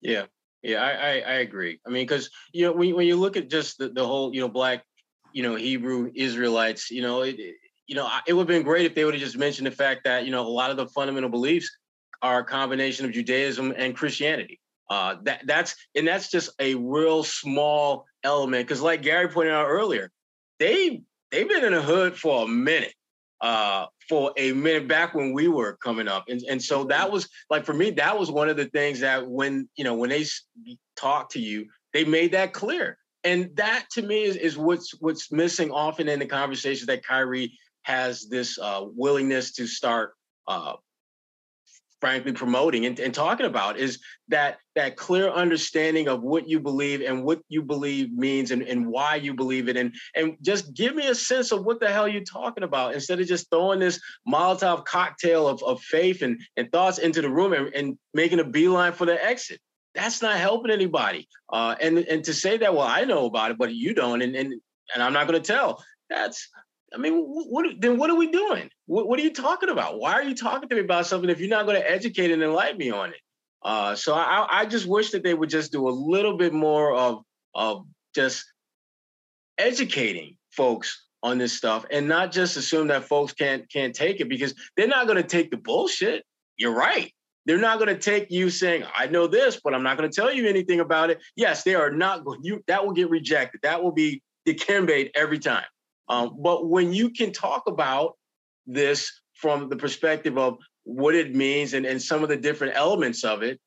Yeah. 0.00 0.26
Yeah, 0.62 0.82
I, 0.82 0.90
I, 0.90 1.12
I 1.18 1.34
agree. 1.40 1.80
I 1.86 1.90
mean, 1.90 2.06
because 2.06 2.30
you 2.52 2.64
know 2.64 2.72
when 2.72 2.94
when 2.94 3.06
you 3.06 3.16
look 3.16 3.36
at 3.36 3.48
just 3.48 3.78
the, 3.78 3.88
the 3.88 4.06
whole 4.06 4.34
you 4.34 4.40
know 4.40 4.48
black, 4.48 4.84
you 5.32 5.42
know 5.42 5.54
Hebrew 5.54 6.10
Israelites, 6.14 6.90
you 6.90 7.02
know 7.02 7.22
it, 7.22 7.36
you 7.86 7.94
know 7.94 8.08
it 8.26 8.32
would 8.32 8.42
have 8.42 8.48
been 8.48 8.62
great 8.62 8.86
if 8.86 8.94
they 8.94 9.04
would 9.04 9.14
have 9.14 9.22
just 9.22 9.36
mentioned 9.36 9.66
the 9.66 9.70
fact 9.70 10.04
that 10.04 10.24
you 10.24 10.32
know 10.32 10.46
a 10.46 10.48
lot 10.48 10.70
of 10.70 10.76
the 10.76 10.86
fundamental 10.88 11.30
beliefs 11.30 11.70
are 12.22 12.40
a 12.40 12.44
combination 12.44 13.06
of 13.06 13.12
Judaism 13.12 13.72
and 13.76 13.96
Christianity. 13.96 14.60
Uh, 14.90 15.16
that 15.24 15.42
that's 15.46 15.76
and 15.94 16.06
that's 16.06 16.30
just 16.30 16.50
a 16.58 16.74
real 16.74 17.22
small 17.22 18.06
element 18.24 18.66
because, 18.66 18.80
like 18.80 19.02
Gary 19.02 19.28
pointed 19.28 19.52
out 19.52 19.66
earlier, 19.66 20.10
they 20.58 21.02
they've 21.30 21.48
been 21.48 21.64
in 21.64 21.72
the 21.72 21.82
hood 21.82 22.16
for 22.16 22.44
a 22.44 22.48
minute 22.48 22.94
uh, 23.40 23.86
for 24.08 24.32
a 24.36 24.52
minute 24.52 24.88
back 24.88 25.14
when 25.14 25.32
we 25.32 25.48
were 25.48 25.76
coming 25.82 26.08
up. 26.08 26.24
And, 26.28 26.42
and 26.48 26.62
so 26.62 26.84
that 26.84 27.10
was 27.10 27.28
like, 27.50 27.64
for 27.64 27.74
me, 27.74 27.90
that 27.92 28.18
was 28.18 28.30
one 28.30 28.48
of 28.48 28.56
the 28.56 28.66
things 28.66 29.00
that 29.00 29.26
when, 29.28 29.68
you 29.76 29.84
know, 29.84 29.94
when 29.94 30.10
they 30.10 30.24
talk 30.96 31.30
to 31.30 31.40
you, 31.40 31.66
they 31.92 32.04
made 32.04 32.32
that 32.32 32.52
clear. 32.52 32.98
And 33.24 33.50
that 33.56 33.86
to 33.92 34.02
me 34.02 34.24
is, 34.24 34.36
is 34.36 34.56
what's, 34.56 34.94
what's 35.00 35.32
missing 35.32 35.70
often 35.70 36.08
in 36.08 36.18
the 36.18 36.26
conversations 36.26 36.86
that 36.86 37.04
Kyrie 37.04 37.58
has 37.82 38.28
this 38.28 38.58
uh, 38.58 38.84
willingness 38.84 39.52
to 39.52 39.66
start 39.66 40.14
uh, 40.48 40.74
frankly 42.06 42.30
promoting 42.30 42.86
and, 42.86 43.00
and, 43.00 43.12
talking 43.12 43.46
about 43.46 43.76
is 43.76 43.98
that 44.28 44.58
that 44.76 44.94
clear 44.94 45.28
understanding 45.28 46.06
of 46.06 46.22
what 46.22 46.48
you 46.48 46.60
believe 46.60 47.00
and 47.00 47.24
what 47.24 47.40
you 47.48 47.60
believe 47.60 48.12
means 48.12 48.52
and, 48.52 48.62
and 48.62 48.86
why 48.86 49.16
you 49.16 49.34
believe 49.34 49.68
it. 49.68 49.76
And 49.76 49.92
and 50.14 50.36
just 50.40 50.72
give 50.72 50.94
me 50.94 51.08
a 51.08 51.16
sense 51.16 51.50
of 51.50 51.64
what 51.64 51.80
the 51.80 51.88
hell 51.88 52.06
you're 52.06 52.22
talking 52.22 52.62
about 52.62 52.94
instead 52.94 53.18
of 53.18 53.26
just 53.26 53.50
throwing 53.50 53.80
this 53.80 53.98
molotov 54.28 54.84
cocktail 54.84 55.48
of, 55.48 55.60
of 55.64 55.82
faith 55.82 56.22
and, 56.22 56.40
and 56.56 56.70
thoughts 56.70 56.98
into 56.98 57.22
the 57.22 57.28
room 57.28 57.52
and, 57.52 57.74
and 57.74 57.98
making 58.14 58.38
a 58.38 58.44
beeline 58.44 58.92
for 58.92 59.04
the 59.04 59.24
exit. 59.24 59.58
That's 59.96 60.22
not 60.22 60.36
helping 60.36 60.70
anybody. 60.70 61.26
Uh, 61.52 61.74
and 61.80 61.98
and 61.98 62.22
to 62.22 62.32
say 62.32 62.56
that 62.58 62.72
well 62.72 62.86
i 62.86 63.02
know 63.02 63.24
about 63.24 63.50
it 63.50 63.58
but 63.58 63.74
you 63.74 63.94
don't. 63.94 64.22
And 64.22 64.36
and, 64.36 64.52
and 64.94 65.02
i'm 65.02 65.12
not 65.12 65.26
going 65.26 65.42
to 65.42 65.52
tell. 65.52 65.82
That's 66.08 66.48
I 66.94 66.98
mean, 66.98 67.14
what, 67.24 67.66
then 67.80 67.98
what 67.98 68.10
are 68.10 68.16
we 68.16 68.30
doing? 68.30 68.70
What, 68.86 69.08
what, 69.08 69.18
are 69.18 69.22
you 69.22 69.32
talking 69.32 69.70
about? 69.70 69.98
Why 69.98 70.12
are 70.12 70.22
you 70.22 70.34
talking 70.34 70.68
to 70.68 70.74
me 70.74 70.82
about 70.82 71.06
something 71.06 71.28
if 71.28 71.40
you're 71.40 71.48
not 71.48 71.66
going 71.66 71.80
to 71.80 71.90
educate 71.90 72.30
and 72.30 72.42
enlighten 72.42 72.78
me 72.78 72.90
on 72.90 73.10
it? 73.10 73.20
Uh, 73.62 73.96
so 73.96 74.14
I, 74.14 74.46
I 74.48 74.66
just 74.66 74.86
wish 74.86 75.10
that 75.10 75.24
they 75.24 75.34
would 75.34 75.50
just 75.50 75.72
do 75.72 75.88
a 75.88 75.90
little 75.90 76.36
bit 76.36 76.52
more 76.52 76.94
of 76.94 77.22
of 77.54 77.86
just 78.14 78.44
educating 79.58 80.36
folks 80.52 81.06
on 81.22 81.38
this 81.38 81.56
stuff 81.56 81.84
and 81.90 82.06
not 82.06 82.30
just 82.30 82.56
assume 82.56 82.88
that 82.88 83.04
folks 83.04 83.32
can't 83.32 83.68
can't 83.70 83.94
take 83.94 84.20
it 84.20 84.28
because 84.28 84.54
they're 84.76 84.86
not 84.86 85.06
going 85.06 85.20
to 85.20 85.28
take 85.28 85.50
the 85.50 85.56
bullshit. 85.56 86.24
You're 86.56 86.74
right. 86.74 87.12
They're 87.46 87.58
not 87.58 87.78
going 87.78 87.88
to 87.88 88.00
take 88.00 88.30
you 88.30 88.50
saying, 88.50 88.84
"I 88.94 89.06
know 89.06 89.26
this, 89.26 89.60
but 89.62 89.74
I'm 89.74 89.82
not 89.82 89.96
going 89.96 90.08
to 90.08 90.14
tell 90.14 90.32
you 90.32 90.46
anything 90.46 90.80
about 90.80 91.10
it." 91.10 91.20
Yes, 91.34 91.64
they 91.64 91.74
are 91.74 91.90
not 91.90 92.24
going. 92.24 92.40
You 92.44 92.62
that 92.68 92.84
will 92.84 92.92
get 92.92 93.10
rejected. 93.10 93.60
That 93.62 93.82
will 93.82 93.92
be 93.92 94.22
the 94.44 95.10
every 95.16 95.40
time. 95.40 95.64
Um, 96.08 96.36
but 96.38 96.68
when 96.68 96.92
you 96.92 97.10
can 97.10 97.32
talk 97.32 97.64
about 97.66 98.14
this 98.66 99.20
from 99.34 99.68
the 99.68 99.76
perspective 99.76 100.38
of 100.38 100.58
what 100.84 101.14
it 101.14 101.34
means 101.34 101.74
and, 101.74 101.84
and 101.84 102.00
some 102.00 102.22
of 102.22 102.28
the 102.28 102.36
different 102.36 102.76
elements 102.76 103.24
of 103.24 103.42
it, 103.42 103.60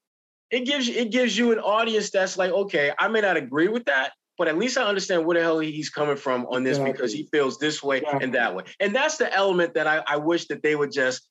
it 0.52 0.66
gives 0.66 0.88
you 0.88 0.96
it 0.96 1.12
gives 1.12 1.38
you 1.38 1.52
an 1.52 1.60
audience 1.60 2.10
that's 2.10 2.38
like, 2.38 2.52
okay, 2.52 2.92
I 2.98 3.08
may 3.08 3.22
not 3.22 3.38
agree 3.38 3.68
with 3.68 3.86
that, 3.86 4.14
but 4.38 4.48
at 4.48 4.58
least 4.58 4.78
I 4.78 4.84
understand 4.84 5.26
where 5.26 5.38
the 5.38 5.44
hell 5.44 5.60
he's 5.60 5.90
coming 5.90 6.16
from 6.16 6.48
on 6.48 6.64
this 6.64 6.78
exactly. 6.78 6.92
because 6.94 7.14
he 7.14 7.30
feels 7.32 7.60
this 7.60 7.84
way 7.84 7.98
exactly. 7.98 8.24
and 8.24 8.34
that 8.36 8.56
way. 8.56 8.64
And 8.80 8.96
that's 8.96 9.18
the 9.18 9.32
element 9.34 9.76
that 9.76 9.86
I, 9.86 10.02
I 10.08 10.18
wish 10.18 10.48
that 10.48 10.64
they 10.64 10.76
would 10.76 10.92
just 10.92 11.28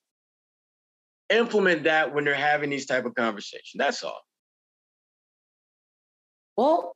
implement 1.29 1.83
that 1.83 2.13
when 2.13 2.23
they're 2.23 2.33
having 2.33 2.69
these 2.69 2.85
type 2.85 3.05
of 3.05 3.15
conversations. 3.15 3.73
That's 3.75 4.03
all. 4.03 4.21
Well, 6.55 6.95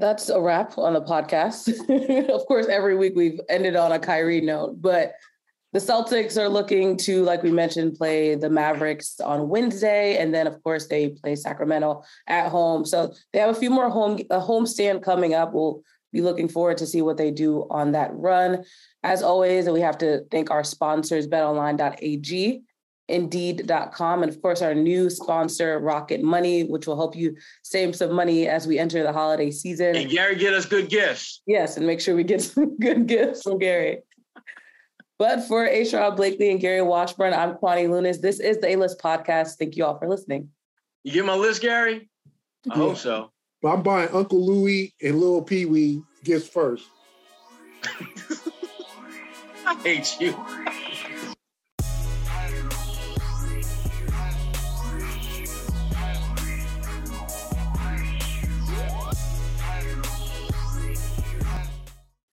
that's 0.00 0.28
a 0.28 0.40
wrap 0.40 0.78
on 0.78 0.94
the 0.94 1.02
podcast. 1.02 1.68
of 2.28 2.46
course, 2.46 2.66
every 2.66 2.96
week 2.96 3.12
we've 3.14 3.40
ended 3.48 3.76
on 3.76 3.92
a 3.92 3.98
Kyrie 3.98 4.40
note, 4.40 4.80
but 4.80 5.14
the 5.72 5.78
Celtics 5.78 6.36
are 6.36 6.48
looking 6.48 6.96
to, 6.98 7.22
like 7.22 7.42
we 7.42 7.52
mentioned, 7.52 7.94
play 7.96 8.34
the 8.34 8.50
Mavericks 8.50 9.20
on 9.20 9.48
Wednesday, 9.48 10.16
and 10.16 10.34
then 10.34 10.46
of 10.46 10.60
course 10.64 10.88
they 10.88 11.10
play 11.10 11.36
Sacramento 11.36 12.02
at 12.26 12.48
home. 12.48 12.84
So 12.84 13.14
they 13.32 13.38
have 13.38 13.50
a 13.50 13.58
few 13.58 13.70
more 13.70 13.88
home 13.88 14.20
a 14.30 14.40
home 14.40 14.66
stand 14.66 15.04
coming 15.04 15.34
up. 15.34 15.52
We'll 15.52 15.82
be 16.12 16.22
looking 16.22 16.48
forward 16.48 16.78
to 16.78 16.86
see 16.86 17.02
what 17.02 17.16
they 17.16 17.30
do 17.30 17.68
on 17.70 17.92
that 17.92 18.10
run. 18.14 18.64
As 19.04 19.22
always, 19.22 19.66
and 19.66 19.74
we 19.74 19.80
have 19.80 19.98
to 19.98 20.24
thank 20.32 20.50
our 20.50 20.64
sponsors, 20.64 21.28
BetOnline.ag 21.28 22.62
indeed.com 23.10 24.22
and 24.22 24.30
of 24.30 24.40
course 24.40 24.62
our 24.62 24.74
new 24.74 25.10
sponsor 25.10 25.78
rocket 25.78 26.22
money 26.22 26.64
which 26.64 26.86
will 26.86 26.96
help 26.96 27.16
you 27.16 27.36
save 27.62 27.94
some 27.94 28.12
money 28.12 28.46
as 28.46 28.66
we 28.66 28.78
enter 28.78 29.02
the 29.02 29.12
holiday 29.12 29.50
season 29.50 29.96
and 29.96 30.10
gary 30.10 30.36
get 30.36 30.54
us 30.54 30.64
good 30.64 30.88
gifts 30.88 31.42
yes 31.46 31.76
and 31.76 31.86
make 31.86 32.00
sure 32.00 32.14
we 32.14 32.24
get 32.24 32.40
some 32.42 32.76
good 32.78 33.06
gifts 33.06 33.42
from 33.42 33.58
gary 33.58 33.98
but 35.18 35.46
for 35.46 35.66
A. 35.66 35.82
Sherrod 35.82 36.16
Blakely 36.16 36.50
and 36.50 36.58
Gary 36.58 36.80
Washburn, 36.80 37.34
I'm 37.34 37.52
Kwani 37.56 37.86
Lunis. 37.86 38.22
This 38.22 38.40
is 38.40 38.56
the 38.56 38.70
A-List 38.70 38.98
Podcast. 39.02 39.58
Thank 39.58 39.76
you 39.76 39.84
all 39.84 39.98
for 39.98 40.08
listening. 40.08 40.48
You 41.04 41.12
get 41.12 41.26
my 41.26 41.34
list, 41.34 41.60
Gary? 41.60 42.08
I 42.70 42.74
yeah. 42.74 42.74
hope 42.74 42.96
so. 42.96 43.30
But 43.60 43.68
I'm 43.68 43.82
buying 43.82 44.08
Uncle 44.14 44.42
Louie 44.42 44.94
and 45.02 45.20
Little 45.20 45.42
Pee 45.42 45.66
Wee 45.66 46.02
gifts 46.24 46.48
first. 46.48 46.86
I 49.66 49.74
hate 49.84 50.18
you. 50.18 50.34